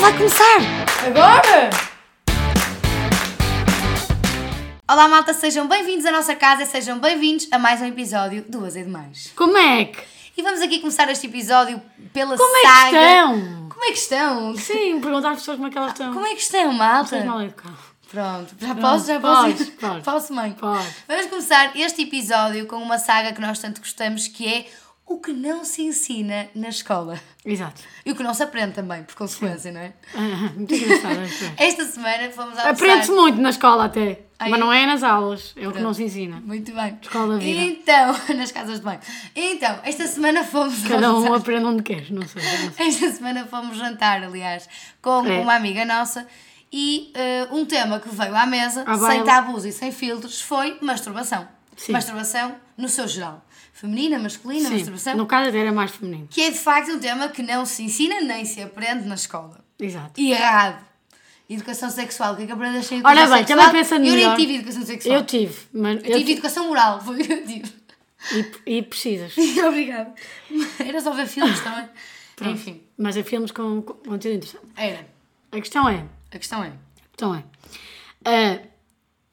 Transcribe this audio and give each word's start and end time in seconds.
vai 0.00 0.16
começar! 0.16 0.58
Agora? 1.06 1.70
Olá 4.88 5.08
malta, 5.08 5.34
sejam 5.34 5.66
bem-vindos 5.66 6.06
à 6.06 6.12
nossa 6.12 6.36
casa 6.36 6.62
e 6.62 6.66
sejam 6.66 7.00
bem-vindos 7.00 7.48
a 7.50 7.58
mais 7.58 7.80
um 7.80 7.86
episódio 7.86 8.44
do 8.48 8.64
Azedo 8.64 8.86
Demais. 8.86 9.32
Como 9.34 9.56
é 9.56 9.86
que? 9.86 10.00
E 10.36 10.42
vamos 10.42 10.60
aqui 10.60 10.78
começar 10.78 11.10
este 11.10 11.26
episódio 11.26 11.82
pela 12.12 12.36
Como 12.36 12.56
é 12.56 12.60
que 12.60 12.66
saga... 12.66 12.86
estão? 12.86 13.68
Como 13.68 13.84
é 13.84 13.88
que 13.88 13.98
estão? 13.98 14.56
Sim, 14.56 15.00
perguntar 15.00 15.30
às 15.30 15.38
pessoas 15.40 15.56
como 15.56 15.66
é 15.66 15.70
que 15.72 15.78
elas 15.78 15.92
estão. 15.92 16.14
Como 16.14 16.26
é 16.26 16.34
que 16.34 16.40
estão, 16.42 16.72
malta? 16.72 17.16
Estás 17.16 17.24
mal 17.24 17.42
educado. 17.42 17.78
Pronto, 18.08 18.54
já 18.58 18.74
posso? 18.76 19.06
Já 19.06 19.20
posso? 19.20 19.72
Podes. 19.72 20.04
Posso, 20.04 20.32
mãe? 20.32 20.52
Pode. 20.52 20.86
Vamos 21.08 21.26
começar 21.26 21.76
este 21.76 22.02
episódio 22.02 22.66
com 22.66 22.76
uma 22.76 22.98
saga 22.98 23.32
que 23.32 23.40
nós 23.40 23.58
tanto 23.58 23.80
gostamos, 23.80 24.28
que 24.28 24.46
é 24.46 24.66
o 25.08 25.18
que 25.18 25.32
não 25.32 25.64
se 25.64 25.82
ensina 25.82 26.48
na 26.54 26.68
escola. 26.68 27.18
Exato. 27.44 27.82
E 28.04 28.12
o 28.12 28.14
que 28.16 28.22
não 28.22 28.34
se 28.34 28.42
aprende 28.42 28.74
também, 28.74 29.02
por 29.04 29.14
consequência, 29.14 29.72
não 29.72 29.80
é? 29.80 29.92
Ah, 30.14 30.52
Muito 30.54 30.74
engraçado. 30.74 31.18
Esta 31.56 31.84
semana 31.84 32.24
fomos 32.30 32.58
almoçar... 32.58 32.70
Aprende-se 32.70 33.10
muito 33.12 33.40
na 33.40 33.50
escola 33.50 33.86
até. 33.86 34.20
Ai. 34.38 34.50
Mas 34.50 34.60
não 34.60 34.72
é 34.72 34.86
nas 34.86 35.02
aulas. 35.02 35.52
É 35.56 35.66
o 35.66 35.72
que 35.72 35.80
não 35.80 35.92
se 35.94 36.04
ensina. 36.04 36.40
Muito 36.44 36.72
bem. 36.72 36.98
Escola 37.02 37.34
da 37.34 37.40
vida. 37.40 37.60
Então, 37.60 38.16
nas 38.36 38.52
casas 38.52 38.78
de 38.78 38.84
banho. 38.84 39.00
Então, 39.34 39.80
esta 39.82 40.06
semana 40.06 40.44
fomos 40.44 40.82
Cada 40.86 41.10
um 41.12 41.16
almoçar- 41.16 41.36
aprende 41.38 41.64
onde 41.64 41.82
quer. 41.82 42.10
Não 42.12 42.26
sei. 42.28 42.42
não 42.42 42.72
sei. 42.72 42.86
Esta 42.88 43.10
semana 43.12 43.46
fomos 43.46 43.76
jantar, 43.78 44.22
aliás, 44.22 44.68
com 45.02 45.26
É. 45.26 45.40
uma 45.40 45.54
amiga 45.54 45.84
nossa 45.84 46.26
e 46.72 47.10
eh, 47.14 47.48
um 47.50 47.64
tema 47.64 47.98
que 47.98 48.08
veio 48.14 48.36
à 48.36 48.44
mesa, 48.46 48.84
sem 49.08 49.24
tabus 49.24 49.64
e 49.64 49.72
sem 49.72 49.90
filtros, 49.90 50.40
foi 50.40 50.76
masturbação. 50.82 51.48
Sim. 51.78 51.92
Masturbação 51.92 52.54
no 52.76 52.88
seu 52.88 53.08
geral. 53.08 53.42
Feminina, 53.72 54.18
masculina, 54.18 54.68
Sim. 54.68 54.74
masturbação. 54.74 55.16
No 55.16 55.26
caso 55.26 55.56
era 55.56 55.72
mais 55.72 55.90
feminino. 55.92 56.26
Que 56.28 56.42
é 56.42 56.50
de 56.50 56.58
facto 56.58 56.90
um 56.90 56.98
tema 56.98 57.28
que 57.28 57.42
não 57.42 57.64
se 57.64 57.82
ensina 57.84 58.20
nem 58.20 58.44
se 58.44 58.60
aprende 58.60 59.06
na 59.08 59.14
escola. 59.14 59.64
Exato. 59.78 60.20
Errado. 60.20 60.84
Educação 61.48 61.88
sexual, 61.88 62.34
o 62.34 62.36
que 62.36 62.42
é 62.42 62.46
que 62.46 62.52
aprendes 62.52 62.84
sem 62.86 62.98
Ora 62.98 63.12
educação 63.22 63.36
bem, 63.36 63.46
sexual? 63.46 63.58
também 63.66 63.80
pensando 63.82 64.04
Eu 64.06 64.14
nem 64.16 64.36
tive 64.36 64.54
educação 64.56 64.82
sexual. 64.84 65.14
Eu 65.16 65.24
tive. 65.24 65.58
Mas 65.72 65.96
Eu 66.04 66.10
eu 66.10 66.12
tive 66.18 66.24
ti- 66.24 66.32
educação 66.32 66.66
moral, 66.68 67.00
foi 67.04 67.14
o 67.14 67.24
que 67.24 67.32
eu 67.32 67.46
tive. 67.46 67.72
e, 68.66 68.78
e 68.78 68.82
precisas. 68.82 69.32
Obrigada. 69.66 70.12
Era 70.84 71.00
só 71.00 71.12
ver 71.12 71.26
filmes 71.26 71.58
também. 71.60 71.88
Enfim, 72.52 72.82
Mas 72.98 73.16
é 73.16 73.22
filmes 73.22 73.50
com 73.50 73.80
com 73.82 73.94
conteúdo 73.94 74.36
interessante. 74.36 74.64
era. 74.76 75.06
A 75.50 75.56
questão 75.60 75.88
é. 75.88 76.04
A 76.32 76.38
questão 76.38 76.62
é. 76.62 76.72
Então 77.14 77.34
é. 77.34 77.42
ah, 78.24 78.60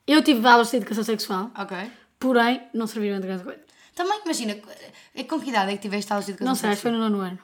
eu 0.07 0.23
tive 0.23 0.47
aulas 0.47 0.71
de 0.71 0.77
educação 0.77 1.03
sexual, 1.03 1.51
Ok. 1.57 1.75
Porém 2.19 2.61
não 2.73 2.87
serviram 2.87 3.19
de 3.19 3.27
grande 3.27 3.43
coisa. 3.43 3.59
Também, 3.93 4.19
imagina, 4.25 4.55
com 5.27 5.39
que 5.39 5.49
idade 5.49 5.71
é 5.71 5.75
que 5.77 5.81
tiveste 5.81 6.11
aulas 6.11 6.25
de 6.25 6.31
educação 6.31 6.49
Não 6.49 6.55
sei, 6.55 6.69
sexual? 6.71 6.93
foi 6.93 6.99
no 6.99 7.09
nono 7.09 7.23
ano. 7.23 7.39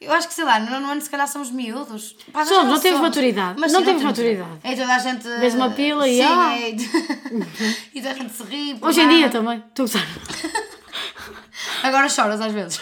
Eu 0.00 0.12
acho 0.12 0.28
que, 0.28 0.34
sei 0.34 0.44
lá, 0.44 0.60
no 0.60 0.70
nono 0.70 0.92
ano 0.92 1.00
se 1.00 1.10
calhar 1.10 1.26
somos 1.26 1.50
miúdos. 1.50 2.12
Pá, 2.32 2.40
nós 2.40 2.48
Somos, 2.48 2.72
não 2.72 2.80
temos 2.80 3.00
maturidade. 3.00 3.58
Mas 3.58 3.72
Não 3.72 3.80
sim, 3.80 3.86
temos 3.86 4.02
maturidade. 4.04 4.50
É 4.62 4.76
toda 4.76 4.94
a 4.94 4.98
gente... 4.98 5.24
Vês 5.40 5.54
uma 5.54 5.70
pila 5.70 6.06
e, 6.06 6.18
Sim, 6.18 6.22
ah. 6.22 6.56
é... 6.56 6.70
e 7.94 8.00
toda 8.00 8.10
a 8.10 8.14
gente 8.14 8.32
se 8.32 8.42
ri. 8.44 8.78
Hoje 8.80 9.00
em 9.00 9.08
dia 9.08 9.28
também. 9.28 9.64
Tu 9.74 9.88
sabes. 9.88 10.08
Agora 11.82 12.08
choras 12.08 12.40
às 12.40 12.52
vezes. 12.52 12.80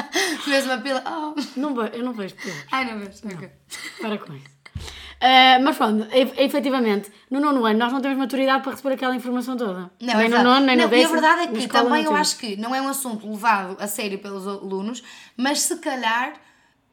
Vês 0.46 0.64
uma 0.64 0.78
pila... 0.78 1.04
Oh. 1.06 1.34
Não, 1.60 1.74
ve- 1.74 1.90
eu 1.92 2.02
não 2.04 2.12
vejo 2.12 2.34
pilas. 2.34 2.64
Ai, 2.72 2.84
não 2.90 2.98
vês. 2.98 3.22
Ok. 3.24 3.48
Para 4.00 4.18
com 4.18 4.34
isso. 4.34 4.55
Ah, 5.20 5.58
mas 5.62 5.76
pronto, 5.76 6.06
e- 6.14 6.44
efetivamente, 6.44 7.10
no 7.30 7.40
nono 7.40 7.64
ano 7.64 7.78
nós 7.78 7.92
não 7.92 8.00
temos 8.00 8.18
maturidade 8.18 8.62
para 8.62 8.72
receber 8.72 8.94
aquela 8.94 9.16
informação 9.16 9.56
toda. 9.56 9.90
Não, 10.00 10.14
nem 10.18 10.28
no 10.28 10.42
nono, 10.42 10.66
nem 10.66 10.76
Não, 10.76 10.84
no 10.88 10.94
E 10.94 10.94
a 10.94 10.98
décimo. 10.98 11.12
verdade 11.12 11.42
é 11.42 11.46
que 11.48 11.68
também 11.68 12.04
eu 12.04 12.14
acho 12.14 12.36
que 12.36 12.56
não 12.56 12.74
é 12.74 12.80
um 12.82 12.88
assunto 12.88 13.26
levado 13.28 13.76
a 13.80 13.86
sério 13.86 14.18
pelos 14.18 14.46
alunos, 14.46 15.02
mas 15.36 15.60
se 15.62 15.76
calhar. 15.78 16.34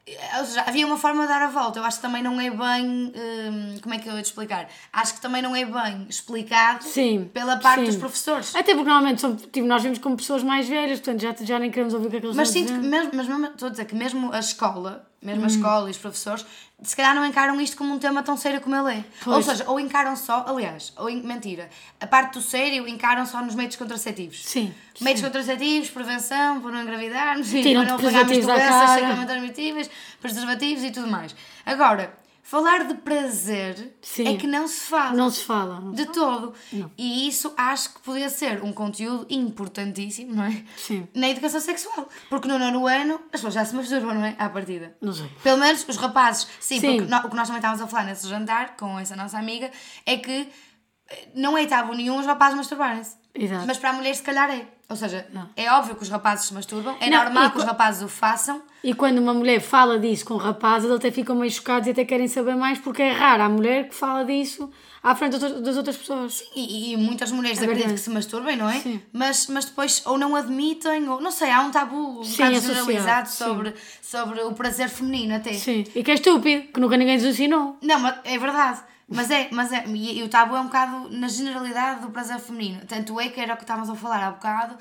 eh, 0.08 0.40
Ou 0.40 0.46
seja, 0.46 0.64
havia 0.68 0.86
uma 0.86 0.98
forma 0.98 1.24
de 1.24 1.28
dar 1.30 1.42
a 1.42 1.48
volta. 1.48 1.80
Eu 1.80 1.84
acho 1.86 1.98
que 1.98 2.02
também 2.02 2.24
não 2.24 2.40
é 2.40 2.50
bem. 2.50 3.12
hum, 3.16 3.76
como 3.82 3.94
é 3.96 3.98
que 4.00 4.08
eu 4.10 4.14
ia 4.16 4.22
te 4.22 4.26
explicar? 4.26 4.68
Acho 4.92 5.16
que 5.16 5.22
também 5.22 5.42
não 5.42 5.54
é 5.56 5.64
bem 5.66 6.06
explicado 6.10 6.84
Sim, 6.84 7.30
pela 7.34 7.58
parte 7.58 7.80
sim. 7.82 7.86
dos 7.86 7.96
professores. 7.98 8.56
Até 8.56 8.74
porque 8.74 8.90
normalmente 8.90 9.20
são, 9.22 9.36
tipo, 9.36 9.66
nós 9.68 9.84
vimos 9.84 10.00
como 10.00 10.16
pessoas 10.18 10.44
mais 10.44 10.68
velhas, 10.68 11.00
portanto 11.00 11.22
já, 11.22 11.34
já 11.46 11.59
nem 11.59 11.70
queremos 11.72 11.94
ouvir 11.94 12.08
o 12.08 12.09
que 12.09 12.18
é 12.18 12.20
que 12.22 12.26
eles 12.26 12.36
Mas 12.38 12.50
sinto 12.50 12.74
que 12.74 12.80
mesmo, 12.80 13.12
mas 13.14 13.28
mesmo, 13.28 13.46
estou 13.47 13.68
a 13.68 13.72
dizer 13.72 13.86
que 13.86 13.96
mesmo 13.96 14.31
a 14.34 14.40
escola, 14.40 15.09
mesmo 15.23 15.41
Hum. 15.41 15.45
a 15.45 15.47
escola 15.47 15.88
e 15.88 15.91
os 15.91 15.97
professores, 15.97 16.45
se 16.81 16.95
calhar 16.95 17.16
não 17.16 17.25
encaram 17.25 17.59
isto 17.61 17.78
como 17.78 17.94
um 17.94 17.97
tema 17.97 18.22
tão 18.22 18.35
sério 18.35 18.59
como 18.61 18.75
ele 18.75 19.00
é. 19.00 19.06
Ou 19.25 19.41
seja, 19.41 19.63
ou 19.67 19.79
encaram 19.79 20.16
só, 20.16 20.44
aliás, 20.47 20.91
ou 20.97 21.09
en- 21.09 21.22
mentira, 21.23 21.69
a 22.00 22.06
parte 22.06 22.34
do 22.34 22.41
sério 22.41 22.88
encaram 22.88 23.25
só 23.25 23.41
nos 23.41 23.56
métodos 23.56 23.78
contraceptivos. 23.78 24.44
Sim. 24.45 24.73
Métodos 25.00 25.23
contraceptivos, 25.29 25.89
prevenção, 25.89 26.59
para 26.59 26.72
não 26.72 26.81
engravidarmos, 26.81 27.50
para 27.50 27.61
não 27.73 27.95
à 27.95 28.23
doenças 28.23 28.89
sexualmente 28.91 29.28
transmitíveis, 29.28 29.89
preservativos 30.22 30.84
e 30.84 30.91
tudo 30.91 31.07
mais. 31.07 31.34
Agora, 31.66 32.13
falar 32.46 32.84
de 32.86 32.94
prazer 32.96 33.96
Sim. 34.02 34.28
é 34.28 34.38
que 34.38 34.46
não 34.46 34.68
se 34.68 34.81
fala. 34.81 35.14
Não 35.14 35.30
se 35.30 35.44
fala. 35.44 35.81
De 35.94 36.06
todo. 36.08 36.54
E 36.98 37.28
isso 37.28 37.54
acho 37.58 37.94
que 37.96 38.00
podia 38.02 38.30
ser 38.30 38.62
um 38.64 38.72
conteúdo 38.74 39.26
importantíssimo, 39.30 40.36
não 40.36 40.44
é? 40.44 40.64
Sim. 40.78 41.08
Na 41.16 41.30
educação 41.30 41.59
sexual. 41.62 42.08
Porque 42.30 42.48
no 42.48 42.59
nono 42.59 42.86
ano 42.86 43.16
as 43.32 43.32
pessoas 43.32 43.53
já 43.53 43.66
se 43.66 43.74
masturbam, 43.76 44.14
não 44.14 44.26
é? 44.26 44.36
À 44.38 44.50
partida. 44.50 44.96
Não 45.02 45.14
sei. 45.14 45.28
Pelo 45.42 45.58
menos 45.58 45.86
os 45.88 45.98
rapazes. 45.98 46.48
Sim, 46.59 46.80
Sim. 46.80 46.98
porque 46.98 47.09
nó- 47.09 47.22
o 47.26 47.30
que 47.30 47.36
nós 47.36 47.48
também 47.48 47.59
estávamos 47.59 47.82
a 47.82 47.88
falar 47.88 48.03
nesse 48.03 48.28
jantar 48.28 48.76
com 48.78 49.00
essa 49.00 49.16
nossa 49.16 49.38
amiga 49.40 49.72
é 50.06 50.18
que 50.18 50.50
eh, 51.09 51.28
não 51.36 51.58
é 51.58 51.66
tabu 51.66 51.94
nenhum 51.94 52.20
os 52.20 52.26
rapazes 52.26 52.56
masturbarem-se. 52.58 53.16
Exato. 53.36 53.66
Mas 53.66 53.78
para 53.78 53.90
a 53.90 53.94
mulher, 53.94 54.14
se 54.16 54.22
calhar, 54.22 54.50
é. 54.52 54.68
Ou 54.90 54.96
seja, 54.96 55.26
Não. 55.34 55.50
é 55.56 55.72
óbvio 55.72 55.96
que 55.96 56.04
os 56.04 56.10
rapazes 56.10 56.46
se 56.48 56.54
masturbam, 56.54 56.96
é 57.00 57.10
Não, 57.10 57.24
normal 57.24 57.52
que 57.52 57.58
os 57.58 57.64
rapazes 57.64 58.04
o 58.04 58.08
façam. 58.08 58.62
E 58.84 58.94
quando 58.94 59.18
uma 59.20 59.34
mulher 59.34 59.60
fala 59.62 59.98
disso 59.98 60.26
com 60.26 60.36
rapazes, 60.36 60.86
eles 60.86 60.98
até 60.98 61.10
ficam 61.10 61.36
meio 61.36 61.50
chocados 61.50 61.88
e 61.88 61.92
até 61.92 62.04
querem 62.06 62.28
saber 62.28 62.56
mais, 62.56 62.78
porque 62.80 63.02
é 63.02 63.12
raro 63.12 63.44
a 63.44 63.50
mulher 63.50 63.88
que 63.88 63.96
fala 63.96 64.24
disso 64.26 64.70
à 65.02 65.16
frente 65.16 65.38
das 65.40 65.76
outras- 65.78 65.98
pessoas. 65.98 66.44
E, 66.56 66.94
e 66.94 66.98
muitas 66.98 67.32
mulheres 67.32 67.60
É 67.60 67.64
acreditam 67.64 67.94
que 67.94 68.00
se 68.00 68.10
masturbem, 68.10 68.56
não 68.58 68.70
é? 68.70 68.80
Sim. 68.82 69.02
Mas, 69.12 69.48
mas 69.48 69.66
depois 69.66 70.02
ou 70.06 70.18
não 70.18 70.36
admitem, 70.36 71.08
ou 71.10 71.20
não 71.22 71.32
sei, 71.32 71.50
há 71.50 71.62
um 71.62 71.72
tabu 71.72 72.20
um 72.20 72.24
Sim, 72.24 72.32
bocado 72.34 72.56
associado, 72.58 72.76
generalizado 72.86 73.30
sim. 73.30 73.38
sobre, 73.38 73.74
sobre 74.02 74.42
o 74.44 74.54
prazer 74.54 74.90
feminino 74.90 75.36
até. 75.36 75.54
Sim. 75.54 75.86
E 75.96 76.04
que 76.04 76.12
é 76.12 76.14
estúpido, 76.16 76.68
que 76.74 76.80
nunca 76.80 76.98
ninguém 76.98 77.16
nos 77.16 77.26
ensinou. 77.26 77.78
Não, 77.82 78.00
mas 78.00 78.16
é 78.26 78.38
verdade. 78.38 78.82
Mas 79.08 79.30
é, 79.30 79.50
mas 79.52 79.72
é, 79.72 79.84
e, 79.88 80.19
e 80.19 80.24
o 80.24 80.30
tabu 80.30 80.56
é 80.56 80.59
um 80.62 80.66
bocado 80.66 81.09
na 81.09 81.28
generalidade 81.28 82.02
do 82.02 82.09
prazer 82.09 82.40
feminino. 82.40 82.81
Tanto 82.88 83.19
é 83.19 83.30
que 83.30 83.40
era 83.40 83.53
o 83.53 83.58
que 83.58 83.64
estávamos 83.64 83.90
a 83.90 83.96
falar 83.96 84.24
há 84.24 84.31
bocado, 84.31 84.75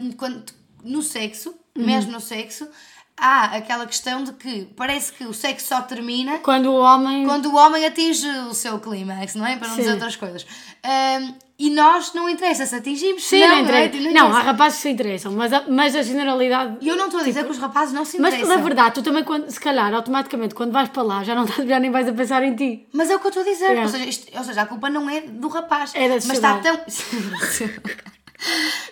hum, 0.00 0.12
quando, 0.12 0.44
no 0.84 1.02
sexo, 1.02 1.54
Uhum. 1.76 1.84
mesmo 1.84 2.12
no 2.12 2.20
sexo, 2.20 2.66
há 3.18 3.56
aquela 3.56 3.86
questão 3.86 4.24
de 4.24 4.32
que 4.32 4.64
parece 4.76 5.12
que 5.12 5.24
o 5.24 5.34
sexo 5.34 5.66
só 5.68 5.82
termina 5.82 6.38
Quando 6.38 6.66
o 6.70 6.76
homem. 6.80 7.24
quando 7.26 7.46
o 7.50 7.56
homem 7.56 7.84
atinge 7.84 8.26
o 8.28 8.54
seu 8.54 8.78
clímax, 8.80 9.34
não 9.34 9.46
é? 9.46 9.56
Para 9.56 9.68
não 9.68 9.74
Sim. 9.74 9.82
dizer 9.82 9.94
outras 9.94 10.16
coisas. 10.16 10.46
Hum, 10.84 11.34
e 11.58 11.70
nós 11.70 12.12
não 12.12 12.28
interessa 12.28 12.66
se 12.66 12.74
atingimos, 12.74 13.24
Sim, 13.24 13.40
não, 13.40 13.48
não, 13.48 13.56
é? 13.74 13.86
interessa. 13.86 14.10
Não 14.12 14.28
Não, 14.28 14.36
há 14.36 14.40
rapazes 14.42 14.76
que 14.76 14.82
se 14.82 14.88
interessam, 14.90 15.32
mas 15.32 15.52
a, 15.52 15.64
mas 15.68 15.96
a 15.96 16.02
generalidade. 16.02 16.76
E 16.82 16.88
eu 16.88 16.96
não 16.96 17.06
estou 17.06 17.20
a 17.20 17.24
dizer 17.24 17.44
que 17.44 17.50
os 17.50 17.58
rapazes 17.58 17.94
não 17.94 18.04
se 18.04 18.20
Mas 18.20 18.34
interessam. 18.34 18.56
na 18.58 18.62
verdade, 18.62 18.94
tu 18.94 19.02
também, 19.02 19.24
quando, 19.24 19.48
se 19.50 19.58
calhar, 19.58 19.92
automaticamente, 19.94 20.54
quando 20.54 20.72
vais 20.72 20.88
para 20.90 21.02
lá, 21.02 21.24
já, 21.24 21.34
não 21.34 21.44
estás, 21.44 21.66
já 21.68 21.80
nem 21.80 21.90
vais 21.90 22.06
a 22.08 22.12
pensar 22.12 22.42
em 22.42 22.54
ti. 22.54 22.86
Mas 22.92 23.10
é 23.10 23.16
o 23.16 23.20
que 23.20 23.26
eu 23.26 23.30
estou 23.30 23.42
a 23.42 23.46
dizer. 23.46 23.76
É. 23.76 23.82
Ou, 23.82 23.88
seja, 23.88 24.04
isto- 24.04 24.36
ou 24.36 24.44
seja, 24.44 24.62
a 24.62 24.66
culpa 24.66 24.90
não 24.90 25.08
é 25.08 25.22
do 25.22 25.48
rapaz. 25.48 25.92
É 25.94 26.08
da 26.08 26.14
mas 26.16 26.30
está 26.30 26.58
tão. 26.58 26.74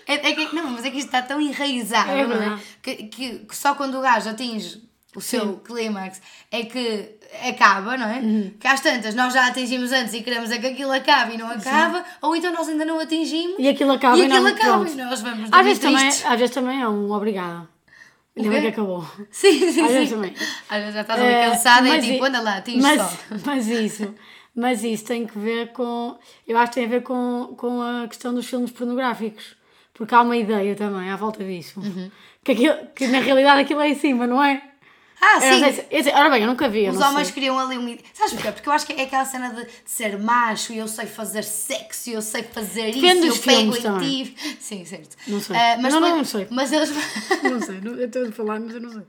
é, 0.07 0.13
é 0.13 0.31
que, 0.33 0.55
não, 0.55 0.69
mas 0.71 0.85
é 0.85 0.91
que 0.91 0.97
isto 0.97 1.07
está 1.07 1.21
tão 1.21 1.39
enraizado, 1.39 2.11
É 2.11 2.25
não 2.25 2.41
é? 2.41 2.59
Que, 2.81 2.95
que, 2.95 3.39
que 3.39 3.55
só 3.55 3.75
quando 3.75 3.97
o 3.97 4.01
gajo 4.01 4.29
atinge 4.29 4.81
o 5.15 5.21
seu 5.21 5.57
clímax 5.57 6.21
é 6.51 6.63
que 6.63 7.15
acaba, 7.49 7.97
não 7.97 8.07
é? 8.07 8.19
Uhum. 8.19 8.53
Que 8.59 8.67
às 8.67 8.81
tantas 8.81 9.15
nós 9.15 9.33
já 9.33 9.47
atingimos 9.47 9.91
antes 9.91 10.13
e 10.13 10.21
queremos 10.21 10.51
é 10.51 10.57
que 10.57 10.67
aquilo 10.67 10.91
acabe 10.91 11.35
e 11.35 11.37
não 11.37 11.49
acaba, 11.49 12.03
ou 12.21 12.35
então 12.35 12.51
nós 12.53 12.67
ainda 12.67 12.85
não 12.85 12.99
atingimos 12.99 13.55
E 13.57 13.67
aquilo 13.67 13.93
acaba 13.93 14.17
e 14.17 14.21
e 14.21 14.25
aquilo 14.25 14.47
acaba 14.47 14.87
e 14.87 14.95
nós 14.95 15.21
vamos 15.21 15.49
Às 15.51 15.65
vezes, 15.65 15.79
também, 15.79 16.07
às 16.07 16.39
vezes 16.39 16.51
também 16.51 16.81
é 16.81 16.87
um 16.87 17.11
obrigado. 17.11 17.67
Ainda 18.37 18.49
bem 18.49 18.61
que 18.61 18.67
acabou. 18.67 19.05
Sim, 19.31 19.71
sim, 19.71 19.81
Às 19.81 19.91
vezes 19.91 20.09
sim. 20.09 20.15
também. 20.15 20.33
Às 20.69 20.79
vezes 20.79 20.93
já 20.93 21.01
estás 21.01 21.21
ali 21.21 21.29
Eh, 21.33 21.49
cansada 21.49 21.97
e 21.97 22.01
tipo, 22.01 22.25
anda 22.25 22.41
lá, 22.41 22.57
atinge 22.57 22.81
mas, 22.81 23.01
só. 23.01 23.17
mas 23.45 23.67
isso, 23.67 24.15
mas 24.53 24.83
isso 24.83 25.05
tem 25.05 25.25
que 25.25 25.39
ver 25.39 25.71
com. 25.71 26.17
Eu 26.45 26.57
acho 26.57 26.71
que 26.71 26.75
tem 26.75 26.85
a 26.85 26.89
ver 26.89 27.03
com, 27.03 27.53
com 27.57 27.81
a 27.81 28.07
questão 28.07 28.33
dos 28.33 28.45
filmes 28.45 28.71
pornográficos. 28.71 29.55
Porque 29.93 30.13
há 30.13 30.21
uma 30.21 30.35
ideia 30.35 30.75
também 30.75 31.09
à 31.09 31.15
volta 31.15 31.41
disso. 31.41 31.79
Uhum. 31.79 32.11
Que, 32.43 32.51
aquilo, 32.51 32.75
que 32.93 33.07
na 33.07 33.19
realidade 33.19 33.61
aquilo 33.61 33.79
é 33.79 33.89
em 33.89 33.95
cima, 33.95 34.27
não 34.27 34.43
é? 34.43 34.61
Ah, 35.21 35.39
sim. 35.39 36.11
ora 36.13 36.29
bem, 36.29 36.41
eu 36.41 36.47
nunca 36.47 36.69
vi. 36.69 36.89
Os 36.89 36.99
homens 36.99 37.27
sei. 37.27 37.33
queriam 37.33 37.57
ali 37.57 37.77
um. 37.77 37.97
Sabes 38.13 38.33
porquê? 38.33 38.51
Porque 38.51 38.69
eu 38.69 38.73
acho 38.73 38.85
que 38.85 38.93
é 38.93 39.03
aquela 39.03 39.25
cena 39.25 39.49
de, 39.49 39.63
de 39.63 39.71
ser 39.85 40.17
macho 40.19 40.73
e 40.73 40.77
eu 40.77 40.87
sei 40.87 41.05
fazer 41.05 41.43
sexo 41.43 42.09
e 42.09 42.13
eu 42.13 42.21
sei 42.21 42.43
fazer 42.43 42.93
Depende 42.93 43.27
isso 43.27 43.27
dos 43.27 43.35
e 43.35 43.39
eu 43.39 43.43
pego 43.43 43.59
filmes 43.59 43.77
em 43.77 43.81
também. 43.81 44.25
ti. 44.25 44.57
Sim, 44.59 44.85
certo. 44.85 45.15
Não 45.27 45.39
sei. 45.39 45.55
Ah, 45.55 45.77
mas 45.79 45.93
Não, 45.93 45.99
não, 46.01 46.17
não 46.17 46.25
sei. 46.25 46.47
Mas 46.49 46.71
eles. 46.71 46.89
Não 47.43 47.61
sei, 47.61 47.81
eu 47.83 48.05
estou 48.05 48.27
a 48.27 48.31
falar, 48.31 48.59
mas 48.59 48.73
eu 48.75 48.81
não 48.81 48.91
sei. 48.91 49.01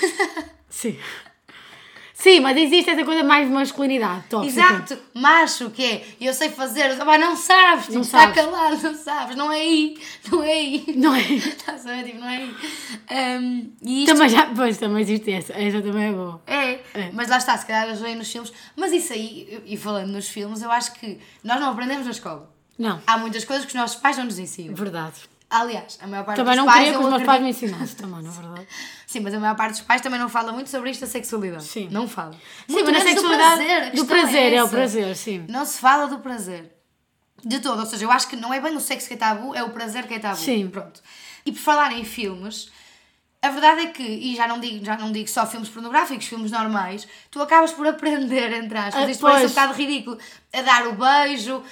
Sim. 0.70 0.98
Sim, 2.20 2.40
mas 2.40 2.56
existe 2.56 2.90
essa 2.90 3.02
coisa 3.02 3.24
mais 3.24 3.48
de 3.48 3.52
masculinidade 3.54 4.24
tóxica. 4.28 4.60
Exato, 4.60 4.98
macho, 5.14 5.70
que 5.70 5.82
é? 5.84 6.04
Eu 6.20 6.34
sei 6.34 6.50
fazer. 6.50 6.94
Pá, 6.98 7.16
não 7.16 7.34
sabes, 7.34 7.84
tipo, 7.86 7.94
Não 7.94 8.02
está 8.02 8.20
sabes. 8.20 8.34
calado, 8.36 8.82
não 8.82 8.94
sabes, 8.94 9.36
não 9.36 9.50
é 9.50 9.56
aí, 9.60 9.98
não 10.30 10.42
é 10.42 10.52
aí. 10.52 10.84
Não 10.96 11.14
é? 11.14 11.20
Estás 11.32 11.86
a 11.86 11.94
ver? 11.94 12.04
Tipo, 12.04 12.18
não 12.20 12.28
é 12.28 12.36
aí. 12.36 12.54
Ahm, 13.10 13.70
e 13.82 14.04
isto 14.04 14.12
Também 14.14 14.28
já, 14.28 14.46
pois, 14.54 14.76
também 14.78 15.02
existe 15.02 15.32
essa. 15.32 15.52
Essa 15.54 15.80
também 15.80 16.08
é 16.08 16.12
boa. 16.12 16.42
é. 16.46 16.70
É. 16.92 17.10
Mas 17.12 17.28
lá 17.28 17.38
está, 17.38 17.56
se 17.56 17.64
calhar 17.66 17.94
veem 17.96 18.16
nos 18.16 18.30
filmes. 18.30 18.52
Mas 18.76 18.92
isso 18.92 19.12
aí, 19.12 19.62
e 19.64 19.76
falando 19.76 20.10
nos 20.10 20.28
filmes, 20.28 20.60
eu 20.62 20.70
acho 20.70 20.92
que 20.94 21.18
nós 21.42 21.58
não 21.60 21.70
aprendemos 21.70 22.04
na 22.04 22.10
escola. 22.12 22.50
Não, 22.78 23.00
Há 23.06 23.18
muitas 23.18 23.44
coisas 23.44 23.64
que 23.64 23.70
os 23.72 23.80
nossos 23.80 23.96
pais 24.00 24.16
não 24.16 24.24
nos 24.24 24.38
ensinam. 24.38 24.74
verdade. 24.74 25.14
Aliás, 25.50 25.98
a 26.00 26.06
maior 26.06 26.24
parte 26.24 26.36
Também 26.36 26.52
dos 26.54 26.58
não 26.58 26.66
pais. 26.66 26.78
queria 26.84 26.92
que 26.98 27.04
os 27.04 27.10
meus 27.10 27.22
pais 27.24 27.42
me 27.42 27.50
ensinassem 27.50 27.96
também, 27.96 28.22
não 28.22 28.30
é 28.30 28.34
verdade? 28.34 28.68
Sim, 29.06 29.20
mas 29.20 29.34
a 29.34 29.40
maior 29.40 29.56
parte 29.56 29.72
dos 29.72 29.80
pais 29.80 30.00
também 30.00 30.20
não 30.20 30.28
fala 30.28 30.52
muito 30.52 30.70
sobre 30.70 30.90
isto 30.90 31.00
da 31.00 31.06
sexualidade. 31.08 31.64
Sim. 31.64 31.88
Não 31.90 32.06
fala. 32.08 32.32
Sim, 32.32 32.72
Muito 32.72 32.92
mas 32.92 33.00
a 33.02 33.04
menos 33.04 33.20
sexualidade. 33.20 33.50
Do 33.50 33.56
prazer, 33.66 33.76
a 33.76 33.84
Do 33.86 33.90
questão 33.90 34.06
prazer, 34.06 34.52
é, 34.52 34.62
o 34.62 34.64
essa. 34.64 34.68
prazer, 34.76 35.16
sim. 35.16 35.44
Não 35.48 35.64
se 35.64 35.78
fala 35.80 36.06
do 36.06 36.20
prazer. 36.20 36.72
De 37.44 37.58
todo. 37.58 37.80
Ou 37.80 37.86
seja, 37.86 38.04
eu 38.04 38.10
acho 38.12 38.28
que 38.28 38.36
não 38.36 38.54
é 38.54 38.60
bem 38.60 38.76
o 38.76 38.80
sexo 38.80 39.08
que 39.08 39.14
é 39.14 39.16
tabu, 39.16 39.54
é 39.54 39.62
o 39.64 39.70
prazer 39.70 40.06
que 40.06 40.14
é 40.14 40.18
tabu. 40.20 40.36
Sim. 40.36 40.68
Pronto. 40.68 41.00
E 41.44 41.50
por 41.50 41.58
falar 41.58 41.90
em 41.92 42.04
filmes, 42.04 42.70
a 43.42 43.48
verdade 43.50 43.80
é 43.82 43.86
que, 43.86 44.02
e 44.02 44.36
já 44.36 44.46
não 44.46 44.60
digo, 44.60 44.84
já 44.84 44.98
não 44.98 45.10
digo 45.10 45.28
só 45.28 45.46
filmes 45.46 45.68
pornográficos, 45.70 46.26
filmes 46.26 46.50
normais, 46.50 47.08
tu 47.30 47.40
acabas 47.40 47.72
por 47.72 47.86
aprender, 47.86 48.52
entre 48.52 48.76
aspas, 48.76 49.04
Ah, 49.04 49.10
isto 49.10 49.20
parece 49.22 49.46
um 49.46 49.48
bocado 49.48 49.72
ridículo, 49.72 50.18
a 50.52 50.60
dar 50.62 50.86
o 50.88 50.92
beijo, 50.92 51.62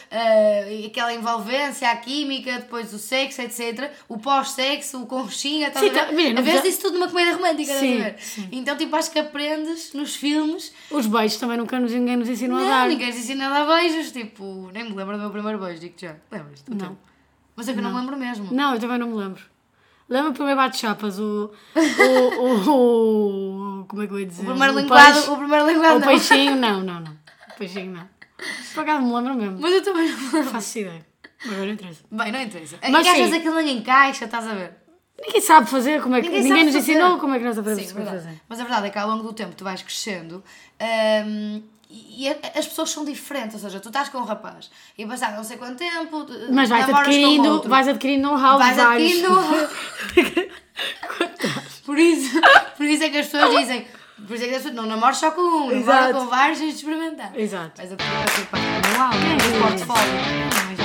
e 0.71 0.87
aquela 0.87 1.13
envolvência, 1.13 1.91
a 1.91 1.97
química, 1.97 2.53
depois 2.61 2.95
o 2.95 2.99
sexo, 2.99 3.43
etc. 3.43 3.91
O 4.09 4.17
pós-sexo, 4.19 5.03
o 5.03 5.07
conchinha, 5.07 5.69
estás 5.69 5.85
Sim, 5.93 5.99
a 5.99 6.05
ver? 6.05 6.39
a 6.39 6.43
já- 6.43 6.61
disso 6.63 6.81
tudo 6.81 6.95
numa 6.99 7.09
comédia 7.09 7.35
romântica, 7.35 7.71
estás 7.73 7.79
a 7.79 7.81
Sim, 7.81 7.99
ver? 7.99 8.17
sim. 8.19 8.49
Então, 8.51 8.77
tipo, 8.77 8.97
acho 8.97 9.11
que 9.11 9.19
aprendes 9.19 9.93
nos 9.93 10.17
filmes 10.17 10.73
Os 10.91 11.07
beijos 11.07 11.37
também 11.39 11.59
nunca 11.59 11.79
nos, 11.79 11.93
ninguém 11.93 12.17
nos 12.17 12.29
ensinou 12.31 12.57
a 12.57 12.61
não, 12.63 12.69
dar. 12.69 12.89
ninguém 12.89 13.13
se 13.13 13.19
ensina 13.19 13.47
a 13.47 13.65
dar 13.65 13.77
beijos, 13.77 14.11
tipo, 14.11 14.71
nem 14.73 14.85
me 14.85 14.95
lembro 14.95 15.17
do 15.17 15.21
meu 15.21 15.31
primeiro 15.31 15.59
beijo, 15.59 15.81
digo 15.81 15.95
já. 15.99 16.17
Lembras? 16.33 16.63
do 16.63 16.71
Não. 16.75 16.79
teu? 16.79 16.99
Mas 17.55 17.69
é 17.69 17.73
que 17.75 17.79
eu 17.79 17.83
não 17.83 17.93
me 17.93 17.99
lembro 18.01 18.17
mesmo. 18.17 18.49
Não, 18.55 18.73
eu 18.75 18.81
também 18.81 18.97
não 18.99 19.09
me 19.09 19.15
lembro. 19.17 19.43
Lembro 20.09 20.31
o 20.31 20.35
primeiro 20.35 20.57
bate-chapas, 20.59 21.19
o, 21.19 21.51
o, 21.75 22.71
o, 22.71 23.81
o- 23.81 23.85
Como 23.87 24.03
é 24.03 24.07
que 24.07 24.13
eu 24.15 24.21
ia 24.21 24.27
dizer? 24.27 24.43
O 24.43 24.47
primeiro 24.47 24.79
linguado, 24.79 25.33
o 25.33 25.37
primeiro 25.37 25.67
linguado 25.67 25.99
O 25.99 26.03
peixinho, 26.03 26.57
não, 26.57 26.81
não, 26.83 27.01
não. 27.01 27.13
O 27.13 27.59
peixinho 27.59 27.93
não. 27.93 28.09
Por 28.75 28.81
acaso 28.83 29.03
me 29.05 29.13
lembro 29.15 29.35
mesmo. 29.35 29.59
Mas 29.61 29.73
eu 29.75 29.83
também 29.83 30.09
não 30.11 30.33
lembro. 30.33 30.51
faço 30.51 30.79
ideia. 30.79 31.07
Agora 31.45 31.67
não 31.67 31.73
interessa. 31.73 32.03
Bem, 32.11 32.33
não 32.33 32.41
interessa. 32.43 32.79
É 32.81 32.91
Mas 32.91 33.07
às 33.07 33.13
sim. 33.15 33.23
vezes 33.23 33.35
aquilo 33.39 33.55
não 33.55 33.61
encaixa, 33.61 34.25
estás 34.25 34.47
a 34.47 34.55
ver? 34.55 34.73
Ninguém 35.21 35.41
sabe 35.41 35.69
fazer, 35.69 36.01
como 36.01 36.15
é 36.15 36.21
que. 36.23 36.29
Ninguém 36.29 36.43
Ninguém, 36.45 36.65
nos 36.67 36.75
fazer. 36.75 36.93
ensinou 36.93 37.19
como 37.19 37.35
é 37.35 37.39
que 37.39 37.45
nós 37.45 37.55
Sim, 37.55 37.61
aprendemos 37.61 37.91
a 37.91 37.95
verdade. 37.95 38.17
fazer. 38.19 38.41
Mas 38.49 38.61
a 38.61 38.63
verdade 38.65 38.87
é 38.87 38.91
que 38.91 38.99
ao 38.99 39.09
longo 39.09 39.23
do 39.25 39.33
tempo 39.33 39.55
tu 39.57 39.65
vais 39.65 39.83
crescendo 39.83 40.43
hum, 41.27 41.63
e 41.91 42.27
e 42.27 42.29
as 42.29 42.67
pessoas 42.67 42.91
são 42.91 43.05
diferentes. 43.05 43.55
Ou 43.55 43.61
seja, 43.61 43.81
tu 43.81 43.89
estás 43.89 44.09
com 44.09 44.19
um 44.19 44.25
rapaz 44.25 44.71
e 44.97 45.07
passado 45.07 45.37
não 45.37 45.45
sei 45.45 45.57
quanto 45.57 45.79
tempo. 45.79 46.27
Mas 46.51 46.69
vais 46.69 46.89
adquirindo, 46.89 47.49
outro. 47.49 47.71
vais 47.71 47.89
adquirindo 47.89 48.23
know-how 48.29 48.59
Vais 48.59 48.79
adquirindo. 48.79 49.29
Por 51.85 51.99
isso, 51.99 52.39
por 52.77 52.85
isso 52.85 53.03
é 53.03 53.09
que 53.09 53.17
as 53.19 53.27
pessoas 53.29 53.59
dizem. 53.59 53.87
Por 54.27 54.35
isso 54.35 54.45
é 54.45 54.49
que 54.49 54.55
as 54.57 54.63
pessoas 54.63 54.75
não 54.75 54.87
namoras 54.87 55.17
só 55.17 55.31
com 55.31 55.41
um, 55.41 55.81
namora 55.81 56.13
com 56.13 56.27
vários 56.27 56.59
de 56.59 56.67
experimentar. 56.67 57.33
Exato. 57.35 57.81
Adquirir 57.81 58.13
a 58.13 58.25
do 58.27 58.93
manual, 58.93 59.11
Quem 59.13 59.33
é 59.33 59.37
que 59.39 59.59
portfólio. 59.59 60.13
Mas 60.69 60.79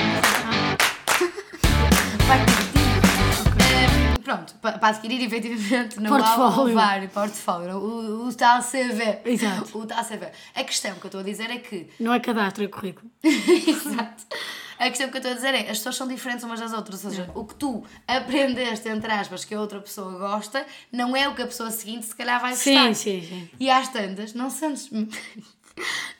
sei. 1.18 1.26
Vai 2.26 2.38
divertir. 2.38 2.63
Pronto, 4.24 4.54
pa- 4.54 4.72
para 4.78 4.88
adquirir 4.88 5.22
efetivamente 5.22 6.00
no 6.00 6.08
Portfólio. 6.08 6.74
vário, 6.74 7.08
portfólio, 7.10 7.76
o, 7.76 8.26
o 8.28 8.34
tal 8.34 8.60
CV. 8.62 9.18
Exato. 9.24 9.78
O 9.78 9.86
tal 9.86 10.02
CV. 10.04 10.28
A 10.54 10.64
questão 10.64 10.94
que 10.94 11.04
eu 11.04 11.08
estou 11.08 11.20
a 11.20 11.24
dizer 11.24 11.50
é 11.50 11.58
que 11.58 11.88
Não 12.00 12.12
é 12.12 12.18
cadastro, 12.18 12.64
é 12.64 12.68
currículo. 12.68 13.10
Exato. 13.22 14.24
A 14.78 14.88
questão 14.88 15.08
que 15.08 15.16
eu 15.16 15.18
estou 15.18 15.30
a 15.30 15.34
dizer 15.34 15.54
é, 15.54 15.60
as 15.70 15.78
pessoas 15.78 15.94
são 15.96 16.08
diferentes 16.08 16.42
umas 16.42 16.58
das 16.58 16.72
outras, 16.72 17.04
ou 17.04 17.10
seja, 17.10 17.30
o 17.34 17.44
que 17.44 17.54
tu 17.54 17.84
aprendeste, 18.08 18.88
entre 18.88 19.12
aspas, 19.12 19.44
que 19.44 19.54
a 19.54 19.60
outra 19.60 19.80
pessoa 19.80 20.18
gosta, 20.18 20.66
não 20.90 21.14
é 21.14 21.28
o 21.28 21.34
que 21.34 21.42
a 21.42 21.46
pessoa 21.46 21.70
seguinte 21.70 22.06
se 22.06 22.14
calhar 22.16 22.40
vai 22.40 22.50
gostar. 22.50 22.92
Sim, 22.92 22.94
sim, 22.94 23.22
sim. 23.22 23.50
E 23.60 23.70
às 23.70 23.88
tantas, 23.88 24.34
não 24.34 24.50
sentes... 24.50 24.90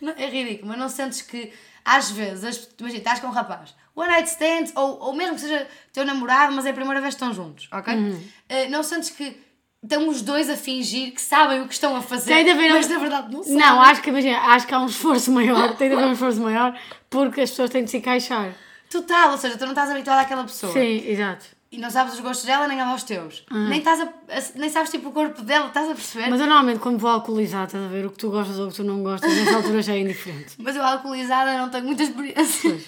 Não, 0.00 0.12
é 0.16 0.28
ridículo, 0.28 0.68
mas 0.68 0.78
não 0.78 0.88
sentes 0.88 1.22
que, 1.22 1.52
às 1.84 2.10
vezes, 2.10 2.44
as- 2.44 2.68
imagina, 2.78 2.98
estás 2.98 3.20
com 3.20 3.28
um 3.28 3.30
rapaz, 3.30 3.72
one 3.94 4.08
night 4.08 4.28
stand, 4.28 4.72
ou, 4.74 4.98
ou 5.00 5.12
mesmo 5.14 5.34
que 5.36 5.40
seja 5.42 5.66
teu 5.92 6.04
namorado, 6.04 6.52
mas 6.54 6.66
é 6.66 6.70
a 6.70 6.74
primeira 6.74 7.00
vez 7.00 7.14
que 7.14 7.22
estão 7.22 7.32
juntos, 7.34 7.68
ok? 7.72 7.94
Uhum. 7.94 8.22
Eh, 8.48 8.68
não 8.68 8.82
sentes 8.82 9.10
que 9.10 9.36
estão 9.82 10.08
os 10.08 10.22
dois 10.22 10.48
a 10.48 10.56
fingir 10.56 11.12
que 11.12 11.20
sabem 11.20 11.60
o 11.60 11.68
que 11.68 11.74
estão 11.74 11.94
a 11.94 12.00
fazer, 12.02 12.32
Tem 12.34 12.44
de 12.44 12.50
haver 12.50 12.72
um- 12.72 12.74
mas 12.76 12.88
na 12.88 12.98
verdade 12.98 13.32
não 13.32 13.42
sabem. 13.42 13.58
Não, 13.58 13.80
acho 13.82 14.02
que, 14.02 14.10
imagina, 14.10 14.38
acho 14.38 14.66
que 14.66 14.74
há 14.74 14.80
um 14.80 14.86
esforço 14.86 15.30
maior, 15.30 15.76
tem 15.76 15.88
de 15.88 15.94
haver 15.94 16.06
um 16.06 16.12
esforço 16.12 16.40
maior, 16.40 16.78
porque 17.10 17.42
as 17.42 17.50
pessoas 17.50 17.70
têm 17.70 17.84
de 17.84 17.90
se 17.90 17.98
encaixar. 17.98 18.54
Total, 18.90 19.30
ou 19.32 19.38
seja, 19.38 19.56
tu 19.58 19.62
não 19.64 19.72
estás 19.72 19.90
habituado 19.90 20.20
àquela 20.20 20.44
pessoa. 20.44 20.72
Sim, 20.72 21.04
exato. 21.06 21.46
E 21.70 21.78
não 21.78 21.90
sabes 21.90 22.14
os 22.14 22.20
gostos 22.20 22.46
dela 22.46 22.68
nem 22.68 22.78
ela 22.78 22.92
aos 22.92 23.02
teus. 23.02 23.44
Nem, 23.50 23.78
estás 23.78 24.00
a, 24.00 24.08
nem 24.54 24.70
sabes 24.70 24.90
tipo 24.92 25.08
o 25.08 25.12
corpo 25.12 25.42
dela, 25.42 25.66
estás 25.66 25.90
a 25.90 25.94
perceber? 25.94 26.22
Mas 26.22 26.30
Mas, 26.30 26.40
eu 26.42 26.46
normalmente, 26.46 26.78
quando 26.78 26.98
vou 26.98 27.10
alcoolizar, 27.10 27.64
estás 27.66 27.82
a 27.82 27.88
ver 27.88 28.06
o 28.06 28.10
que 28.10 28.18
tu 28.18 28.30
gostas 28.30 28.56
ou 28.60 28.66
o 28.66 28.70
que 28.70 28.76
tu 28.76 28.84
não 28.84 29.02
gostas, 29.02 29.34
nessa 29.34 29.56
altura 29.56 29.82
já 29.82 29.94
é 29.94 29.98
indiferente. 29.98 30.54
eu 30.64 30.82
alcoolizada 30.84 31.58
não 31.58 31.68
tenho 31.68 31.84
muita 31.84 32.04
experiência. 32.04 32.78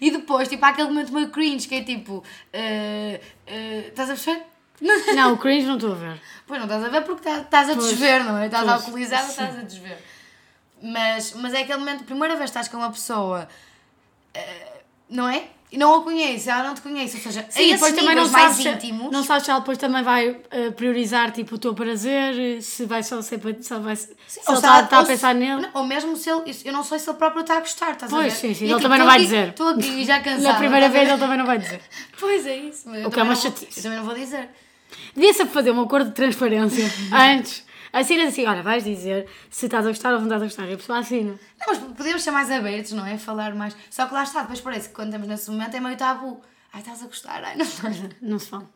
E 0.00 0.10
depois, 0.10 0.48
tipo, 0.48 0.64
há 0.64 0.68
aquele 0.68 0.88
momento 0.88 1.12
meio 1.12 1.28
cringe 1.30 1.66
que 1.68 1.74
é 1.76 1.82
tipo. 1.82 2.22
eh, 2.52 3.20
eh, 3.46 3.84
estás 3.88 4.10
a 4.10 4.14
perceber? 4.14 4.42
Não, 5.16 5.32
o 5.34 5.38
cringe 5.38 5.66
não 5.66 5.74
estou 5.74 5.90
a 5.92 5.96
ver. 5.96 6.20
Pois 6.46 6.60
não 6.60 6.66
estás 6.66 6.84
a 6.84 6.88
ver 6.88 7.02
porque 7.02 7.22
tá- 7.28 7.40
estás 7.40 7.68
a 7.70 7.74
Pois, 7.74 7.88
desver, 7.88 8.22
não 8.22 8.38
é? 8.38 8.46
Estás 8.46 8.62
pois, 8.64 8.74
alcoolizada, 8.76 9.28
estás 9.28 9.58
a 9.58 9.62
desver. 9.62 9.98
Mas, 10.80 11.32
mas 11.34 11.52
é 11.52 11.62
aquele 11.62 11.78
momento, 11.78 12.04
primeira 12.04 12.36
vez 12.36 12.50
que 12.50 12.58
estás 12.58 12.68
com 12.68 12.76
uma 12.76 12.90
pessoa, 12.92 13.48
eh, 14.32 14.82
não 15.10 15.28
é? 15.28 15.48
E 15.70 15.76
não 15.76 15.94
a 15.96 16.02
conhece, 16.02 16.48
ela 16.48 16.62
não 16.64 16.74
te 16.74 16.80
conhece, 16.80 17.16
ou 17.16 17.22
seja, 17.22 17.44
Sim, 17.50 17.72
depois 17.72 17.94
também 17.94 18.14
não 18.14 18.26
mais 18.28 18.56
sabes, 18.56 18.64
íntimos. 18.84 19.06
se, 19.08 19.12
não 19.12 19.22
sabes 19.22 19.44
se 19.44 19.50
ela 19.50 19.60
depois 19.60 19.76
também 19.76 20.02
vai 20.02 20.38
eh, 20.50 20.70
priorizar 20.70 21.30
tipo, 21.30 21.56
o 21.56 21.58
teu 21.58 21.74
prazer, 21.74 22.62
se 22.62 22.86
vai 22.86 23.02
só 23.02 23.20
ser 23.20 23.36
para. 23.36 23.54
Se, 23.62 23.74
ele 23.74 23.82
vai, 23.82 23.94
se 23.94 24.06
Sim, 24.26 24.40
ele 24.40 24.44
ou 24.48 24.56
se 24.56 24.62
está, 24.62 24.80
está 24.80 24.96
a 24.96 25.00
ou 25.00 25.04
se- 25.04 25.12
pensar 25.12 25.34
nele. 25.34 25.60
não, 25.60 25.70
Ou 25.74 25.84
mesmo 25.84 26.16
se 26.16 26.30
ele. 26.30 26.56
Eu 26.64 26.72
não 26.72 26.82
sei 26.82 26.98
se 26.98 27.10
ele 27.10 27.18
próprio 27.18 27.42
está 27.42 27.58
a 27.58 27.60
gostar, 27.60 27.90
estás 27.92 28.10
Pois, 28.10 28.26
a 28.26 28.28
ver? 28.30 28.34
sim, 28.34 28.54
sim, 28.54 28.64
E, 28.64 28.68
ele 28.68 28.74
tipo, 28.76 28.82
também 28.82 28.98
não 28.98 29.04
vai 29.06 29.16
aqui- 29.16 29.24
dizer. 29.26 29.48
Estou 29.48 29.68
aqui 29.68 30.04
já 30.06 30.20
cansada. 30.24 30.52
Na 30.52 30.54
primeira 30.54 30.86
a 30.86 30.88
vez 30.88 31.08
ele 31.08 31.18
também 31.18 31.36
não 31.38 31.46
vai 31.46 31.58
dizer. 31.58 31.80
Pois 32.18 32.46
é 32.46 32.56
isso. 32.56 32.88
mas 32.88 33.02
eu 33.02 33.08
O 33.08 33.10
que 33.12 33.20
é 33.20 33.22
também 33.22 33.24
uma 33.24 33.34
não 33.34 33.40
vou- 33.40 33.42
chatice. 33.52 33.78
Eu 33.78 33.82
também 33.82 33.98
não 33.98 34.04
vou 34.06 34.14
dizer. 34.14 34.48
Devia-se 35.14 35.44
fazer 35.46 35.70
um 35.70 35.80
acordo 35.82 36.08
de 36.08 36.14
transparência 36.14 36.90
antes. 37.12 37.62
Assina 37.92 38.24
assim, 38.24 38.46
olha, 38.46 38.62
vais 38.62 38.84
dizer 38.84 39.26
se 39.50 39.66
estás 39.66 39.84
a 39.86 39.88
gostar 39.88 40.12
ou 40.12 40.18
não 40.20 40.24
estás 40.26 40.42
a 40.42 40.44
gostar. 40.46 40.66
E 40.68 40.74
a 40.74 40.76
pessoa 40.76 40.98
assina. 40.98 41.32
Não, 41.60 41.66
mas 41.66 41.78
podemos 41.78 42.22
ser 42.22 42.30
mais 42.30 42.50
abertos, 42.50 42.92
não 42.92 43.06
é? 43.06 43.16
Falar 43.18 43.54
mais. 43.54 43.76
Só 43.90 44.06
que 44.06 44.14
lá 44.14 44.22
está, 44.22 44.42
depois 44.42 44.60
parece 44.60 44.88
que 44.88 44.94
quando 44.94 45.08
estamos 45.08 45.28
nesse 45.28 45.50
momento 45.50 45.74
é 45.76 45.80
meio 45.80 45.96
tabu. 45.96 46.40
Ai, 46.72 46.80
estás 46.80 47.02
a 47.02 47.06
gostar? 47.06 47.42
Ai, 47.44 47.56
não 47.56 47.64
estás. 47.64 47.96
Não 48.20 48.38
se 48.38 48.48
fala. 48.48 48.68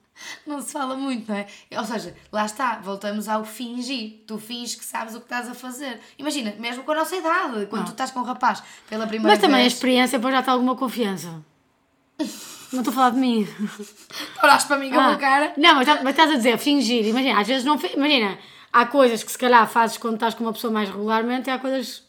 Não 0.46 0.60
se 0.60 0.72
fala 0.72 0.94
muito, 0.94 1.30
não 1.30 1.36
é? 1.38 1.46
Ou 1.78 1.84
seja, 1.84 2.14
lá 2.30 2.44
está, 2.44 2.76
voltamos 2.80 3.28
ao 3.28 3.44
fingir. 3.44 4.22
Tu 4.26 4.38
finges 4.38 4.74
que 4.74 4.84
sabes 4.84 5.14
o 5.14 5.18
que 5.18 5.24
estás 5.24 5.48
a 5.48 5.54
fazer. 5.54 5.98
Imagina, 6.18 6.54
mesmo 6.58 6.84
com 6.84 6.92
a 6.92 6.96
nossa 6.96 7.16
idade, 7.16 7.66
quando 7.66 7.86
tu 7.86 7.92
estás 7.92 8.10
com 8.10 8.20
um 8.20 8.24
rapaz 8.24 8.62
pela 8.88 9.06
primeira 9.06 9.32
Mas 9.32 9.40
também 9.40 9.56
a 9.56 9.62
vez. 9.62 9.72
experiência 9.72 10.18
depois 10.18 10.34
já 10.34 10.40
está 10.40 10.52
alguma 10.52 10.76
confiança. 10.76 11.42
Não 12.72 12.80
estou 12.80 12.90
a 12.92 12.94
falar 12.94 13.10
de 13.10 13.18
mim. 13.18 13.46
Olhaste 14.42 14.68
para 14.68 14.78
mim 14.78 14.90
com 14.90 15.00
Ah, 15.00 15.12
a 15.12 15.16
cara. 15.16 15.52
Não, 15.56 15.74
mas, 15.76 15.86
tá- 15.86 16.00
mas 16.02 16.10
estás 16.10 16.30
a 16.30 16.34
dizer, 16.36 16.58
fingir. 16.58 17.06
Imagina, 17.06 17.40
às 17.40 17.46
vezes 17.46 17.64
não. 17.64 17.78
fi- 17.78 17.94
Imagina, 17.96 18.38
há 18.72 18.86
coisas 18.86 19.22
que 19.22 19.30
se 19.32 19.38
calhar 19.38 19.68
fazes 19.68 19.98
quando 19.98 20.14
estás 20.14 20.34
com 20.34 20.44
uma 20.44 20.52
pessoa 20.52 20.72
mais 20.72 20.88
regularmente 20.88 21.48
e 21.48 21.52
há 21.52 21.58
coisas 21.58 21.98
que 21.98 22.04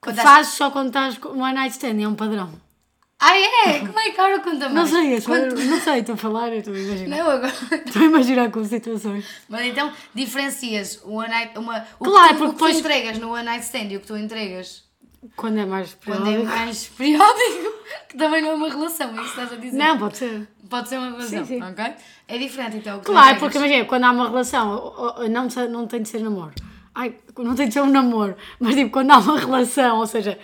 Quando 0.00 0.16
fazes 0.20 0.54
só 0.54 0.70
quando 0.70 0.88
estás 0.88 1.16
com 1.18 1.28
um 1.30 1.42
one 1.42 1.54
night 1.54 1.72
stand. 1.72 2.00
É 2.02 2.08
um 2.08 2.14
padrão. 2.14 2.52
Ah, 3.24 3.38
é? 3.38 3.78
Como 3.78 3.96
é 4.00 4.10
que 4.10 4.20
agora 4.20 4.40
conta 4.40 4.68
mais? 4.68 4.74
Não 4.74 4.86
sei, 4.86 5.14
é 5.14 5.20
só- 5.20 5.26
Quando- 5.30 5.54
não 5.64 5.80
sei, 5.80 6.00
estou 6.00 6.16
a 6.16 6.18
falar, 6.18 6.48
eu 6.48 6.58
estou 6.58 6.74
a 6.74 6.78
imaginar. 6.78 7.16
Não, 7.16 7.30
agora. 7.30 7.52
Estou 7.86 8.02
a 8.02 8.04
imaginar 8.06 8.50
com 8.50 8.64
situações. 8.64 9.24
Mas 9.48 9.66
então 9.66 9.92
diferencias 10.12 11.00
o 11.04 11.12
one 11.18 11.28
night, 11.28 11.56
uma, 11.56 11.86
o 12.00 12.04
Claro, 12.04 12.28
que 12.30 12.34
tu, 12.34 12.38
porque 12.38 12.44
o 12.44 12.48
que 12.48 12.58
tu 12.58 12.64
depois- 12.66 12.78
entregas 12.78 13.18
no 13.18 13.32
one 13.32 13.44
night 13.44 13.64
stand 13.64 13.92
e 13.92 13.96
o 13.96 14.00
que 14.00 14.06
tu 14.08 14.16
entregas 14.16 14.82
Quando 15.36 15.60
é 15.60 15.64
mais 15.64 15.94
quando 16.04 16.22
é 16.22 16.24
periódico. 16.32 16.56
mais 16.56 16.86
periódico, 16.98 17.74
que 18.08 18.16
também 18.16 18.42
não 18.42 18.50
é 18.50 18.54
uma 18.54 18.68
relação, 18.68 19.10
é 19.10 19.12
isso 19.12 19.22
que 19.22 19.28
estás 19.28 19.52
a 19.52 19.56
dizer. 19.56 19.76
Não, 19.78 19.98
pode 19.98 20.16
ser. 20.16 20.48
Pode 20.72 20.88
ser 20.88 20.96
uma 20.96 21.10
relação, 21.10 21.44
Sim, 21.44 21.60
sim. 21.60 21.62
ok? 21.62 21.84
É 22.26 22.38
diferente 22.38 22.78
então. 22.78 22.98
Claro, 23.04 23.38
porque 23.38 23.58
imagina, 23.58 23.84
quando 23.84 24.04
há 24.04 24.10
uma 24.10 24.28
relação, 24.30 24.94
não, 25.30 25.46
não 25.68 25.86
tem 25.86 26.00
de 26.00 26.08
ser 26.08 26.20
namoro. 26.20 26.54
Ai, 26.94 27.14
não 27.36 27.54
tem 27.54 27.68
de 27.68 27.74
ser 27.74 27.82
um 27.82 27.90
namoro, 27.90 28.34
mas 28.58 28.74
tipo, 28.74 28.90
quando 28.90 29.10
há 29.10 29.18
uma 29.18 29.38
relação, 29.38 29.98
ou 29.98 30.06
seja, 30.06 30.38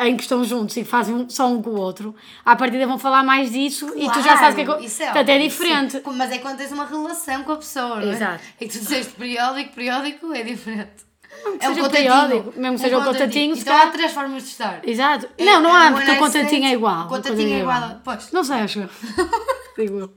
em 0.00 0.16
que 0.16 0.22
estão 0.22 0.42
juntos 0.44 0.74
e 0.78 0.82
fazem 0.84 1.28
só 1.28 1.46
um 1.46 1.60
com 1.60 1.70
o 1.70 1.76
outro, 1.78 2.14
à 2.42 2.56
partida 2.56 2.86
vão 2.86 2.98
falar 2.98 3.22
mais 3.22 3.52
disso 3.52 3.92
e 3.94 4.10
tu 4.10 4.22
já 4.22 4.36
sabes 4.38 4.52
o 4.52 4.54
que 4.54 4.60
é 4.62 4.64
Claro, 4.64 4.80
que. 4.80 4.86
isso 4.86 5.02
é 5.02 5.06
Portanto, 5.06 5.28
é 5.28 5.38
diferente. 5.38 5.92
sim. 5.92 6.02
Mas 6.14 6.32
é 6.32 6.38
quando 6.38 6.56
tens 6.56 6.72
uma 6.72 6.86
relação 6.86 7.44
com 7.44 7.52
a 7.52 7.56
pessoa, 7.56 8.00
não 8.00 8.08
é? 8.08 8.12
Exato. 8.14 8.42
É 8.58 8.64
que 8.66 8.72
tu 8.72 8.78
disseste 8.80 9.12
periódico, 9.12 9.74
periódico 9.74 10.32
é 10.32 10.42
diferente. 10.42 11.04
É 11.44 11.48
um 11.48 11.74
seja 11.74 11.82
contatinho. 11.82 11.90
periódico, 11.90 12.60
mesmo 12.60 12.76
que 12.76 12.82
seja 12.82 12.98
um 12.98 13.04
contatinho, 13.04 13.54
se 13.56 13.62
Então 13.62 13.76
há 13.76 13.86
três 13.88 14.12
formas 14.12 14.42
de 14.42 14.48
estar. 14.50 14.80
Exato. 14.88 15.28
É- 15.38 15.44
não, 15.44 15.60
não 15.62 15.70
é 15.76 15.86
há, 15.86 15.90
um 15.90 15.94
porque 15.94 16.10
o 16.10 16.18
contatinho 16.18 16.64
é 16.66 16.72
igual. 16.72 17.08
contatinho 17.08 17.54
é 17.54 17.60
igual 17.60 17.76
a- 17.84 18.00
pois. 18.04 18.30
Não 18.32 18.42
sei, 18.44 18.56
acho. 18.56 18.88
Digo 19.78 19.98
eu. 20.00 20.12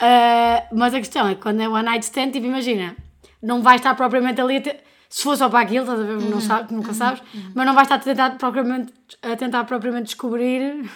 Ah, 0.00 0.64
mas 0.72 0.94
a 0.94 0.98
questão 0.98 1.26
é 1.28 1.34
que 1.34 1.40
quando 1.42 1.60
é 1.60 1.68
one 1.68 1.84
night 1.84 2.04
stand, 2.04 2.30
tipo, 2.30 2.46
imagina, 2.46 2.96
não 3.42 3.62
vai 3.62 3.76
estar 3.76 3.94
propriamente 3.94 4.40
ali 4.40 4.56
a 4.56 4.60
ter- 4.60 4.84
Se 5.08 5.22
for 5.22 5.36
só 5.36 5.48
para 5.48 5.60
aquilo, 5.60 5.84
estás 5.84 6.00
a 6.00 6.02
ver? 6.02 6.16
Uhum. 6.16 6.30
Não 6.30 6.40
sabe, 6.40 6.74
nunca 6.74 6.92
sabes, 6.92 7.22
mas 7.54 7.64
não 7.66 7.74
vai 7.74 7.84
estar 7.84 7.94
a 7.94 7.98
tentar 8.00 8.30
propriamente, 8.30 8.92
a 9.22 9.36
tentar 9.36 9.64
propriamente 9.64 10.06
descobrir. 10.06 10.90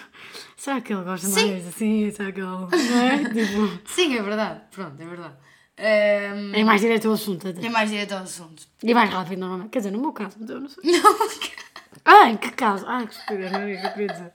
Será 0.57 0.81
que 0.81 0.93
ele 0.93 1.05
gosta 1.05 1.27
Sim. 1.29 1.53
mais 1.53 1.69
assim? 1.69 2.11
Será 2.11 2.33
que 2.33 2.41
ele. 2.41 2.49
Não 2.49 3.03
é? 3.03 3.19
tipo, 3.33 3.79
Sim, 3.87 4.17
é 4.19 4.23
verdade. 4.23 4.61
Pronto, 4.73 5.00
é 5.00 5.05
verdade. 5.07 5.35
Ahm, 5.83 6.53
É 6.55 6.63
mais 6.63 6.81
direto 6.81 7.09
ao 7.09 7.15
assunto 7.15 7.49
até. 7.49 7.65
é 7.67 7.71
mais 7.71 7.89
direto 7.91 8.13
ao 8.13 8.23
assunto. 8.25 8.65
E 8.83 8.93
mais 8.93 9.09
rápido, 9.11 9.39
normalmente. 9.41 9.71
Quer 9.71 9.79
dizer, 9.79 9.91
no 9.93 10.01
meu 10.01 10.13
caso, 10.13 10.37
mas 10.39 10.51
eu 10.51 10.61
não 10.61 10.69
sei. 10.69 10.83
Ai, 12.05 12.37
que 12.37 12.51
caso. 12.51 12.85
Ai, 12.87 13.07
que 13.07 13.15
estupidez, 13.15 13.51
não 13.53 13.61
é 13.61 13.75
o 13.75 13.81
que 13.81 13.87
eu 13.87 13.91
queria 13.93 14.07
dizer. 14.09 14.33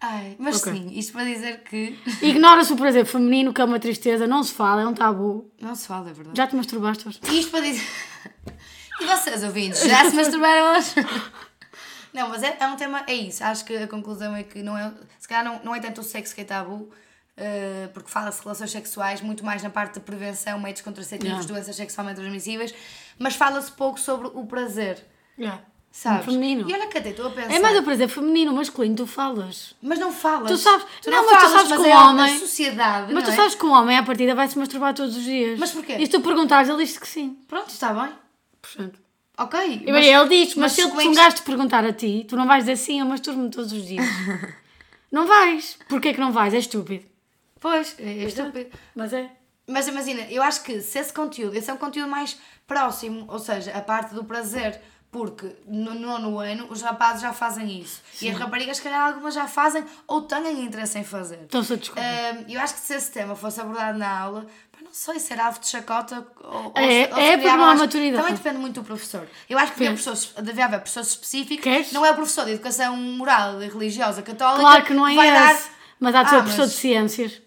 Ai, 0.00 0.36
mas 0.38 0.60
Ok. 0.60 0.72
sim, 0.72 0.90
isto 0.98 1.12
para 1.12 1.24
dizer 1.24 1.62
que. 1.64 1.98
Ignora-se 2.22 2.72
o 2.72 2.76
prazer 2.76 3.04
feminino, 3.06 3.52
que 3.52 3.60
é 3.60 3.64
uma 3.64 3.78
tristeza, 3.80 4.26
não 4.26 4.42
se 4.42 4.52
fala, 4.52 4.82
é 4.82 4.86
um 4.86 4.94
tabu. 4.94 5.50
Não 5.60 5.74
se 5.74 5.86
fala, 5.86 6.10
é 6.10 6.12
verdade. 6.12 6.36
Já 6.36 6.46
te 6.46 6.56
masturbaste 6.56 7.06
hoje? 7.08 7.20
Isto 7.30 7.50
para 7.50 7.60
dizer. 7.60 7.82
E 9.00 9.04
vocês, 9.04 9.42
ouvintes, 9.42 9.82
já 9.82 10.08
se 10.08 10.14
masturbaram 10.14 10.76
hoje? 10.76 10.90
Não, 12.12 12.28
mas 12.28 12.40
é, 12.44 12.56
é 12.60 12.66
um 12.68 12.76
tema. 12.76 13.02
É 13.08 13.14
isso. 13.14 13.42
Acho 13.42 13.64
que 13.64 13.76
a 13.76 13.88
conclusão 13.88 14.36
é 14.36 14.44
que 14.44 14.62
não 14.62 14.78
é. 14.78 14.92
Se 15.18 15.26
calhar 15.26 15.44
não, 15.44 15.60
não 15.64 15.74
é 15.74 15.80
tanto 15.80 16.02
o 16.02 16.04
sexo 16.04 16.32
que 16.34 16.42
é 16.42 16.44
tabu, 16.44 16.88
porque 17.92 18.10
fala-se 18.10 18.38
de 18.38 18.44
relações 18.44 18.70
sexuais, 18.70 19.20
muito 19.20 19.44
mais 19.44 19.62
na 19.62 19.70
parte 19.70 19.94
de 19.94 20.00
prevenção, 20.00 20.58
métodos 20.58 20.82
contraceptivos, 20.82 21.28
Yeah. 21.44 21.52
doenças 21.52 21.74
sexualmente 21.76 22.20
transmissíveis, 22.20 22.74
mas 23.18 23.34
fala-se 23.34 23.72
pouco 23.72 23.98
sobre 23.98 24.28
o 24.28 24.44
prazer. 24.46 25.04
Sabes? 25.90 26.24
Feminino. 26.24 26.68
E 26.70 26.72
olha 26.72 26.86
que 26.86 26.96
até 26.96 27.10
estou 27.10 27.26
a 27.26 27.30
pensar. 27.30 27.52
É 27.52 27.58
mais 27.58 27.78
o 27.78 27.82
prazer 27.82 28.08
feminino, 28.08 28.50
masculino, 28.54 28.96
tu 28.96 29.06
falas. 29.06 29.74
Mas 29.82 29.98
não 29.98 30.10
falas. 30.10 30.50
Tu 30.50 30.56
sabes- 30.56 30.86
Tu 31.02 31.10
não, 31.10 31.18
não, 31.22 31.30
mas 31.30 31.34
tu 31.34 31.40
falas, 31.40 31.52
sabes 31.52 31.68
mas 31.70 31.82
que 31.82 31.86
é 31.90 31.94
o 31.94 31.98
a- 31.98 32.08
homem- 32.10 32.38
sociedade. 32.38 33.12
Mas 33.12 33.24
tu 33.24 33.30
é? 33.30 33.34
sabes 33.36 33.54
que 33.54 33.66
um 33.66 33.72
homem, 33.72 33.98
à 33.98 34.02
partida, 34.02 34.34
vai 34.34 34.48
se 34.48 34.58
masturbar 34.58 34.94
todos 34.94 35.14
os 35.14 35.22
dias. 35.24 35.58
Mas 35.58 35.70
porquê? 35.72 35.92
E 35.98 36.06
se 36.06 36.12
tu 36.12 36.22
perguntares, 36.22 36.70
ele 36.70 36.82
diz 36.82 36.96
que 36.96 37.06
sim. 37.06 37.36
Pronto, 37.46 37.68
está 37.68 37.92
bem. 37.92 38.10
Portanto. 38.62 38.98
Ok. 39.36 39.82
E 39.86 39.92
bem, 39.92 40.06
ele 40.14 40.28
diz, 40.30 40.54
mas, 40.54 40.72
se, 40.72 40.80
ele, 40.80 40.90
é 40.92 41.08
um 41.10 41.14
gajo 41.14 41.36
te 41.36 41.42
perguntar 41.42 41.84
a 41.84 41.92
ti, 41.92 42.24
tu 42.26 42.36
não 42.36 42.46
vais 42.46 42.64
dizer 42.64 42.76
sim, 42.76 43.00
eu 43.00 43.04
masturbo-me 43.06 43.50
todos 43.50 43.70
os 43.72 43.84
dias. 43.86 44.06
não 45.12 45.26
vais. 45.26 45.78
Porquê 45.90 46.14
que 46.14 46.20
não 46.20 46.32
vais? 46.32 46.54
É 46.54 46.58
estúpido. 46.58 47.04
Pois, 47.62 47.94
é 47.98 48.12
estúpido. 48.24 48.70
Mas 48.94 49.12
é. 49.14 49.30
Mas 49.68 49.86
imagina, 49.88 50.22
eu 50.28 50.42
acho 50.42 50.62
que 50.64 50.80
se 50.82 50.98
esse 50.98 51.12
conteúdo, 51.12 51.56
esse 51.56 51.70
é 51.70 51.72
um 51.72 51.76
conteúdo 51.78 52.10
mais 52.10 52.36
próximo, 52.66 53.24
ou 53.28 53.38
seja, 53.38 53.70
a 53.72 53.80
parte 53.80 54.12
do 54.14 54.24
prazer, 54.24 54.80
porque 55.10 55.54
no 55.66 55.94
nono 55.94 56.38
ano 56.40 56.66
os 56.68 56.82
rapazes 56.82 57.22
já 57.22 57.32
fazem 57.32 57.80
isso. 57.80 58.00
E 58.20 58.28
as 58.28 58.36
raparigas, 58.36 58.78
se 58.78 58.82
calhar, 58.82 59.06
algumas 59.08 59.34
já 59.34 59.46
fazem 59.46 59.84
ou 60.08 60.22
têm 60.22 60.64
interesse 60.64 60.98
em 60.98 61.04
fazer. 61.04 61.42
Estão-se 61.42 61.72
a 61.72 61.76
descobrir. 61.76 62.02
Ahm, 62.04 62.44
eu 62.48 62.60
acho 62.60 62.74
que 62.74 62.80
se 62.80 62.94
esse 62.94 63.12
tema 63.12 63.36
fosse 63.36 63.60
abordado 63.60 63.98
na 63.98 64.18
aula, 64.18 64.46
não 64.82 64.90
sei 64.92 65.20
se 65.20 65.32
era 65.32 65.46
alvo 65.46 65.60
de 65.60 65.68
chacota 65.68 66.26
ou, 66.42 66.72
É, 66.74 67.08
ou 67.12 67.18
é 67.20 67.32
se 67.32 67.38
criava 67.38 67.42
não 67.42 67.52
há 67.64 67.66
mais- 67.68 67.80
maturidade. 67.80 68.22
Também 68.22 68.34
depende 68.36 68.58
muito 68.58 68.80
do 68.80 68.84
professor. 68.84 69.28
Eu 69.48 69.58
acho 69.58 69.72
que 69.72 69.78
devia, 69.78 69.90
professores, 69.94 70.32
devia 70.42 70.64
haver 70.64 70.80
professores 70.80 71.10
específicos. 71.10 71.62
Queres? 71.62 71.92
Não 71.92 72.04
é 72.04 72.10
o 72.10 72.14
professor 72.14 72.44
de 72.46 72.52
educação 72.52 72.96
moral 72.96 73.62
e 73.62 73.68
religiosa 73.68 74.22
católica. 74.22 74.60
Claro 74.60 74.84
que 74.84 74.92
não 74.94 75.06
é 75.06 75.14
vai 75.14 75.30
dar- 75.30 75.54
esse. 75.54 75.70
Mas 76.00 76.14
há 76.16 76.22
de 76.24 76.30
ser 76.30 76.36
Ah, 76.36 76.40
professor 76.40 76.62
mas- 76.62 76.70
de 76.72 76.76
ciências. 76.78 77.42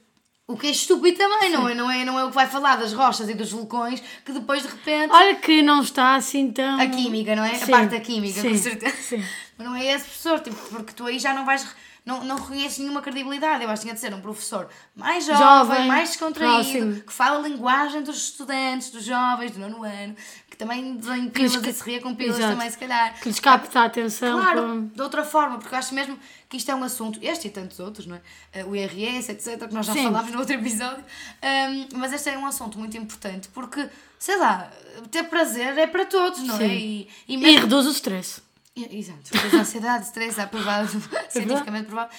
O 0.47 0.55
que 0.55 0.67
é 0.67 0.69
estúpido 0.69 1.17
também, 1.17 1.51
não 1.51 1.67
é? 1.67 1.73
Não, 1.73 1.89
é? 1.91 2.05
não 2.05 2.19
é 2.19 2.23
o 2.23 2.29
que 2.29 2.35
vai 2.35 2.47
falar 2.47 2.75
das 2.75 2.93
rochas 2.93 3.27
e 3.29 3.33
dos 3.33 3.51
vulcões 3.51 4.01
que 4.23 4.31
depois 4.31 4.61
de 4.61 4.67
repente. 4.67 5.11
Olha 5.11 5.35
que 5.35 5.61
não 5.63 5.81
está 5.81 6.15
assim 6.15 6.51
tão. 6.51 6.79
A 6.79 6.87
química, 6.87 7.35
não 7.35 7.43
é? 7.43 7.55
Sim, 7.55 7.63
A 7.73 7.77
parte 7.77 7.89
da 7.91 7.99
química, 7.99 8.41
sim, 8.41 8.49
com 8.49 8.57
certeza. 8.57 8.95
sim. 8.97 9.23
Mas 9.57 9.67
não 9.67 9.75
é 9.75 9.85
esse 9.85 10.05
professor, 10.05 10.39
tipo, 10.41 10.55
porque 10.69 10.93
tu 10.93 11.05
aí 11.05 11.17
já 11.17 11.33
não 11.33 11.45
vais. 11.45 11.65
Não, 12.05 12.23
não 12.23 12.35
reconheces 12.35 12.77
nenhuma 12.77 13.01
credibilidade. 13.01 13.63
Eu 13.63 13.69
acho 13.69 13.81
que 13.81 13.87
tinha 13.87 13.95
de 13.95 13.99
ser 13.99 14.13
um 14.13 14.21
professor 14.21 14.69
mais 14.95 15.25
jovem, 15.25 15.39
Jovem, 15.39 15.87
mais 15.87 16.09
descontraído, 16.09 16.53
próximo. 16.63 17.01
que 17.01 17.11
fala 17.11 17.39
a 17.39 17.41
linguagem 17.41 18.03
dos 18.03 18.15
estudantes, 18.17 18.91
dos 18.91 19.03
jovens, 19.03 19.51
do 19.53 19.59
nono 19.59 19.83
ano, 19.83 20.15
que 20.47 20.55
também 20.55 20.95
desenha 20.97 21.31
ca- 21.31 21.41
e 21.41 21.73
se 21.73 21.83
ria 21.83 21.99
com 21.99 22.15
Exato. 22.17 22.41
também, 22.53 22.69
se 22.69 22.77
calhar. 22.77 23.19
Que 23.19 23.27
lhes 23.27 23.39
capta 23.39 23.79
a 23.79 23.85
atenção. 23.85 24.39
Claro, 24.39 24.81
de 24.93 25.01
outra 25.01 25.23
forma, 25.25 25.57
porque 25.57 25.73
eu 25.73 25.79
acho 25.79 25.95
mesmo 25.95 26.17
que 26.47 26.57
isto 26.57 26.69
é 26.69 26.75
um 26.75 26.83
assunto, 26.83 27.17
este 27.23 27.47
e 27.47 27.49
tantos 27.49 27.79
outros, 27.79 28.05
não 28.05 28.17
é? 28.17 28.21
Eh, 28.53 28.63
O 28.63 28.75
IRS, 28.75 29.31
etc., 29.31 29.67
que 29.67 29.73
nós 29.73 29.87
já 29.87 29.93
Sim. 29.93 30.03
falámos 30.03 30.31
no 30.31 30.37
outro 30.39 30.53
episódio, 30.53 31.03
Ahm, 31.41 31.87
mas 31.95 32.13
este 32.13 32.29
é 32.29 32.37
um 32.37 32.45
assunto 32.45 32.77
muito 32.77 32.95
importante 32.95 33.47
porque, 33.49 33.89
sei 34.19 34.37
lá, 34.37 34.69
ter 35.09 35.23
prazer 35.23 35.75
é 35.77 35.87
para 35.87 36.05
todos, 36.05 36.39
não 36.43 36.53
é? 36.55 36.59
Sim. 36.59 36.65
E, 36.67 37.09
e 37.27 37.33
E 37.33 37.37
mesmo- 37.37 37.61
reduz 37.61 37.87
o 37.87 37.91
stress. 37.91 38.44
E- 38.75 38.97
Exato, 38.99 39.31
a 39.53 39.59
ansiedade, 39.61 40.05
stress, 40.05 40.39
é 40.39 40.45
provado, 40.45 40.89
cientificamente 41.29 41.85
provado. 41.87 42.11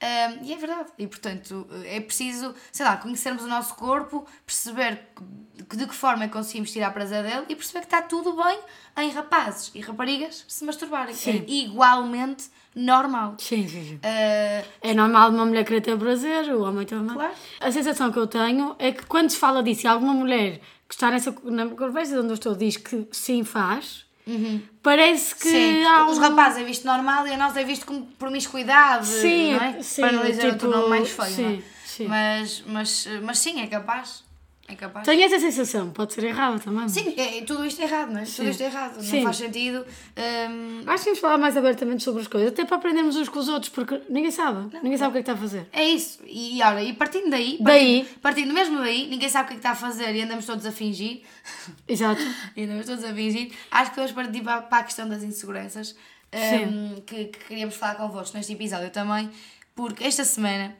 Ahm, 0.00 0.38
e 0.44 0.52
é 0.52 0.56
verdade, 0.56 0.90
e 0.98 1.06
portanto 1.06 1.66
é 1.84 2.00
preciso, 2.00 2.54
sei 2.72 2.84
lá, 2.84 2.96
conhecermos 2.96 3.44
o 3.44 3.46
nosso 3.46 3.74
corpo, 3.74 4.26
perceber 4.44 5.08
de 5.72 5.86
que 5.86 5.94
forma 5.94 6.24
é 6.24 6.26
que 6.26 6.32
conseguimos 6.32 6.72
tirar 6.72 6.90
prazer 6.92 7.22
dele 7.22 7.46
e 7.48 7.54
perceber 7.56 7.80
que 7.80 7.86
está 7.86 8.02
tudo 8.02 8.34
bem 8.36 8.58
em 8.98 9.10
rapazes 9.10 9.70
e 9.74 9.80
raparigas 9.80 10.44
se 10.48 10.64
masturbarem. 10.64 11.14
Sim. 11.14 11.44
É 11.48 11.50
igualmente 11.50 12.48
normal. 12.74 13.36
Sim, 13.38 13.66
sim, 13.68 13.84
sim. 13.84 14.00
Ah, 14.02 14.64
É 14.82 14.92
normal 14.92 15.30
uma 15.30 15.46
mulher 15.46 15.64
querer 15.64 15.80
ter 15.80 15.96
prazer, 15.96 16.52
o 16.52 16.62
homem 16.64 16.84
também. 16.84 17.14
Claro. 17.14 17.34
A 17.60 17.70
sensação 17.72 18.10
que 18.12 18.18
eu 18.18 18.26
tenho 18.26 18.74
é 18.78 18.90
que 18.92 19.06
quando 19.06 19.30
se 19.30 19.36
fala 19.38 19.62
disso 19.62 19.86
e 19.86 19.88
alguma 19.88 20.12
mulher 20.12 20.60
que 20.88 20.94
está 20.94 21.10
nessa 21.10 21.34
na 21.44 21.66
conversa 21.68 22.18
onde 22.18 22.28
eu 22.28 22.34
estou 22.34 22.54
diz 22.54 22.76
que 22.76 23.06
sim 23.12 23.42
faz, 23.44 24.03
parece 24.82 25.34
que 25.34 25.48
sim, 25.48 25.84
há 25.84 26.06
os 26.08 26.18
um... 26.18 26.20
rapazes 26.20 26.62
é 26.62 26.64
visto 26.64 26.84
normal 26.86 27.26
e 27.26 27.32
a 27.32 27.36
nós 27.36 27.56
é 27.56 27.64
visto 27.64 27.84
como 27.86 28.06
promiscuidade, 28.18 29.06
Sim, 29.06 29.54
não 29.54 29.62
é? 29.62 29.82
sim, 29.82 30.00
Para 30.02 30.12
não 30.12 30.24
dizer 30.24 30.52
tipo, 30.52 30.66
outro 30.66 30.70
nome 30.70 30.88
mais 30.88 31.10
feio, 31.10 31.28
sim, 31.30 31.58
é? 31.58 31.62
sim. 31.86 32.08
Mas, 32.08 32.62
mas, 32.66 33.06
mas 33.22 33.38
sim, 33.38 33.60
é 33.60 33.66
capaz. 33.66 34.24
É 34.66 34.74
capaz. 34.74 35.04
Tenho 35.04 35.22
essa 35.22 35.38
sensação, 35.38 35.90
pode 35.90 36.14
ser 36.14 36.24
errada 36.24 36.58
também. 36.58 36.88
Sim, 36.88 37.12
é, 37.18 37.42
tudo 37.42 37.66
isto 37.66 37.82
é 37.82 37.84
errado, 37.84 38.10
não 38.12 38.20
é? 38.20 38.24
Tudo 38.24 38.48
isto 38.48 38.62
é 38.62 38.66
errado. 38.66 38.98
Sim. 39.02 39.16
Não 39.18 39.24
faz 39.24 39.36
sentido. 39.36 39.84
hum, 40.16 40.80
Acho 40.86 40.98
que 40.98 41.04
temos 41.04 41.16
de 41.18 41.20
falar 41.20 41.36
mais 41.36 41.54
abertamente 41.56 42.02
sobre 42.02 42.22
as 42.22 42.28
coisas, 42.28 42.48
até 42.50 42.64
para 42.64 42.76
aprendermos 42.78 43.14
uns 43.14 43.28
com 43.28 43.38
os 43.40 43.48
outros, 43.48 43.70
porque 43.70 44.00
ninguém 44.08 44.30
sabe. 44.30 44.74
ninguém 44.82 44.96
sabe 44.96 45.10
o 45.10 45.12
que 45.12 45.18
é 45.18 45.22
que 45.22 45.30
está 45.30 45.32
a 45.34 45.36
fazer. 45.36 45.68
é 45.70 45.84
isso. 45.84 46.18
E 46.26 46.62
olha, 46.62 46.82
e 46.82 46.94
partindo 46.94 47.28
daí, 47.28 47.58
Daí. 47.60 48.04
partindo, 48.04 48.20
partindo 48.20 48.54
mesmo 48.54 48.78
daí, 48.78 49.06
ninguém 49.06 49.28
sabe 49.28 49.44
o 49.44 49.46
que 49.48 49.52
é 49.52 49.56
que 49.56 49.60
está 49.60 49.72
a 49.72 49.74
fazer 49.76 50.14
e 50.14 50.22
andamos 50.22 50.46
todos 50.46 50.64
a 50.64 50.72
fingir. 50.72 51.20
Exato. 51.86 52.22
e 52.56 52.64
andamos 52.64 52.86
todos 52.86 53.04
a 53.04 53.12
fingir. 53.12 53.52
Acho 53.70 53.90
que 53.90 53.96
vamos 53.96 54.12
partir 54.12 54.42
para, 54.42 54.62
para 54.62 54.78
a 54.78 54.84
questão 54.84 55.06
das 55.06 55.22
inseguranças 55.22 55.94
hum, 56.32 57.02
que, 57.06 57.26
que 57.26 57.38
queríamos 57.48 57.74
falar 57.76 57.96
convosco 57.96 58.34
neste 58.34 58.54
episódio 58.54 58.88
também, 58.90 59.30
porque 59.74 60.04
esta 60.04 60.24
semana, 60.24 60.74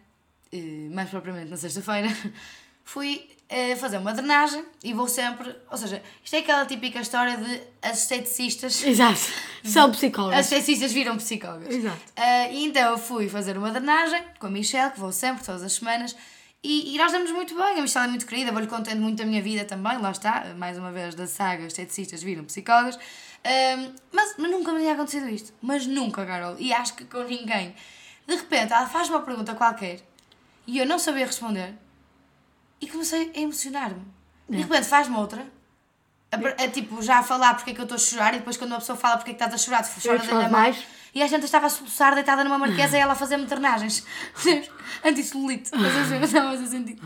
eh, 0.50 0.88
mais 0.90 1.10
propriamente 1.10 1.50
na 1.50 1.56
sexta-feira, 1.58 2.08
fui 2.82 3.28
eh, 3.48 3.76
fazer 3.76 3.98
uma 3.98 4.12
drenagem 4.12 4.64
e 4.82 4.92
vou 4.92 5.06
sempre. 5.08 5.54
Ou 5.70 5.76
seja, 5.76 6.02
isto 6.24 6.34
é 6.34 6.38
aquela 6.38 6.64
típica 6.66 7.00
história 7.00 7.36
de 7.36 7.60
as 7.82 8.02
esteticistas. 8.02 8.82
Exato. 8.84 9.20
São 9.64 9.90
As 9.90 9.96
psicólogos. 9.96 10.38
esteticistas 10.40 10.92
viram 10.92 11.16
psicólogas. 11.16 11.74
Exato. 11.74 12.00
Ah, 12.16 12.48
e 12.48 12.64
então 12.64 12.92
eu 12.92 12.98
fui 12.98 13.28
fazer 13.28 13.56
uma 13.56 13.70
drenagem 13.70 14.22
com 14.38 14.46
a 14.46 14.50
Michelle, 14.50 14.92
que 14.92 15.00
vou 15.00 15.12
sempre, 15.12 15.44
todas 15.44 15.62
as 15.62 15.72
semanas, 15.74 16.16
e, 16.62 16.94
e 16.94 16.98
nós 16.98 17.12
damos 17.12 17.30
muito 17.30 17.54
bem. 17.54 17.78
A 17.78 17.82
Michelle 17.82 18.06
é 18.06 18.08
muito 18.08 18.26
querida, 18.26 18.50
vou-lhe 18.52 18.66
contando 18.66 19.00
muito 19.00 19.18
da 19.18 19.24
minha 19.26 19.42
vida 19.42 19.64
também, 19.64 19.98
lá 19.98 20.10
está, 20.10 20.54
mais 20.56 20.78
uma 20.78 20.90
vez 20.90 21.14
da 21.14 21.26
saga 21.26 21.66
Esteticistas 21.66 22.22
viram 22.22 22.44
psicólogas. 22.44 22.98
Ahm, 23.44 23.92
mas, 24.10 24.34
mas 24.38 24.50
nunca 24.50 24.72
me 24.72 24.80
tinha 24.80 24.94
acontecido 24.94 25.28
isto. 25.28 25.52
Mas 25.60 25.86
nunca, 25.86 26.24
Carol. 26.24 26.56
E 26.58 26.72
acho 26.72 26.94
que 26.94 27.04
com 27.04 27.22
ninguém. 27.24 27.74
De 28.26 28.34
repente, 28.36 28.72
ela 28.72 28.86
faz 28.88 29.10
uma 29.10 29.20
pergunta 29.20 29.54
qualquer 29.54 30.00
e 30.66 30.78
eu 30.78 30.86
não 30.86 30.98
sabia 30.98 31.26
responder 31.26 31.74
e 32.84 32.86
comecei 32.86 33.32
a 33.34 33.40
emocionar-me. 33.40 34.02
De 34.48 34.58
repente 34.58 34.86
faz-me 34.86 35.16
outra. 35.16 35.46
A, 36.30 36.64
a, 36.64 36.68
tipo, 36.68 37.00
já 37.00 37.18
a 37.18 37.22
falar 37.22 37.54
porque 37.54 37.70
é 37.70 37.74
que 37.74 37.80
eu 37.80 37.84
estou 37.84 37.96
a 37.96 37.98
chorar 37.98 38.34
e 38.34 38.38
depois 38.38 38.56
quando 38.56 38.72
uma 38.72 38.78
pessoa 38.78 38.96
fala 38.96 39.16
porque 39.16 39.30
é 39.30 39.34
que 39.34 39.42
estás 39.42 39.54
a 39.54 39.64
chorar, 39.64 39.82
tu 39.82 40.00
chora 40.02 40.20
ainda 40.20 40.48
mais. 40.48 40.84
E 41.14 41.22
a 41.22 41.26
gente 41.26 41.44
estava 41.44 41.66
a 41.66 41.70
soluçar 41.70 42.14
deitada 42.14 42.44
numa 42.44 42.58
marquesa 42.58 42.96
e 42.98 43.00
ela 43.00 43.12
a 43.12 43.16
fazer-me 43.16 43.46
drenagens. 43.46 44.04
Anti-celulite. 45.04 45.70
Mas 45.72 46.10
eu 46.10 46.20
estava 46.24 46.50
a 46.50 46.66
sentir. 46.66 46.98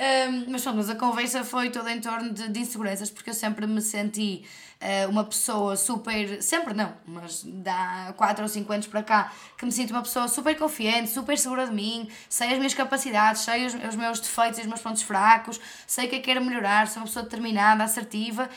Um, 0.00 0.50
mas 0.50 0.64
mas 0.64 0.88
a 0.88 0.94
conversa 0.94 1.44
foi 1.44 1.68
toda 1.68 1.92
em 1.92 2.00
torno 2.00 2.32
de, 2.32 2.48
de 2.48 2.60
inseguranças, 2.60 3.10
porque 3.10 3.28
eu 3.28 3.34
sempre 3.34 3.66
me 3.66 3.82
senti 3.82 4.42
eh, 4.80 5.06
uma 5.06 5.24
pessoa 5.24 5.76
super. 5.76 6.42
Sempre 6.42 6.72
não, 6.72 6.94
mas 7.06 7.42
dá 7.44 8.14
4 8.16 8.42
ou 8.42 8.48
5 8.48 8.72
anos 8.72 8.86
para 8.86 9.02
cá 9.02 9.32
que 9.58 9.64
me 9.66 9.70
sinto 9.70 9.90
uma 9.90 10.00
pessoa 10.00 10.26
super 10.26 10.56
confiante, 10.56 11.10
super 11.10 11.36
segura 11.36 11.66
de 11.66 11.74
mim, 11.74 12.08
sei 12.30 12.52
as 12.52 12.56
minhas 12.56 12.72
capacidades, 12.72 13.42
sei 13.42 13.66
os, 13.66 13.74
os 13.74 13.94
meus 13.94 14.20
defeitos 14.20 14.58
e 14.58 14.62
os 14.62 14.68
meus 14.68 14.80
pontos 14.80 15.02
fracos, 15.02 15.60
sei 15.86 16.08
que 16.08 16.16
é 16.16 16.18
que 16.18 16.24
quero 16.24 16.42
melhorar, 16.42 16.88
sou 16.88 17.02
uma 17.02 17.06
pessoa 17.06 17.22
determinada, 17.22 17.84
assertiva. 17.84 18.48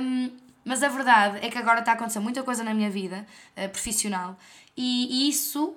Um, 0.00 0.30
mas 0.64 0.82
a 0.82 0.88
verdade 0.88 1.38
é 1.44 1.50
que 1.50 1.58
agora 1.58 1.80
está 1.80 1.92
a 1.92 1.94
acontecer 1.94 2.20
muita 2.20 2.42
coisa 2.44 2.62
na 2.62 2.72
minha 2.72 2.90
vida 2.90 3.26
eh, 3.56 3.66
profissional 3.66 4.36
e, 4.76 5.26
e 5.26 5.28
isso 5.28 5.74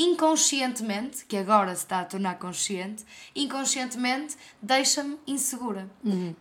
inconscientemente, 0.00 1.26
que 1.26 1.36
agora 1.36 1.74
se 1.74 1.82
está 1.82 2.00
a 2.00 2.04
tornar 2.06 2.38
consciente, 2.38 3.04
inconscientemente 3.36 4.34
deixa-me 4.62 5.18
insegura. 5.26 5.90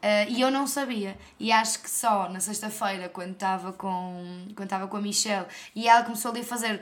Eh, 0.01 0.29
e 0.29 0.39
eu 0.39 0.49
não 0.49 0.65
sabia. 0.65 1.17
E 1.37 1.51
acho 1.51 1.81
que 1.81 1.89
só 1.89 2.29
na 2.29 2.39
sexta-feira, 2.39 3.09
quando 3.09 3.33
estava 3.33 3.73
com, 3.73 4.47
quando 4.55 4.63
estava 4.63 4.87
com 4.87 4.95
a 4.95 5.01
Michelle, 5.01 5.45
e 5.75 5.89
ela 5.89 6.03
começou 6.03 6.31
ali 6.31 6.39
a 6.39 6.45
fazer 6.45 6.81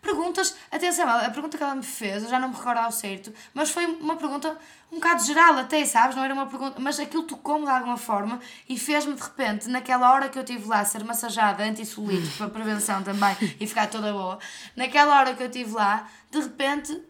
perguntas. 0.00 0.56
Atenção, 0.70 1.08
a 1.08 1.30
pergunta 1.30 1.56
que 1.56 1.62
ela 1.62 1.74
me 1.74 1.82
fez, 1.82 2.22
eu 2.22 2.28
já 2.28 2.38
não 2.38 2.48
me 2.48 2.54
recordo 2.54 2.78
ao 2.78 2.92
certo, 2.92 3.32
mas 3.54 3.70
foi 3.70 3.86
uma 3.86 4.16
pergunta 4.16 4.56
um 4.92 4.96
bocado 4.96 5.24
geral 5.24 5.58
até, 5.58 5.84
sabes? 5.86 6.14
Não 6.14 6.22
era 6.22 6.34
uma 6.34 6.46
pergunta, 6.46 6.78
mas 6.78 7.00
aquilo 7.00 7.22
tocou-me 7.22 7.64
de 7.64 7.70
alguma 7.70 7.96
forma 7.96 8.38
e 8.68 8.78
fez-me 8.78 9.14
de 9.14 9.22
repente, 9.22 9.68
naquela 9.68 10.12
hora 10.12 10.28
que 10.28 10.38
eu 10.38 10.42
estive 10.42 10.68
lá 10.68 10.80
a 10.80 10.84
ser 10.84 11.02
massajada 11.02 11.64
anti-solito 11.64 12.36
para 12.36 12.50
prevenção 12.50 13.02
também 13.02 13.34
e 13.58 13.66
ficar 13.66 13.88
toda 13.88 14.12
boa, 14.12 14.38
naquela 14.76 15.18
hora 15.18 15.34
que 15.34 15.42
eu 15.42 15.46
estive 15.46 15.72
lá, 15.72 16.06
de 16.30 16.40
repente 16.40 17.02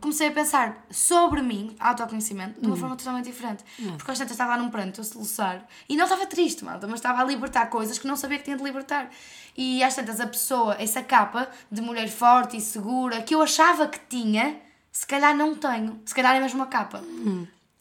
comecei 0.00 0.28
a 0.28 0.32
pensar 0.32 0.84
sobre 0.90 1.42
mim, 1.42 1.74
autoconhecimento, 1.78 2.60
de 2.60 2.66
uma 2.66 2.76
forma 2.76 2.96
totalmente 2.96 3.26
diferente. 3.26 3.64
Porque 3.96 4.10
às 4.10 4.18
tantas 4.18 4.32
estava 4.32 4.56
lá 4.56 4.62
num 4.62 4.70
pranto 4.70 5.00
a 5.00 5.04
soluçar 5.04 5.66
e 5.88 5.96
não 5.96 6.04
estava 6.04 6.26
triste, 6.26 6.64
malta, 6.64 6.86
mas 6.86 6.96
estava 7.00 7.20
a 7.20 7.24
libertar 7.24 7.66
coisas 7.66 7.98
que 7.98 8.06
não 8.06 8.16
sabia 8.16 8.38
que 8.38 8.44
tinha 8.44 8.56
de 8.56 8.62
libertar. 8.62 9.10
E 9.56 9.82
às 9.82 9.94
tantas 9.94 10.20
a 10.20 10.26
pessoa, 10.26 10.76
essa 10.78 11.02
capa 11.02 11.48
de 11.70 11.80
mulher 11.80 12.08
forte 12.08 12.56
e 12.56 12.60
segura 12.60 13.22
que 13.22 13.34
eu 13.34 13.42
achava 13.42 13.86
que 13.88 13.98
tinha, 14.08 14.56
se 14.90 15.06
calhar 15.06 15.36
não 15.36 15.54
tenho. 15.54 16.00
Se 16.04 16.14
calhar 16.14 16.34
é 16.36 16.40
mesmo 16.40 16.58
uma 16.60 16.66
capa. 16.66 17.02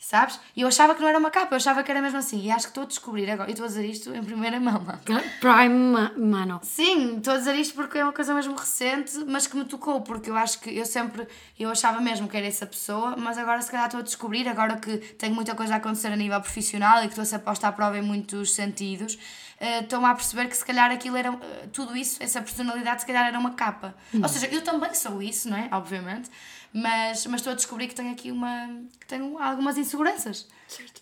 Sabes? 0.02 0.40
E 0.56 0.62
eu 0.62 0.68
achava 0.70 0.96
que 0.96 1.02
não 1.02 1.10
era 1.10 1.20
uma 1.20 1.30
capa, 1.30 1.54
eu 1.54 1.58
achava 1.58 1.84
que 1.84 1.92
era 1.92 2.02
mesmo 2.02 2.18
assim. 2.18 2.42
E 2.42 2.50
acho 2.50 2.68
que 2.68 2.72
estou 2.72 2.84
a 2.84 2.86
descobrir 2.86 3.30
agora. 3.30 3.50
E 3.50 3.52
estou 3.52 3.66
a 3.66 3.68
dizer 3.68 3.86
isto 3.86 4.16
em 4.16 4.24
primeira 4.24 4.58
mão, 4.58 4.80
malta. 4.82 5.22
Prime, 5.42 5.68
ma- 5.92 6.12
mano. 6.18 6.62
Sim, 6.64 7.18
estou 7.18 7.34
a 7.34 7.38
dizer 7.38 7.54
isto 7.56 7.76
porque 7.76 7.98
é 7.98 8.04
uma 8.04 8.14
coisa 8.14 8.34
mesmo 8.34 8.56
recente, 8.56 9.12
mas 9.28 9.46
que 9.46 9.58
me 9.58 9.66
tocou, 9.66 10.00
porque 10.02 10.30
eu 10.30 10.38
acho 10.38 10.62
que 10.62 10.70
eu 10.76 10.86
sempre, 10.86 11.28
eu 11.60 11.70
achava 11.70 12.00
mesmo 12.00 12.30
que 12.30 12.38
era 12.38 12.48
essa 12.48 12.66
pessoa, 12.66 13.16
mas 13.18 13.38
agora 13.38 13.62
se 13.62 13.70
calhar 13.70 13.88
estou 13.88 14.00
a 14.00 14.04
descobrir, 14.04 14.48
agora 14.48 14.78
que 14.78 14.98
tenho 14.98 15.36
muita 15.36 15.54
coisa 15.54 15.74
a 15.74 15.78
acontecer 15.78 16.08
a 16.08 16.16
nível 16.16 16.40
profissional 16.40 17.00
e 17.00 17.02
que 17.02 17.08
estou 17.10 17.24
a 17.24 17.26
ser 17.26 17.40
posta 17.40 17.68
à 17.68 17.72
prova 17.74 17.98
em 17.98 18.02
muitos 18.02 18.54
sentidos, 18.56 19.20
eh, 19.60 19.82
estou-me 19.82 20.06
a 20.06 20.16
perceber 20.16 20.48
que 20.48 20.56
se 20.56 20.64
calhar 20.64 20.90
aquilo 20.92 21.18
era, 21.18 21.28
eh, 21.30 21.68
tudo 21.74 21.98
isso, 21.98 22.24
essa 22.24 22.42
personalidade 22.42 23.02
se 23.02 23.06
calhar 23.08 23.28
era 23.28 23.38
uma 23.38 23.52
capa. 23.52 23.94
Ou 24.14 24.30
seja, 24.30 24.48
eu 24.48 24.62
também 24.64 24.94
sou 24.94 25.22
isso, 25.22 25.50
não 25.50 25.58
é? 25.58 25.68
Obviamente, 25.74 26.30
mas, 26.74 27.26
mas 27.26 27.42
estou 27.42 27.54
a 27.54 27.56
descobrir 27.56 27.88
que 27.88 27.96
tenho 27.96 28.12
aqui 28.12 28.32
uma, 28.32 28.82
que 29.00 29.08
tenho 29.08 29.38
algumas 29.38 29.78
inseguranças 29.78 30.48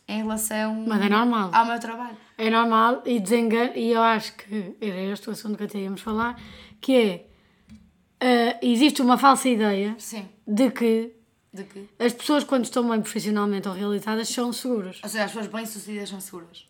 em 0.07 0.17
relação 0.17 0.85
Mas 0.87 1.01
é 1.01 1.09
normal. 1.09 1.49
ao 1.53 1.65
meu 1.65 1.79
trabalho. 1.79 2.17
É 2.37 2.49
normal 2.49 3.01
e 3.05 3.19
desengano, 3.19 3.73
e 3.75 3.91
eu 3.91 4.01
acho 4.01 4.33
que 4.35 4.75
era 4.79 5.01
este 5.01 5.27
o 5.27 5.31
assunto 5.31 5.57
que 5.57 5.63
até 5.63 5.79
íamos 5.79 6.01
falar, 6.01 6.39
que 6.79 6.95
é, 6.95 7.25
ah, 8.21 8.57
existe 8.61 9.01
uma 9.01 9.17
falsa 9.17 9.49
ideia 9.49 9.95
Sim, 9.97 10.27
de 10.47 10.71
que 10.71 11.13
as 11.99 12.13
pessoas 12.13 12.43
quando 12.43 12.65
estão 12.65 12.87
bem 12.87 13.01
profissionalmente 13.01 13.67
ou 13.67 13.73
realizadas 13.73 14.29
são 14.29 14.53
seguras. 14.53 14.99
Ou 15.03 15.09
seja, 15.09 15.25
as 15.25 15.31
pessoas 15.31 15.47
bem-sucedidas 15.47 16.09
são 16.09 16.21
seguras. 16.21 16.65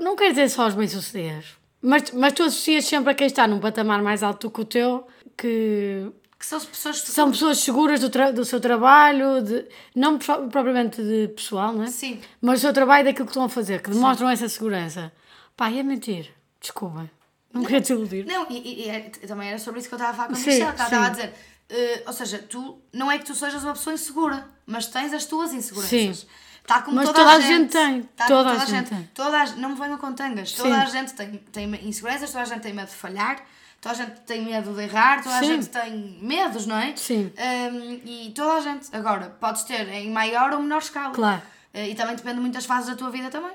Não 0.00 0.16
quer 0.16 0.30
dizer 0.30 0.48
só 0.48 0.66
os 0.66 0.74
bem-sucedidos, 0.74 1.56
mas, 1.80 2.10
mas 2.10 2.32
tu 2.32 2.42
associas 2.42 2.84
sempre 2.84 3.12
a 3.12 3.14
quem 3.14 3.26
está 3.26 3.46
num 3.46 3.60
patamar 3.60 4.02
mais 4.02 4.22
alto 4.22 4.48
do 4.48 4.52
que 4.52 4.60
o 4.60 4.64
teu, 4.64 5.06
que 5.36 6.10
Que 6.42 6.46
são 6.48 6.58
as 6.58 6.64
pessoas 6.64 7.00
que 7.02 7.10
são 7.12 7.30
pessoas 7.30 7.58
seguras 7.58 8.00
do, 8.00 8.08
do 8.32 8.44
seu 8.44 8.60
trabalho, 8.60 9.40
de, 9.42 9.64
não 9.94 10.18
pro- 10.18 10.48
propriamente 10.48 11.00
de 11.00 11.28
pessoal, 11.28 11.72
não 11.72 11.84
é? 11.84 11.86
Sim. 11.86 12.20
Mas 12.40 12.58
do 12.58 12.62
seu 12.62 12.72
trabalho 12.72 13.02
e 13.02 13.04
daquilo 13.12 13.26
que 13.26 13.30
estão 13.30 13.44
a 13.44 13.48
fazer, 13.48 13.80
que 13.80 13.90
demonstram 13.90 14.28
essa 14.28 14.48
segurança. 14.48 15.12
Pá, 15.56 15.70
é 15.70 15.84
mentir. 15.84 16.32
Desculpem. 16.60 17.08
Não 17.52 17.62
queria 17.62 17.80
te 17.80 17.92
iludir. 17.92 18.26
Não, 18.26 18.44
e, 18.50 18.56
e- 18.58 18.86
e 18.86 18.88
era- 18.88 19.08
também 19.28 19.50
era 19.50 19.58
sobre 19.60 19.78
isso 19.78 19.88
que 19.88 19.94
eu 19.94 19.98
estava 19.98 20.10
a 20.10 20.14
falar 20.16 20.28
com 20.30 20.34
a 20.34 20.36
Sim, 20.36 20.50
Michelle, 20.50 20.72
que 20.72 20.80
ela 20.80 20.84
estava 20.88 21.04
a 21.06 21.14
sim. 21.14 21.20
dizer. 21.20 21.34
eh, 21.70 22.02
ou 22.08 22.12
seja, 22.12 22.38
tu 22.48 22.78
não 22.92 23.08
é 23.12 23.18
que 23.20 23.24
tu 23.24 23.36
sejas 23.36 23.62
uma 23.62 23.74
pessoa 23.74 23.94
insegura, 23.94 24.44
mas 24.66 24.88
tens 24.88 25.12
as 25.12 25.24
tuas 25.24 25.54
inseguranças. 25.54 26.18
Sim. 26.18 26.26
Tá 26.66 26.82
como 26.82 26.96
Mas 26.96 27.06
toda, 27.06 27.20
toda 27.20 27.30
a 27.36 27.40
gente, 27.40 27.50
gente 27.50 27.70
tem, 27.72 28.02
Tá 28.16 28.26
toda 28.26 28.50
toda 28.50 28.62
a 28.62 28.66
gente 28.66 28.88
gente. 28.90 29.08
Toda 29.14 29.40
a, 29.42 29.46
não 29.56 29.68
me 29.70 29.74
venham 29.76 29.96
com 29.96 30.12
tangas. 30.12 30.52
Toda 30.54 30.70
Sim. 30.74 30.80
a 30.80 30.84
gente 30.86 31.12
tem, 31.14 31.36
tem 31.52 31.88
inseguranças, 31.88 32.30
toda 32.32 32.42
a 32.42 32.46
gente 32.46 32.62
tem 32.62 32.72
medo 32.72 32.88
de 32.88 32.94
falhar, 32.96 33.36
toda 33.82 33.94
a 33.96 33.98
gente 33.98 34.20
tem 34.20 34.42
medo 34.44 34.72
de 34.72 34.82
errar, 34.84 35.22
toda 35.22 35.36
a 35.36 35.40
Sim. 35.40 35.46
gente 35.48 35.68
tem 35.68 36.18
medos, 36.22 36.66
não 36.66 36.76
é? 36.76 36.96
Sim. 36.96 37.32
Hum, 37.36 38.00
e 38.04 38.32
toda 38.34 38.54
a 38.54 38.60
gente. 38.60 38.88
Agora, 38.94 39.28
podes 39.40 39.64
ter 39.64 39.86
em 39.88 40.10
maior 40.10 40.52
ou 40.52 40.62
menor 40.62 40.78
escala. 40.78 41.12
Claro. 41.12 41.42
Eh, 41.74 41.88
e 41.88 41.94
também 41.96 42.14
depende 42.14 42.36
de 42.36 42.40
muitas 42.40 42.64
fases 42.64 42.88
da 42.88 42.96
tua 42.96 43.10
vida 43.10 43.28
também. 43.28 43.52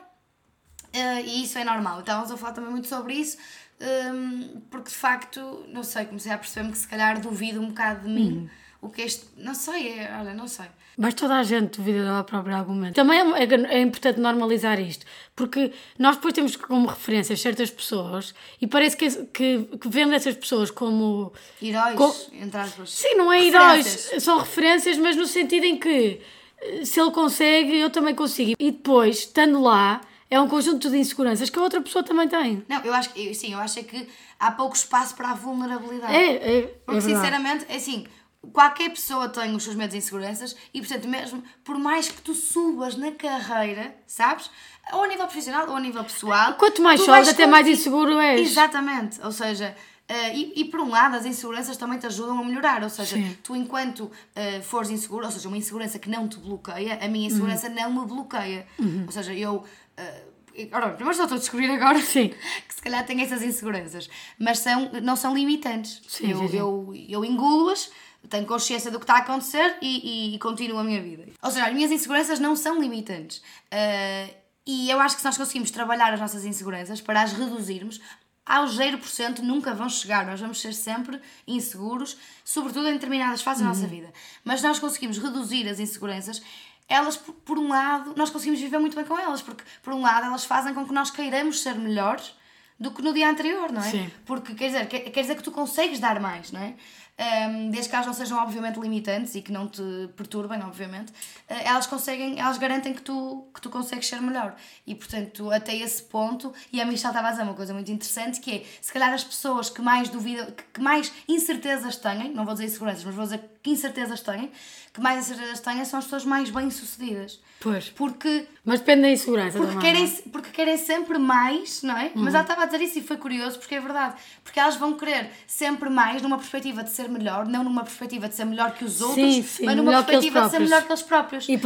Eh, 0.91 1.22
e 1.22 1.43
isso 1.43 1.57
é 1.57 1.63
normal. 1.63 2.01
Estávamos 2.01 2.29
a 2.29 2.36
falar 2.36 2.51
também 2.51 2.69
muito 2.69 2.88
sobre 2.89 3.13
isso, 3.13 3.38
hum, 3.79 4.62
porque 4.69 4.89
de 4.89 4.96
facto, 4.98 5.65
não 5.69 5.81
sei, 5.81 6.05
comecei 6.05 6.31
a 6.34 6.38
perceber-me 6.38 6.74
que 6.74 6.77
se 6.77 6.88
calhar 6.88 7.22
duvido 7.22 7.62
um 7.62 7.69
bocado 7.69 8.01
de 8.01 8.13
mim. 8.13 8.50
O 8.81 8.89
que 8.89 9.01
este. 9.01 9.25
Não 9.38 9.53
sei, 9.55 10.00
é, 10.00 10.17
olha, 10.19 10.34
não 10.34 10.48
sei. 10.48 10.65
Mas 11.00 11.13
toda 11.13 11.36
a 11.36 11.43
gente 11.43 11.77
duvida 11.77 12.03
dela 12.03 12.24
própria 12.24 12.57
argumento. 12.57 12.96
Também 12.96 13.19
é, 13.19 13.43
é- 13.43 13.75
é 13.77 13.81
importante 13.81 14.19
normalizar 14.19 14.79
isto, 14.79 15.05
porque 15.36 15.72
nós 16.00 16.15
depois 16.15 16.34
temos 16.34 16.55
como 16.55 16.88
referências 16.88 17.39
certas 17.39 17.69
pessoas 17.69 18.34
e 18.60 18.65
parece 18.65 18.98
que, 18.98 19.07
que, 19.25 19.63
que 19.79 19.88
vemos 19.89 20.15
essas 20.15 20.36
pessoas 20.36 20.72
como. 20.72 21.31
Heróis, 21.62 21.95
Co- 21.95 22.15
entre 22.34 22.60
aspas. 22.60 22.89
Sim, 22.91 23.15
não 23.15 23.32
é 23.32 23.43
heróis, 23.45 24.12
são 24.19 24.39
referências, 24.39 24.97
mas 24.97 25.15
no 25.15 25.28
sentido 25.28 25.65
em 25.65 25.78
que 25.78 26.19
eh, 26.62 26.84
se 26.86 26.99
ele 26.99 27.12
consegue, 27.12 27.78
eu 27.78 27.89
também 27.91 28.15
consigo. 28.15 28.56
E 28.60 28.71
depois, 28.71 29.19
estando 29.19 29.62
lá, 29.62 30.02
é 30.32 30.39
um 30.41 30.47
conjunto 30.47 30.89
de 30.89 30.97
inseguranças 30.97 31.49
que 31.52 31.60
a 31.60 31.62
outra 31.62 31.80
pessoa 31.82 32.04
também 32.04 32.28
tem. 32.28 32.63
Não, 32.67 32.82
eu 32.84 32.93
acho 32.93 33.12
que, 33.13 33.34
sim, 33.36 33.54
eu 33.54 33.60
acho 33.60 33.78
é 33.80 33.84
que 33.84 34.08
há 34.39 34.49
pouco 34.52 34.75
espaço 34.75 35.15
para 35.15 35.30
a 35.30 35.34
vulnerabilidade. 35.36 36.13
É, 36.15 36.25
é, 36.25 36.58
é 36.58 36.62
Porque, 36.63 36.99
verdade. 37.02 37.04
sinceramente, 37.15 37.65
é 37.69 37.75
assim, 37.75 38.08
qualquer 38.53 38.89
pessoa 38.89 39.29
tem 39.29 39.55
os 39.55 39.63
seus 39.63 39.75
medos 39.75 39.95
e 39.95 39.97
inseguranças 39.99 40.55
e, 40.73 40.79
portanto, 40.79 41.07
mesmo 41.07 41.43
por 41.63 41.77
mais 41.77 42.10
que 42.10 42.21
tu 42.21 42.33
subas 42.33 42.95
na 42.95 43.12
carreira, 43.12 43.95
sabes? 44.05 44.49
Ou 44.93 45.03
a 45.03 45.07
nível 45.07 45.25
profissional 45.25 45.67
ou 45.69 45.75
a 45.75 45.79
nível 45.79 46.03
pessoal. 46.03 46.53
Quanto 46.55 46.81
mais 46.81 47.01
sobes, 47.01 47.27
até 47.29 47.45
mais 47.45 47.67
inseguro 47.67 48.19
és. 48.19 48.39
Exatamente. 48.49 49.19
Ou 49.21 49.31
seja, 49.31 49.75
eh, 50.07 50.36
e, 50.38 50.53
e 50.62 50.65
por 50.65 50.79
um 50.79 50.89
lado, 50.89 51.15
as 51.17 51.25
inseguranças 51.25 51.75
também 51.75 51.99
te 51.99 52.05
ajudam 52.05 52.39
a 52.39 52.43
melhorar. 52.43 52.81
Ou 52.83 52.89
seja, 52.89 53.15
Sim. 53.17 53.38
tu 53.43 53.55
enquanto 53.55 54.10
eh, 54.36 54.62
fores 54.62 54.89
inseguro, 54.89 55.25
ou 55.25 55.31
seja, 55.31 55.47
uma 55.49 55.57
insegurança 55.57 55.99
que 55.99 56.10
não 56.10 56.27
te 56.27 56.38
bloqueia, 56.39 56.99
a 57.03 57.07
minha 57.10 57.27
insegurança 57.27 57.67
não 57.69 57.91
me 57.91 58.05
bloqueia. 58.07 58.65
Ou 59.05 59.12
seja, 59.12 59.33
eu. 59.33 59.63
eh, 59.97 60.23
Ora, 60.71 60.89
primeiro 60.89 61.15
só 61.15 61.23
estou 61.25 61.36
a 61.36 61.39
descobrir 61.39 61.69
agora 61.69 61.99
Sim. 62.01 62.29
que 62.67 62.73
se 62.73 62.81
calhar 62.81 63.05
tenho 63.05 63.21
essas 63.21 63.43
inseguranças, 63.43 64.10
mas 64.39 64.57
são, 64.57 64.89
não 65.03 65.15
são 65.15 65.36
limitantes. 65.36 66.01
Sim, 66.07 66.31
eu, 66.31 66.47
sim. 66.49 66.57
eu, 66.57 66.93
eu 67.10 67.23
engulo-as, 67.23 67.91
tenho 68.30 68.45
consciência 68.45 68.91
do 68.91 68.99
que 68.99 69.03
está 69.06 69.15
a 69.15 69.19
acontecer 69.19 69.77
e, 69.82 70.32
e, 70.32 70.36
e 70.36 70.39
continuo 70.39 70.80
a 70.80 70.84
minha 70.84 71.01
vida. 71.01 71.25
Ou 71.41 71.49
seja, 71.51 71.65
as 71.67 71.73
minhas 71.73 71.91
inseguranças 71.91 72.39
não 72.39 72.56
são 72.56 72.80
limitantes. 72.80 73.41
Ah, 73.71 74.27
e 74.65 74.89
eu 74.89 74.99
acho 74.99 75.15
que 75.15 75.21
se 75.21 75.25
nós 75.25 75.38
conseguimos 75.38 75.71
trabalhar 75.71 76.13
as 76.13 76.19
nossas 76.19 76.43
inseguranças 76.43 76.99
para 76.99 77.21
as 77.21 77.32
reduzirmos, 77.34 78.01
aos 78.45 78.77
0% 78.77 79.39
nunca 79.39 79.73
vão 79.73 79.88
chegar. 79.89 80.25
Nós 80.25 80.39
vamos 80.39 80.60
ser 80.62 80.73
sempre 80.73 81.21
inseguros, 81.47 82.17
sobretudo 82.43 82.88
em 82.89 82.93
determinadas 82.93 83.41
fases 83.41 83.63
da 83.63 83.69
Uhum. 83.69 83.75
nossa 83.75 83.88
vida. 83.88 84.12
Mas 84.43 84.62
nós 84.62 84.77
conseguimos 84.80 85.17
reduzir 85.17 85.67
as 85.69 85.80
inseguranças. 85.80 86.41
Elas, 86.89 87.17
por- 87.17 87.34
por 87.36 87.58
um 87.60 87.67
lado, 87.69 88.13
nós 88.15 88.30
conseguimos 88.30 88.60
viver 88.62 88.80
muito 88.80 88.95
bem 88.95 89.03
com 89.06 89.17
elas, 89.19 89.41
porque, 89.41 89.63
por 89.84 89.93
um 89.93 90.01
lado, 90.01 90.25
elas 90.27 90.45
fazem 90.45 90.73
com 90.73 90.86
que 90.86 90.93
nós 90.93 91.12
queiramos 91.12 91.62
ser 91.62 91.75
melhores 91.75 92.34
do 92.80 92.91
que 92.91 93.01
no 93.01 93.13
dia 93.13 93.30
anterior, 93.30 93.71
não 93.71 93.82
é? 93.82 93.89
Sim. 93.91 94.12
Porque 94.25 94.53
quer 94.53 94.67
dizer, 94.67 94.88
quer, 94.88 94.99
quer 95.01 95.21
dizer 95.21 95.36
que 95.36 95.43
tu 95.43 95.51
consegues 95.51 95.99
dar 95.99 96.19
mais, 96.21 96.51
não 96.51 96.62
é? 96.62 96.75
Ahm, 97.19 97.71
desde 97.71 97.89
que 97.89 97.95
elas 97.95 98.06
não 98.06 98.13
sejam 98.13 98.38
obviamente 98.38 98.80
limitantes 98.80 99.34
e 99.34 99.41
que 99.41 99.51
não 99.51 99.67
te 99.67 99.82
perturbem, 100.15 100.62
obviamente, 100.62 101.12
ah, 101.49 101.56
elas 101.63 101.88
conseguem, 101.88 102.39
elas 102.39 102.60
garantem 102.60 102.93
que 102.93 103.01
tu, 103.01 103.47
que 103.51 103.60
tu 103.60 103.71
consegues 103.71 104.08
ser 104.08 104.21
melhor. 104.21 104.56
E 104.86 104.93
portanto, 104.93 105.51
até 105.51 105.75
esse 105.75 106.03
ponto, 106.03 106.53
e 106.71 106.80
a 106.80 106.86
Michelle 106.86 107.10
estava 107.10 107.30
a 107.30 107.32
dizer 107.32 107.41
uma 107.41 107.56
coisa 107.56 107.73
muito 107.73 107.91
interessante, 107.91 108.39
que 108.39 108.58
é, 108.58 108.63
se 108.80 108.93
calhar 108.93 109.12
as 109.12 109.23
pessoas 109.23 109.67
que 109.67 109.82
mais 109.82 110.10
duvidam, 110.10 110.45
que, 110.51 110.63
que 110.73 110.80
mais 110.80 111.12
incertezas 111.27 111.95
têm, 111.95 112.32
não 112.36 112.45
vou 112.45 112.53
dizer 112.53 112.67
inseguranças, 112.67 113.03
mas 113.03 113.15
vou 113.15 113.23
dizer 113.23 113.41
que 113.63 113.71
incertezas 113.71 114.21
têm, 114.21 114.51
que 114.93 115.01
mais 115.01 115.25
incertezas 115.25 115.60
têm 115.60 115.84
são 115.86 115.97
as 115.97 116.06
pessoas 116.06 116.23
mais 116.23 116.51
bem-sucedidas. 116.51 117.39
Pois. 117.60 117.89
Porque 117.89 118.47
Mas 118.67 118.82
depende 118.82 119.01
da 119.03 119.10
insegurança 119.10 119.58
porque 119.58 119.73
também. 119.73 119.80
querem, 119.93 120.03
não 120.06 120.13
é? 120.17 120.21
porque 120.32 120.49
querem 120.51 120.77
sempre 120.77 121.17
mais, 121.17 121.82
não 121.82 121.97
é? 121.97 122.12
Mas 122.13 122.34
ela 122.36 122.43
estava 122.43 122.63
a 122.63 122.65
dizer 122.65 122.82
isso 122.84 122.99
e 122.99 123.01
foi 123.01 123.15
curioso 123.17 123.58
porque 123.60 123.75
é 123.75 123.80
verdade. 123.80 124.15
Porque 124.43 124.60
elas 124.60 124.75
vão 124.75 124.93
querer 124.95 125.32
sempre 125.47 125.89
mais 125.89 126.21
numa 126.21 126.38
perspectiva 126.38 126.84
de 126.84 126.89
ser 126.91 127.08
melhor, 127.10 127.45
não 127.47 127.63
numa 127.63 127.84
perspectiva 127.84 128.27
de 128.27 128.36
ser 128.36 128.43
melhor 128.45 128.73
que 128.73 128.84
os 128.84 128.99
outros, 129.01 129.15
Sim, 129.36 129.41
sim, 129.41 129.65
mas 129.65 129.75
numa 129.77 129.91
perspectiva 130.03 130.41
de 130.41 130.51
ser 130.51 130.60
melhor 130.60 130.84
que 130.84 130.91
eles 130.91 131.01
próprios. 131.01 131.47
E 131.47 131.58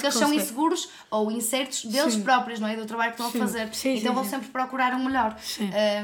Porque 0.00 0.06
eles 0.06 0.14
são 0.16 0.34
inseguros 0.34 0.88
ou 1.10 1.30
incertos 1.30 1.84
deles 1.84 2.14
Sim. 2.14 2.22
próprios, 2.22 2.58
não 2.58 2.66
é? 2.66 2.74
Do 2.76 2.84
trabalho 2.86 3.12
que 3.14 3.22
estão 3.22 3.28
a 3.42 3.46
fazer. 3.46 3.70
Então 4.00 4.12
vão 4.14 4.24
sempre 4.24 4.48
procurar 4.48 4.92
um 4.94 5.04
melhor. 5.04 5.36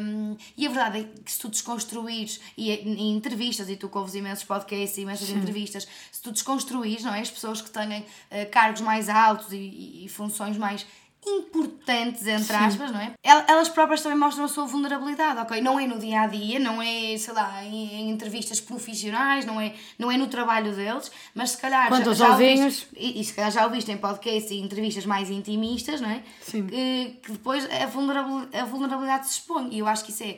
Um, 0.01 0.37
e 0.57 0.67
a 0.67 0.71
verdade 0.71 0.99
é 1.01 1.23
que 1.25 1.33
se 1.33 1.39
tu 1.41 1.49
desconstruires, 1.49 2.41
e 2.57 2.71
em 2.71 3.17
entrevistas, 3.17 3.69
e 3.69 3.77
tu 3.77 3.89
que 3.89 3.99
ouves 3.99 4.15
imensos 4.15 4.45
podcasts 4.45 4.97
e 4.99 5.01
imensas 5.03 5.29
entrevistas, 5.31 5.89
se 6.13 6.23
tu 6.23 6.31
desconstruires, 6.31 7.03
não 7.03 7.13
é? 7.13 7.21
As 7.21 7.31
pessoas 7.31 7.61
que 7.61 7.71
têm 7.71 8.05
eh, 8.31 8.45
cargos 8.45 8.81
mais 8.81 9.09
altos 9.09 9.53
e, 9.53 9.57
e- 9.57 10.05
e 10.05 10.09
funções 10.09 10.44
mais 10.57 10.87
importantes, 11.27 12.27
entre 12.27 12.55
aspas, 12.55 12.91
não 12.93 13.01
é? 13.01 13.13
El- 13.23 13.45
Elas 13.49 13.69
próprias 13.71 14.03
também 14.03 14.19
mostram 14.19 14.45
a 14.45 14.49
sua 14.49 14.67
vulnerabilidade, 14.67 15.39
ok? 15.41 15.61
Não 15.63 15.81
é 15.81 15.87
no 15.87 15.99
dia 15.99 16.21
a 16.21 16.27
dia, 16.27 16.59
não 16.59 16.83
é, 16.83 17.17
sei 17.17 17.33
lá, 17.33 17.65
em, 17.65 18.11
entrevistas 18.11 18.61
profissionais, 18.61 19.47
não 19.47 19.59
é, 19.61 19.75
não 19.99 20.11
é 20.13 20.17
no 20.19 20.27
trabalho 20.27 20.75
deles, 20.75 21.11
mas 21.35 21.51
se 21.53 21.59
calhar. 21.59 21.89
Quanto 21.89 22.09
ouviste- 22.11 22.31
ovinhos. 22.31 22.87
e, 22.97 23.21
e 23.21 23.25
se 23.25 23.33
calhar 23.33 23.51
já 23.51 23.65
ouviste 23.65 23.91
em 23.91 23.97
podcasts 23.97 24.51
e 24.51 24.57
entrevistas 24.61 25.07
mais 25.07 25.31
intimistas, 25.31 26.01
não 26.01 26.11
é? 26.11 26.23
Sim. 26.43 26.67
Que, 26.67 27.19
que 27.23 27.33
depois 27.33 27.67
a 27.71 27.87
vulnerabilidade, 27.87 28.57
a 28.57 28.65
vulnerabilidade 28.67 29.27
se 29.27 29.33
expõe. 29.39 29.69
E 29.73 29.79
eu 29.79 29.87
acho 29.89 30.05
que 30.05 30.11
isso 30.11 30.23
é, 30.25 30.37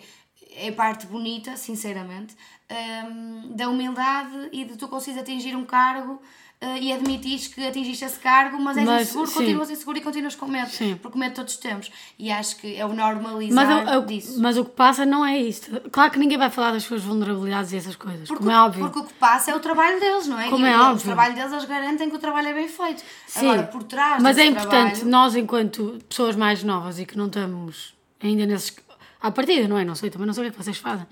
é 0.56 0.70
parte 0.70 1.06
bonita, 1.06 1.56
sinceramente, 1.56 2.34
hum, 2.70 3.52
da 3.54 3.68
humildade 3.68 4.50
e 4.52 4.64
de 4.64 4.76
tu 4.76 4.88
conseguires 4.88 5.22
atingir 5.22 5.56
um 5.56 5.64
cargo 5.64 6.20
eh, 6.60 6.78
e 6.80 6.92
admitires 6.92 7.48
que 7.48 7.66
atingiste 7.66 8.04
esse 8.04 8.18
cargo, 8.18 8.58
mas 8.58 8.76
és 8.78 8.86
Mas, 8.86 9.02
inseguro, 9.08 9.26
sim. 9.26 9.34
continuas 9.34 9.70
inseguro 9.70 9.98
e 9.98 10.00
continuas 10.00 10.34
com 10.34 10.46
medo. 10.46 10.70
Sim. 10.70 10.98
Porque 11.02 11.18
medo 11.18 11.34
todos 11.34 11.56
temos. 11.58 11.90
E 12.18 12.30
acho 12.32 12.56
que 12.56 12.74
é 12.76 12.84
o 12.86 12.94
normalizar 12.94 13.66
Mas, 13.66 13.88
o- 13.96 13.98
o- 13.98 14.06
disso. 14.06 14.40
mas 14.40 14.56
o 14.56 14.64
que 14.64 14.70
passa 14.70 15.04
não 15.04 15.24
é 15.24 15.38
isto. 15.38 15.80
Claro 15.90 16.10
que 16.10 16.18
ninguém 16.18 16.38
vai 16.38 16.48
falar 16.48 16.72
das 16.72 16.82
suas 16.84 17.02
vulnerabilidades 17.02 17.72
e 17.72 17.76
essas 17.76 17.94
coisas, 17.96 18.26
Porque, 18.26 18.42
como 18.42 18.50
é 18.50 18.58
óbvio. 18.60 18.84
porque 18.84 18.98
o 19.00 19.04
que 19.04 19.12
passa 19.14 19.50
é 19.50 19.54
o 19.54 19.60
trabalho 19.60 20.00
deles, 20.00 20.26
não 20.26 20.40
é? 20.40 20.48
Como 20.48 20.66
e 20.66 20.70
é 20.70 20.76
o- 20.78 20.82
óbvio. 20.82 20.96
O 21.00 21.04
trabalho 21.04 21.34
deles, 21.34 21.52
eles 21.52 21.64
garantem 21.66 22.08
que 22.08 22.16
o 22.16 22.18
trabalho 22.18 22.48
é 22.48 22.54
bem 22.54 22.68
feito. 22.68 23.02
Sim, 23.26 23.40
Agora, 23.48 23.62
por 23.64 23.82
trás 23.84 24.22
mas 24.22 24.38
é 24.38 24.46
importante, 24.46 24.92
trabalho- 25.00 25.10
nós 25.10 25.36
enquanto 25.36 25.98
pessoas 26.08 26.34
mais 26.36 26.62
novas 26.62 26.98
e 26.98 27.04
que 27.04 27.18
não 27.18 27.26
estamos 27.26 27.94
ainda 28.22 28.46
nesses... 28.46 28.74
À 29.20 29.30
partida, 29.30 29.66
não 29.66 29.76
é? 29.78 29.84
Não 29.84 29.94
sei, 29.94 30.08
também 30.10 30.26
não 30.26 30.34
sei 30.34 30.42
o 30.42 30.44
que 30.44 30.48
é 30.54 30.56
que 30.58 30.62
vocês 30.64 30.76
fazem. 30.78 31.06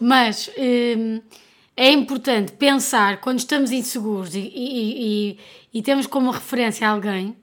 Mas 0.00 0.50
hum, 0.58 1.20
é 1.76 1.90
importante 1.90 2.52
pensar, 2.52 3.20
quando 3.20 3.38
estamos 3.38 3.70
inseguros 3.72 4.34
e, 4.34 4.40
e, 4.40 5.30
e- 5.32 5.38
e 5.74 5.82
temos 5.82 6.06
como 6.06 6.30
referência 6.30 6.88
alguém, 6.88 7.36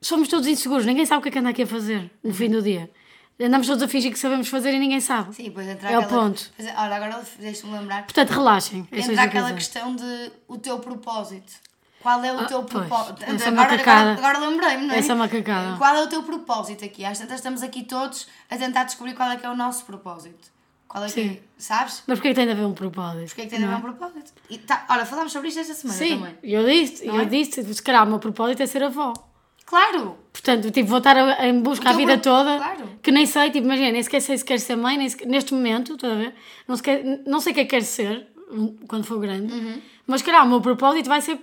somos 0.00 0.28
todos 0.28 0.46
inseguros, 0.46 0.84
ninguém 0.84 1.06
sabe 1.06 1.20
o 1.20 1.22
que 1.22 1.28
é 1.28 1.32
que 1.32 1.38
anda 1.38 1.50
aqui 1.50 1.62
a 1.62 1.66
fazer 1.66 2.10
no 2.22 2.34
fim 2.34 2.50
do 2.50 2.60
dia. 2.62 2.90
Andamos 3.38 3.66
todos 3.66 3.82
a 3.82 3.88
fingir 3.88 4.10
que 4.10 4.18
sabemos 4.18 4.48
fazer 4.48 4.72
e 4.72 4.78
ninguém 4.78 4.98
sabe. 5.00 5.34
Sim, 5.34 5.44
depois 5.44 5.66
entra 5.68 5.90
É 5.90 5.98
o 5.98 6.00
aquela... 6.02 6.22
ponto. 6.22 6.50
Pois 6.56 6.68
Ora, 6.70 6.96
agora 6.96 7.22
deixa-me 7.38 7.72
lembrar. 7.74 8.04
Portanto, 8.04 8.30
relaxem. 8.30 8.88
Entra 8.90 9.22
aquela 9.22 9.52
questão 9.52 9.94
de 9.94 10.30
o 10.48 10.56
teu 10.56 10.78
propósito. 10.78 11.52
Qual 12.00 12.22
é 12.24 12.32
o 12.32 12.46
teu 12.46 12.60
Ah, 12.60 12.62
pois. 12.70 12.86
propósito? 12.86 13.22
É 13.24 13.30
Agora, 13.48 13.74
agora, 13.74 14.12
agora 14.12 14.38
lembrei-me, 14.38 14.86
não 14.86 14.94
é? 14.94 14.98
Essa 14.98 15.12
é 15.12 15.14
macacada. 15.14 15.76
Qual 15.76 15.94
é 15.96 16.02
o 16.02 16.06
teu 16.06 16.22
propósito 16.22 16.82
aqui? 16.84 17.04
Às 17.04 17.18
tantas 17.18 17.36
estamos 17.36 17.62
aqui 17.62 17.82
todos 17.82 18.26
a 18.48 18.56
tentar 18.56 18.84
descobrir 18.84 19.12
qual 19.14 19.30
é 19.30 19.36
que 19.36 19.44
é 19.44 19.50
o 19.50 19.56
nosso 19.56 19.84
propósito. 19.84 20.48
Qual 20.96 21.04
é 21.04 21.08
que 21.08 21.12
Sim. 21.14 21.38
Sabes? 21.58 22.02
Mas 22.06 22.18
porquê 22.18 22.30
que 22.30 22.34
tem 22.36 22.46
de 22.46 22.52
haver 22.52 22.64
um 22.64 22.72
propósito? 22.72 23.26
Porque 23.28 23.42
é 23.42 23.44
que 23.44 23.50
tem 23.54 23.62
a 23.62 23.68
ver 23.68 23.74
um 23.76 23.80
propósito? 23.82 24.32
E 24.48 24.56
tá, 24.56 24.86
olha, 24.88 25.04
falámos 25.04 25.30
sobre 25.30 25.48
isto 25.48 25.60
esta 25.60 25.74
semana 25.74 25.98
Sim, 25.98 26.16
também. 26.20 26.38
eu 26.42 26.64
disse, 26.64 27.04
Não 27.04 27.16
eu 27.16 27.20
é? 27.20 27.24
disse, 27.26 27.74
se 27.74 27.82
calhar 27.82 28.02
o 28.06 28.08
meu 28.08 28.18
propósito 28.18 28.62
é 28.62 28.66
ser 28.66 28.82
avó. 28.82 29.12
Claro! 29.66 30.16
Portanto, 30.32 30.70
tipo, 30.70 30.88
vou 30.88 30.96
estar 30.98 31.14
a- 31.14 31.46
em 31.46 31.60
busca 31.60 31.90
a 31.90 31.92
vida 31.92 32.14
pro- 32.14 32.22
toda, 32.22 32.56
claro. 32.56 32.88
que 33.02 33.10
nem 33.12 33.26
sei, 33.26 33.50
tipo, 33.50 33.66
imagina, 33.66 33.92
nem 33.92 34.02
sequer 34.02 34.22
sei 34.22 34.38
se 34.38 34.44
quero 34.44 34.58
ser 34.60 34.76
mãe, 34.76 34.96
nem 34.96 35.08
neste 35.26 35.52
momento, 35.52 35.96
estás 35.96 36.14
a 36.14 36.16
ver? 36.16 36.34
Não, 36.66 36.76
sequer, 36.76 37.04
não 37.26 37.40
sei 37.40 37.52
o 37.52 37.54
que 37.54 37.60
é 37.60 37.64
que 37.64 37.70
quero 37.70 37.84
ser 37.84 38.28
quando 38.88 39.04
for 39.04 39.18
grande, 39.20 39.82
mas 40.06 40.22
calhar 40.22 40.46
o 40.46 40.48
meu 40.48 40.62
propósito 40.62 41.08
vai 41.10 41.20
ser 41.20 41.38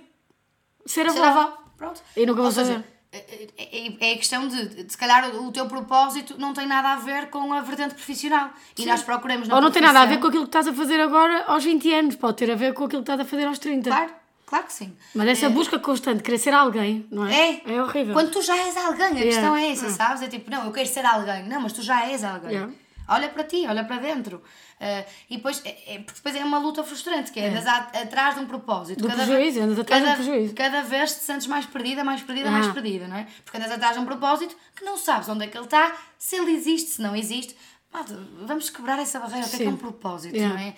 ser 0.84 1.06
avó. 1.06 1.14
Ser 1.16 1.24
avó. 1.26 1.58
Pronto. 1.78 2.02
E 2.18 2.26
nunca 2.26 2.38
vou 2.38 2.46
Ou 2.46 2.52
seja. 2.52 2.84
É, 3.18 3.88
é- 3.88 4.10
é 4.10 4.14
a 4.14 4.18
questão 4.18 4.48
de, 4.48 4.68
de, 4.84 4.92
se 4.92 4.98
calhar, 4.98 5.30
o, 5.36 5.52
teu 5.52 5.68
propósito 5.68 6.36
não 6.38 6.54
tem 6.54 6.66
nada 6.68 6.90
a 6.94 6.96
ver 6.96 7.30
com 7.30 7.54
a 7.54 7.62
vertente 7.62 7.94
profissional. 7.94 8.50
E 8.78 8.86
nós 8.86 9.04
procuramos 9.04 9.48
Ou 9.50 9.62
não 9.62 9.70
tem 9.72 9.82
nada 9.82 10.02
a 10.02 10.06
ver 10.06 10.20
com 10.20 10.28
aquilo 10.28 10.44
que 10.44 10.50
estás 10.50 10.68
a 10.68 10.74
fazer 10.74 11.00
agora 11.00 11.44
aos 11.46 11.64
20 11.64 11.94
anos, 11.94 12.16
pode 12.16 12.38
ter 12.38 12.52
a 12.52 12.56
ver 12.56 12.74
com 12.74 12.86
aquilo 12.86 13.02
que 13.04 13.12
estás 13.12 13.20
a 13.20 13.26
fazer 13.26 13.46
aos 13.46 13.60
30. 13.60 13.90
Claro, 13.90 14.12
claro 14.48 14.66
que 14.66 14.74
sim. 14.74 14.94
Mas 15.14 15.28
essa 15.28 15.50
busca 15.50 15.78
constante 15.80 16.24
querer 16.24 16.38
ser 16.40 16.54
alguém, 16.54 17.06
não 17.12 17.26
é? 17.28 17.34
É. 17.34 17.62
É 17.76 17.82
horrível. 17.84 18.14
Quando 18.14 18.32
tu 18.32 18.42
já 18.42 18.58
és 18.58 18.76
alguém, 18.76 19.06
a 19.06 19.10
Yeah. 19.12 19.26
questão 19.26 19.56
é 19.56 19.70
essa, 19.72 19.90
sabes? 19.90 20.22
É 20.24 20.28
tipo, 20.28 20.50
não, 20.50 20.66
eu 20.66 20.72
quero 20.72 20.88
ser 20.90 21.06
alguém. 21.06 21.44
Não, 21.48 21.62
mas 21.62 21.74
tu 21.74 21.82
já 21.82 22.06
és 22.10 22.24
alguém. 22.24 22.52
Yeah. 22.52 22.74
Olha 23.08 23.30
para 23.30 23.44
ti, 23.44 23.66
olha 23.68 23.84
para 23.84 23.98
dentro. 23.98 24.42
Ah, 24.80 25.04
e 25.30 25.38
depois, 25.38 25.62
é, 25.66 25.96
é- 25.96 26.00
porque 26.00 26.14
depois 26.16 26.36
é 26.36 26.44
uma 26.44 26.58
luta 26.58 26.84
frustrante, 26.84 27.32
que 27.32 27.40
é 27.40 27.50
andas 27.50 27.66
a- 27.68 27.90
atrás 28.02 28.36
de 28.36 28.42
um 28.42 28.46
propósito. 28.48 29.02
Do 29.02 29.08
Cada 29.08 29.26
prejuízo, 29.26 29.54
vez- 29.60 29.66
andas 29.66 29.80
atrás 29.80 30.02
de 30.04 30.08
um 30.10 30.12
cada, 30.12 30.24
prejuízo. 30.24 30.54
Cada 30.56 30.82
vez 30.82 31.14
te 31.14 31.20
sentes 31.24 31.48
mais 31.48 31.66
perdida, 31.66 32.04
mais 32.04 32.22
perdida, 32.22 32.50
mais 32.52 32.68
Ah. 32.68 32.74
perdida, 32.74 33.08
não 33.08 33.18
é? 33.18 33.28
Porque 33.46 33.58
andas 33.58 33.72
atrás 33.72 33.94
de 33.96 34.00
um 34.00 34.06
propósito 34.06 34.56
que 34.76 34.84
não 34.84 34.98
sabes 34.98 35.30
onde 35.30 35.46
é 35.46 35.48
que 35.48 35.58
ele 35.58 35.66
está, 35.66 35.96
se 36.18 36.36
ele 36.36 36.52
existe, 36.52 36.90
se 36.92 37.02
não 37.02 37.16
existe. 37.16 37.56
Vamos 38.46 38.70
quebrar 38.70 38.98
essa 39.00 39.20
barreira. 39.20 39.46
O 39.46 39.50
que 39.50 39.64
é 39.64 39.66
é 39.66 39.70
um 39.70 39.78
propósito, 39.78 40.36
Yeah. 40.36 40.56
não 40.56 40.62
é? 40.68 40.76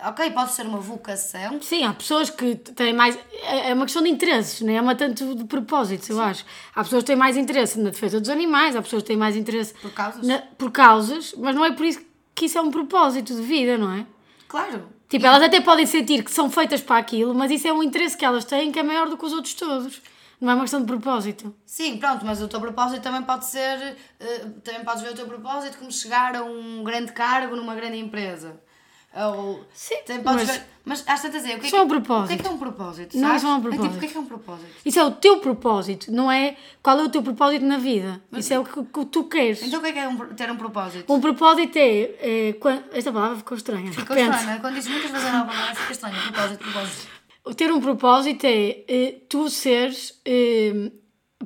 Ah, 0.00 0.10
ok, 0.10 0.30
pode 0.30 0.52
ser 0.52 0.64
uma 0.64 0.78
vocação, 0.78 1.60
Sim, 1.60 1.84
há 1.84 1.92
pessoas 1.92 2.30
que 2.30 2.54
têm 2.54 2.92
mais. 2.92 3.18
É 3.42 3.70
é 3.70 3.74
uma 3.74 3.84
questão 3.84 4.02
de 4.02 4.08
interesses, 4.08 4.60
não 4.60 4.72
é 4.72 4.80
uma 4.80 4.94
tanto 4.94 5.34
de 5.34 5.44
propósitos, 5.44 6.08
eu 6.08 6.20
acho. 6.20 6.44
Há 6.74 6.84
pessoas 6.84 7.02
que 7.02 7.08
têm 7.08 7.16
mais 7.16 7.36
interesse 7.36 7.78
na 7.80 7.90
defesa 7.90 8.20
dos 8.20 8.30
animais, 8.30 8.76
há 8.76 8.82
pessoas 8.82 9.02
que 9.02 9.08
têm 9.08 9.16
mais 9.16 9.34
interesse 9.36 9.74
Por 9.74 9.90
causas? 9.92 10.26
na- 10.26 10.38
por 10.56 10.70
causas, 10.70 11.34
mas 11.36 11.54
não 11.54 11.64
é 11.64 11.72
por 11.72 11.84
isso 11.84 12.00
que 12.34 12.46
isso 12.46 12.56
é 12.58 12.62
um 12.62 12.70
propósito 12.70 13.34
de 13.34 13.42
vida, 13.42 13.76
não 13.76 13.92
é? 13.92 14.06
claro. 14.48 14.88
Tipo, 15.08 15.26
elas 15.26 15.42
até 15.42 15.60
podem 15.60 15.84
sentir 15.84 16.24
que 16.24 16.30
são 16.30 16.48
feitas 16.50 16.80
para 16.80 16.96
aquilo, 16.96 17.34
mas 17.34 17.50
isso 17.50 17.68
é 17.68 17.72
um 17.72 17.82
interesse 17.82 18.16
que 18.16 18.24
elas 18.24 18.46
têm 18.46 18.72
que 18.72 18.78
é 18.78 18.82
maior 18.82 19.10
do 19.10 19.18
que 19.18 19.24
os 19.26 19.32
outros 19.34 19.52
todos. 19.52 20.00
Não 20.42 20.50
é 20.50 20.54
uma 20.56 20.62
questão 20.64 20.80
de 20.80 20.86
propósito. 20.86 21.54
Sim, 21.64 21.98
pronto, 21.98 22.26
mas 22.26 22.42
o 22.42 22.48
teu 22.48 22.60
propósito 22.60 23.00
também 23.00 23.22
pode 23.22 23.44
ser. 23.46 23.96
eh, 24.18 24.38
também 24.64 24.82
podes 24.84 25.00
ver 25.02 25.10
o 25.10 25.14
teu 25.14 25.26
propósito 25.26 25.78
como 25.78 25.90
chegar 25.92 26.34
a 26.34 26.42
um 26.42 26.82
grande 26.82 27.12
cargo 27.12 27.54
numa 27.54 27.74
grande 27.76 27.96
empresa. 27.98 28.60
Ou. 29.14 29.62
Sim, 29.74 29.96
mas- 30.24 30.48
ver. 30.50 30.62
Mas 30.84 31.04
às 31.06 31.20
tantas 31.22 31.44
é. 31.44 31.54
O 31.54 31.58
que 31.60 31.64
é, 31.64 31.66
Isso 31.68 31.76
é 31.76 31.80
um 31.80 31.82
que- 31.86 31.88
propósito. 31.90 32.24
O 32.24 32.28
que 32.28 32.32
é 32.34 32.36
que 32.38 32.46
é 32.46 32.50
um 32.50 32.58
propósito? 32.58 33.16
Não 33.18 33.28
é 33.28 33.38
sabes? 33.38 33.42
só 33.42 33.48
um 33.48 33.52
É 33.52 33.56
tipo, 33.56 33.68
propósito. 33.70 33.96
o 33.96 34.00
que 34.00 34.06
é 34.06 34.08
que 34.08 34.16
é 34.16 34.20
um 34.20 34.24
propósito? 34.24 34.70
Isso 34.86 34.98
é 34.98 35.04
o 35.04 35.10
teu 35.12 35.38
propósito, 35.38 36.10
não 36.10 36.32
é 36.32 36.56
qual 36.82 36.98
é 36.98 37.02
o 37.04 37.08
teu 37.08 37.22
propósito 37.22 37.64
na 37.64 37.76
vida. 37.78 38.20
Isso 38.32 38.52
é 38.54 38.58
o 38.58 38.64
que, 38.64 38.82
que 38.82 39.04
tu 39.06 39.24
queres. 39.24 39.62
Então 39.62 39.78
o 39.78 39.82
que 39.82 39.88
é 39.90 39.92
que 39.92 39.98
é 40.00 40.08
um 40.08 40.16
ter 40.34 40.50
um 40.50 40.56
propósito? 40.56 41.12
Um 41.12 41.20
propósito 41.20 41.76
é, 41.76 42.48
é 42.48 42.52
quan- 42.54 42.82
Esta 42.92 43.12
palavra 43.12 43.36
ficou 43.36 43.56
estranha. 43.56 43.92
Ficou 43.92 44.16
estranho, 44.16 44.60
quando 44.60 44.74
dizes 44.74 44.90
muitas 44.90 45.10
vezes 45.12 45.26
a 45.28 45.32
nova 45.32 45.52
palavra, 45.52 45.74
fica 45.76 45.92
estranho. 45.92 46.16
Propósito, 46.32 46.58
propósito. 46.64 47.08
Ter 47.56 47.72
um 47.72 47.80
propósito 47.80 48.46
é 48.46 48.84
eh, 48.86 49.12
tu 49.28 49.50
seres, 49.50 50.20
eh, 50.24 50.92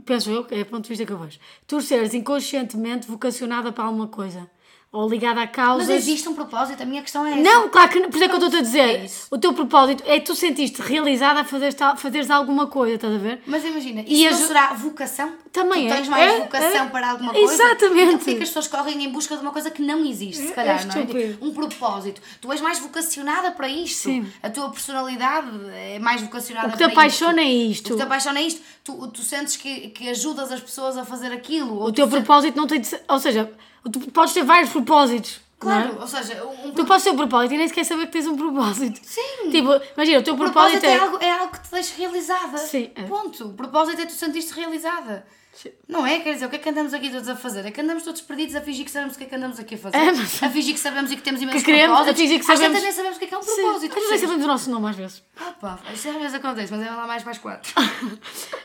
penso 0.04 0.30
eu, 0.30 0.46
é 0.50 0.60
o 0.60 0.66
ponto 0.66 0.82
de 0.82 0.90
vista 0.90 1.06
que 1.06 1.12
eu 1.12 1.18
vejo, 1.18 1.38
tu 1.66 1.80
seres 1.80 2.12
inconscientemente 2.12 3.08
vocacionada 3.08 3.72
para 3.72 3.84
alguma 3.84 4.08
coisa. 4.08 4.50
Ou 4.96 5.08
ligada 5.08 5.42
a 5.42 5.46
causas. 5.46 5.88
Mas 5.88 5.96
existe 5.98 6.28
um 6.28 6.34
propósito, 6.34 6.82
a 6.82 6.86
minha 6.86 7.02
questão 7.02 7.26
é 7.26 7.32
essa. 7.32 7.40
Não, 7.42 7.68
claro 7.68 7.88
que 7.90 8.00
não, 8.00 8.08
por 8.08 8.16
isso 8.16 8.24
é 8.24 8.28
que 8.28 8.34
eu 8.34 8.38
estou-te 8.38 8.56
a 8.56 8.58
É 8.58 8.62
dizer. 8.62 9.04
isso. 9.04 9.26
o 9.30 9.36
teu 9.38 9.52
propósito 9.52 10.02
é 10.06 10.18
tu 10.20 10.34
sentiste 10.34 10.80
realizada 10.80 11.40
a 11.40 11.44
fazeres, 11.44 11.76
fazeres 11.98 12.30
alguma 12.30 12.66
coisa, 12.66 12.94
estás 12.94 13.14
a 13.14 13.18
ver? 13.18 13.42
Mas 13.46 13.64
imagina, 13.64 14.00
isso 14.02 14.10
E 14.12 14.24
não 14.24 14.30
as- 14.30 14.36
será 14.46 14.66
vocação? 14.72 15.32
Também 15.52 15.86
tu 15.86 15.92
é. 15.92 15.96
tens 15.96 16.08
mais 16.08 16.32
É, 16.32 16.38
vocação 16.40 16.84
é. 16.84 16.88
para 16.88 17.10
alguma 17.10 17.32
coisa? 17.32 17.52
Exatamente. 17.52 18.02
Então 18.06 18.18
porquê 18.18 18.34
que 18.36 18.42
as 18.42 18.48
pessoas 18.48 18.68
correm 18.68 19.04
em 19.04 19.08
busca 19.10 19.36
de 19.36 19.42
uma 19.42 19.52
coisa 19.52 19.70
que 19.70 19.82
não 19.82 20.04
existe, 20.04 20.46
se 20.46 20.52
calhar, 20.52 20.86
não 20.86 20.94
é? 20.94 21.06
Tipo, 21.06 21.44
um 21.46 21.52
propósito. 21.52 22.20
Tu 22.40 22.52
és 22.52 22.60
mais 22.60 22.78
vocacionada 22.78 23.50
para 23.52 23.68
isto. 23.68 24.02
Sim. 24.04 24.26
A 24.42 24.50
tua 24.50 24.70
personalidade 24.70 25.48
é 25.74 25.98
mais 25.98 26.20
vocacionada 26.22 26.68
O 26.68 26.70
que 26.72 26.76
te 26.76 26.84
para 26.84 26.92
apaixona 26.92 27.40
é 27.40 27.44
isto. 27.44 27.72
isto. 27.72 27.86
O 27.86 27.90
que 27.90 27.96
te 27.96 28.02
apaixona 28.02 28.38
é 28.38 28.42
isto. 28.42 28.60
Tu, 28.84 29.08
tu 29.08 29.22
sentes 29.22 29.56
que, 29.56 29.88
que 29.88 30.08
ajudas 30.08 30.52
as 30.52 30.60
pessoas 30.60 30.96
a 30.96 31.04
fazer 31.04 31.32
aquilo. 31.32 31.82
O 31.82 31.92
teu 31.92 32.04
sentes- 32.06 32.18
propósito 32.24 32.56
não 32.56 32.66
tem 32.66 32.80
de 32.80 32.86
ser. 32.86 33.02
Ou 33.08 33.18
seja, 33.18 33.50
tu 33.90 34.00
podes 34.10 34.32
ter 34.34 34.44
vários 34.44 34.70
propósitos. 34.70 35.40
é? 35.40 35.46
Claro, 35.58 35.96
ou 36.00 36.06
seja, 36.06 36.44
um, 36.44 36.72
Tu 36.72 36.84
podes 36.84 37.02
ter 37.04 37.10
um 37.10 37.16
propósito 37.16 37.54
e 37.54 37.58
nem 37.58 37.68
sequer 37.68 37.84
saber 37.84 38.06
que 38.06 38.12
tens 38.12 38.26
um 38.26 38.36
propósito. 38.36 39.00
Sim. 39.02 39.50
Tipo, 39.50 39.80
imagina, 39.96 40.18
o 40.18 40.22
teu 40.22 40.36
propósito 40.36 40.80
propósito 40.80 40.84
é 40.84 40.90
é. 40.90 40.98
algo, 40.98 41.18
é 41.20 41.30
algo 41.30 41.52
que 41.52 41.62
te 41.62 41.70
deixa 41.70 41.94
realizada. 41.96 42.58
Sim, 42.58 42.90
é. 42.94 43.02
Ponto. 43.04 43.46
O 43.46 43.54
propósito 43.54 44.02
é 44.02 44.06
tu 44.06 44.12
sentir-te 44.12 44.52
realizada. 44.52 45.26
Sim. 45.60 45.70
Não 45.88 46.06
é? 46.06 46.20
Quer 46.20 46.34
dizer, 46.34 46.44
o 46.46 46.50
que 46.50 46.56
é 46.56 46.58
que 46.58 46.68
andamos 46.68 46.92
aqui 46.92 47.08
todos 47.08 47.28
a 47.28 47.34
fazer? 47.34 47.64
É 47.64 47.70
que 47.70 47.80
andamos 47.80 48.02
todos 48.02 48.20
perdidos 48.20 48.54
a 48.54 48.60
fingir 48.60 48.84
que 48.84 48.90
sabemos 48.90 49.14
o 49.14 49.18
que 49.18 49.24
é 49.24 49.26
que 49.26 49.34
andamos 49.34 49.58
aqui 49.58 49.74
a 49.74 49.78
fazer. 49.78 49.96
É, 49.96 50.12
mas- 50.12 50.42
A 50.42 50.50
fingir 50.50 50.74
que 50.74 50.80
sabemos 50.80 51.10
e 51.10 51.16
que 51.16 51.22
temos 51.22 51.40
imensos 51.40 51.62
Que 51.62 51.66
queremos, 51.72 51.94
a 51.94 51.96
propósitos. 52.04 52.20
fingir 52.22 52.44
que 52.44 52.52
Às 52.52 52.58
sabemos- 52.58 52.66
tantas 52.78 52.82
nem 52.82 52.92
sabemos 52.92 53.16
o 53.16 53.18
que 53.18 53.24
é 53.24 53.28
que 53.28 53.34
é 53.34 53.38
um 53.38 53.42
Sim, 53.42 53.54
propósito. 53.62 53.92
às 53.92 53.94
vezes 53.94 54.10
nem 54.10 54.18
sabemos 54.20 54.44
o 54.44 54.48
nosso 54.48 54.70
nome 54.70 54.90
às 54.90 54.96
vezes. 54.96 55.22
Opa, 55.48 55.78
isso 55.94 56.08
às 56.10 56.14
vezes 56.16 56.34
acontece, 56.34 56.72
mas 56.72 56.86
é 56.86 56.90
lá 56.90 57.06
mais 57.06 57.22
para 57.22 57.32
as 57.32 57.38
quatro. 57.38 57.72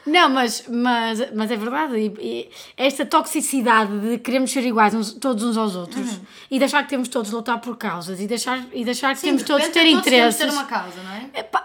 Não, 0.06 0.30
mas, 0.30 0.64
mas, 0.68 1.32
mas 1.34 1.52
é 1.52 1.56
verdade. 1.56 1.96
E, 1.98 2.08
e 2.20 2.50
esta 2.76 3.06
toxicidade 3.06 3.98
de 4.00 4.18
queremos 4.18 4.52
ser 4.52 4.66
iguais 4.66 4.94
uns- 4.94 5.14
todos 5.14 5.44
uns 5.44 5.58
aos 5.58 5.76
outros 5.76 6.20
e 6.50 6.60
deixar 6.60 6.84
que 6.84 6.90
temos 6.90 7.08
todos 7.08 7.30
de 7.30 7.36
lutar 7.36 7.60
por 7.62 7.78
causas 7.78 8.20
e 8.20 8.28
deixar, 8.28 8.64
e 8.74 8.84
deixar 8.84 9.16
que 9.16 9.22
temos 9.22 9.42
de 9.44 9.48
todos 9.48 9.68
repente 9.68 9.74
ter 9.74 9.92
todos 9.92 10.04
temos 10.06 10.08
interesses. 10.08 10.40
ter 10.40 10.50
uma 10.52 10.66
causa, 10.66 11.02
não 11.04 11.12
é? 11.12 11.22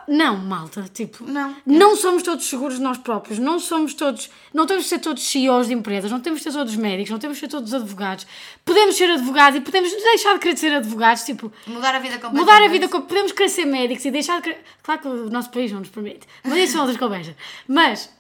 Não, 0.09 0.37
malta, 0.37 0.85
tipo, 0.93 1.25
Não. 1.25 1.57
não 1.67 1.97
somos 1.97 2.23
todos 2.23 2.45
seguros 2.49 2.77
de 2.77 2.83
nós 2.83 2.99
próprios, 2.99 3.39
não 3.39 3.59
somos 3.59 3.93
todos, 3.95 4.31
não 4.55 4.67
temos 4.67 4.85
de 4.85 4.89
ser 4.91 4.99
todos 5.01 5.16
CEOs 5.25 5.69
de 5.69 5.75
empresas, 5.75 6.11
não 6.11 6.21
temos 6.21 6.41
de 6.41 6.45
ser 6.45 6.53
todos 6.53 6.75
médicos, 6.77 7.11
não 7.11 7.19
temos 7.19 7.37
de 7.37 7.41
ser 7.41 7.49
todos 7.49 7.73
advogados. 7.75 8.27
Podemos 8.65 8.97
ser 8.97 9.11
advogados 9.11 9.59
e 9.59 9.61
podemos 9.61 9.91
deixar 9.91 10.35
de 10.35 10.41
querer 10.41 10.57
ser 10.57 10.75
advogados, 10.75 11.23
tipo, 11.25 11.53
Mudar 11.67 11.95
a 11.95 11.99
vida 11.99 12.15
completamente. 12.15 12.41
mudar 12.41 12.63
a 12.63 12.69
vida, 12.69 12.89
com- 12.89 13.01
podemos 13.03 13.33
querer 13.33 13.49
ser 13.49 13.65
médicos 13.65 14.05
e 14.05 14.11
deixar 14.11 14.37
de 14.37 14.43
querer... 14.43 14.59
Claro 14.83 15.01
que 15.01 15.09
o 15.09 15.31
nosso 15.31 15.51
país 15.51 15.71
não 15.73 15.81
nos 15.81 15.89
permite, 15.89 16.27
mas 16.45 16.57
isso 16.59 16.73
são 16.73 16.81
outras 16.83 16.99
conversas. 16.99 17.35
Mas 17.69 18.11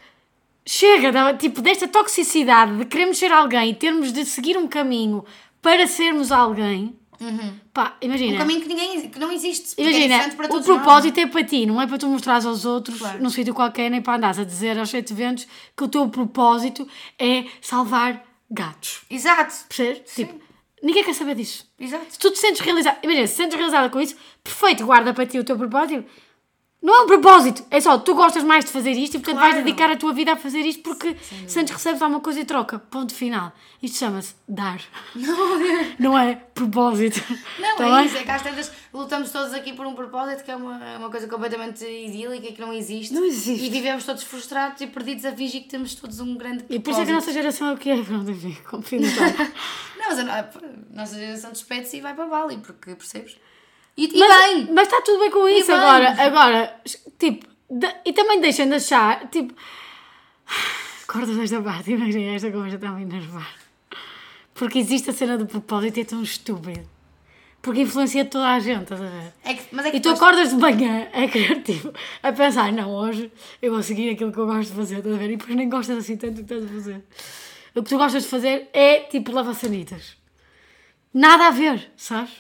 chega, 0.67 1.35
tipo, 1.35 1.61
desta 1.63 1.87
toxicidade 1.89 2.77
de 2.77 2.85
queremos 2.85 3.19
ser 3.19 3.31
alguém 3.33 3.71
e 3.71 3.75
termos 3.75 4.13
de 4.13 4.25
seguir 4.25 4.57
um 4.57 4.67
caminho 4.67 5.25
para 5.63 5.87
sermos 5.87 6.31
alguém, 6.33 6.97
pá, 7.73 7.97
imagina... 8.01 8.35
Um 8.35 8.39
caminho 8.39 8.61
que, 8.63 8.69
ninguém, 8.69 9.09
que 9.09 9.19
não 9.19 9.33
existe. 9.33 9.75
é 9.81 9.83
Imagina, 9.83 10.29
para 10.37 10.57
o 10.57 10.63
propósito 10.63 11.19
é 11.19 11.27
para 11.27 11.45
ti, 11.45 11.67
não 11.67 11.81
é 11.81 11.87
para 11.87 11.99
tu 11.99 12.07
mostrares 12.09 12.45
aos 12.47 12.65
outros 12.65 12.99
Claro. 12.99 13.23
num 13.23 13.31
sítio 13.31 13.55
qualquer, 13.55 13.91
nem 13.91 14.01
para 14.03 14.17
andares 14.17 14.39
a 14.39 14.45
dizer 14.45 14.79
aos 14.79 14.91
sete 14.91 15.13
ventos 15.15 15.47
que 15.77 15.85
o 15.85 15.89
teu 15.89 16.09
propósito 16.09 16.87
é 17.19 17.45
salvar 17.61 18.25
gatos. 18.51 19.01
nós. 19.11 19.19
Exato. 19.21 19.55
Percebes? 19.69 20.15
Tipo, 20.15 20.41
ninguém 20.83 21.03
quer 21.05 21.15
saber 21.15 21.35
disso. 21.35 21.67
Exato. 21.79 22.07
Se 22.11 22.19
tu 22.19 22.31
te 22.31 22.39
sentes 22.39 22.61
realizada, 22.61 22.99
imagina, 23.03 23.27
se 23.27 23.35
te 23.35 23.37
sentes 23.39 23.57
realizada 23.57 23.89
com 23.91 24.01
isso, 24.01 24.17
perfeito, 24.43 24.85
guarda 24.87 25.13
para 25.13 25.27
ti 25.27 25.39
o 25.39 25.45
teu 25.45 25.57
propósito. 25.57 26.05
Não 26.87 27.01
é 27.01 27.03
um 27.03 27.07
propósito, 27.09 27.65
é 27.69 27.81
só 27.81 27.99
tu 27.99 28.15
gostas 28.15 28.45
mais 28.45 28.65
de 28.65 28.71
fazer 28.71 28.93
isto 28.93 29.17
e 29.17 29.19
portanto 29.19 29.41
vais 29.41 29.55
Claro. 29.55 29.65
dedicar 29.65 29.91
a 29.91 29.97
tua 29.97 30.13
vida 30.13 30.35
a 30.35 30.37
fazer 30.37 30.61
isto 30.61 30.85
porque 30.85 31.15
que 31.15 31.73
recebes 31.73 32.01
alguma 32.01 32.21
coisa 32.21 32.41
em 32.41 32.45
troca. 32.45 32.79
Ponto 32.79 33.13
final. 33.13 33.53
Isto 33.83 33.99
chama-se 33.99 34.37
dar. 34.49 34.81
Não 35.99 36.17
é 36.17 36.37
propósito. 36.37 37.21
Não, 37.59 37.77
Tá 37.77 37.89
é 37.89 37.97
bem? 37.97 38.07
isso, 38.07 38.17
é 38.19 38.23
que 38.23 38.31
às 38.31 38.41
tantas 38.41 38.71
lutamos 38.95 39.33
todos 39.33 39.53
aqui 39.53 39.73
por 39.73 39.85
um 39.85 39.95
propósito 39.97 40.45
que 40.45 40.51
é 40.53 40.55
uma, 40.55 40.85
é 40.85 40.97
uma 40.97 41.11
coisa 41.11 41.27
completamente 41.27 41.85
idílica 41.85 42.47
e 42.47 42.53
que 42.53 42.61
não 42.61 42.73
existe. 42.73 43.13
Não 43.13 43.25
existe. 43.25 43.67
E 43.67 43.69
vivemos 43.69 44.05
todos 44.05 44.23
frustrados 44.23 44.81
e 44.81 44.87
perdidos 44.87 45.25
a 45.25 45.33
fingir 45.33 45.63
que 45.63 45.69
temos 45.69 45.93
todos 45.97 46.21
um 46.21 46.37
grande 46.37 46.59
propósito. 46.63 46.73
E 46.77 46.79
por 46.79 46.91
isso 46.93 47.01
é 47.01 47.05
que 47.05 47.11
a 47.11 47.15
nossa 47.15 47.33
geração 47.33 47.69
é 47.71 47.73
o 47.73 47.77
que 47.77 47.91
é. 47.91 47.97
Pronto, 48.05 48.31
enfim, 48.31 48.57
como 48.71 48.83
fim. 48.85 48.99
Não, 49.99 50.07
mas 50.07 50.19
a 50.21 50.49
nossa 50.95 51.19
geração 51.19 51.51
despede-se 51.51 51.97
e 51.97 52.01
vai 52.01 52.15
para 52.15 52.27
Bali, 52.27 52.59
porque 52.59 52.95
percebes? 52.95 53.37
E, 53.97 54.05
e 54.15 54.19
Mas, 54.19 54.45
bem! 54.55 54.69
mas 54.75 54.89
está 54.89 55.01
tudo 55.03 55.21
bem 55.21 55.31
com 55.31 55.49
isso 55.49 55.69
bem. 55.69 55.77
agora. 55.77 56.23
Agora, 56.23 56.81
tipo, 57.19 57.47
de- 57.71 57.95
e 58.05 58.13
também 58.13 58.41
deixem 58.41 58.69
de 58.69 58.75
achar, 58.75 59.27
tipo, 59.29 59.55
cortas 61.07 61.37
esta 61.39 61.61
parte, 61.63 61.93
imagina, 61.93 62.35
esta 62.35 62.51
conversa 62.51 62.77
está 62.77 62.89
a 62.89 62.93
me 62.93 63.03
enervar. 63.03 63.55
Porque 64.55 64.79
existe 64.79 65.11
a 65.11 65.13
cena 65.13 65.37
do 65.39 65.47
propósito 65.47 65.99
e 65.99 66.01
é 66.03 66.05
tão 66.05 66.23
estúpido. 66.23 66.89
Porque 67.63 67.81
influencia 67.81 68.25
toda 68.25 68.47
a 68.49 68.61
gente, 68.61 68.83
estás 68.85 69.01
a 69.01 69.07
ver? 69.07 69.33
É 69.45 69.55
que, 69.55 69.75
mas 69.75 69.87
é 69.87 69.91
que 69.91 69.97
E 69.97 70.01
tu 70.01 70.11
depois- 70.13 70.23
acordas 70.23 70.51
de 70.51 70.57
manhã 70.57 71.09
a 71.13 71.27
querer, 71.29 71.63
tipo, 71.63 71.93
a 72.23 72.33
pensar, 72.33 72.73
não, 72.73 72.91
hoje 72.95 73.31
eu 73.61 73.73
vou 73.73 73.83
seguir 73.83 74.11
aquilo 74.11 74.31
que 74.33 74.39
eu 74.39 74.47
gosto 74.47 74.71
de 74.71 74.77
fazer, 74.77 74.99
estás 74.99 75.15
a 75.15 75.19
ver? 75.19 75.31
E 75.33 75.37
depois 75.37 75.57
nem 75.57 75.69
gostas 75.69 75.99
assim 75.99 76.17
tanto 76.17 76.43
do 76.43 76.45
que 76.45 76.55
estás 76.55 76.65
a 76.65 76.75
fazer. 76.75 77.05
O 77.75 77.83
que 77.83 77.89
tu 77.91 77.99
gostas 77.99 78.23
de 78.23 78.29
fazer 78.29 78.69
é, 78.73 79.01
tipo, 79.01 79.33
lavar 79.33 79.55
sanitas. 79.55 80.17
Nada 81.13 81.49
a 81.49 81.51
ver, 81.51 81.91
sabes? 81.97 82.31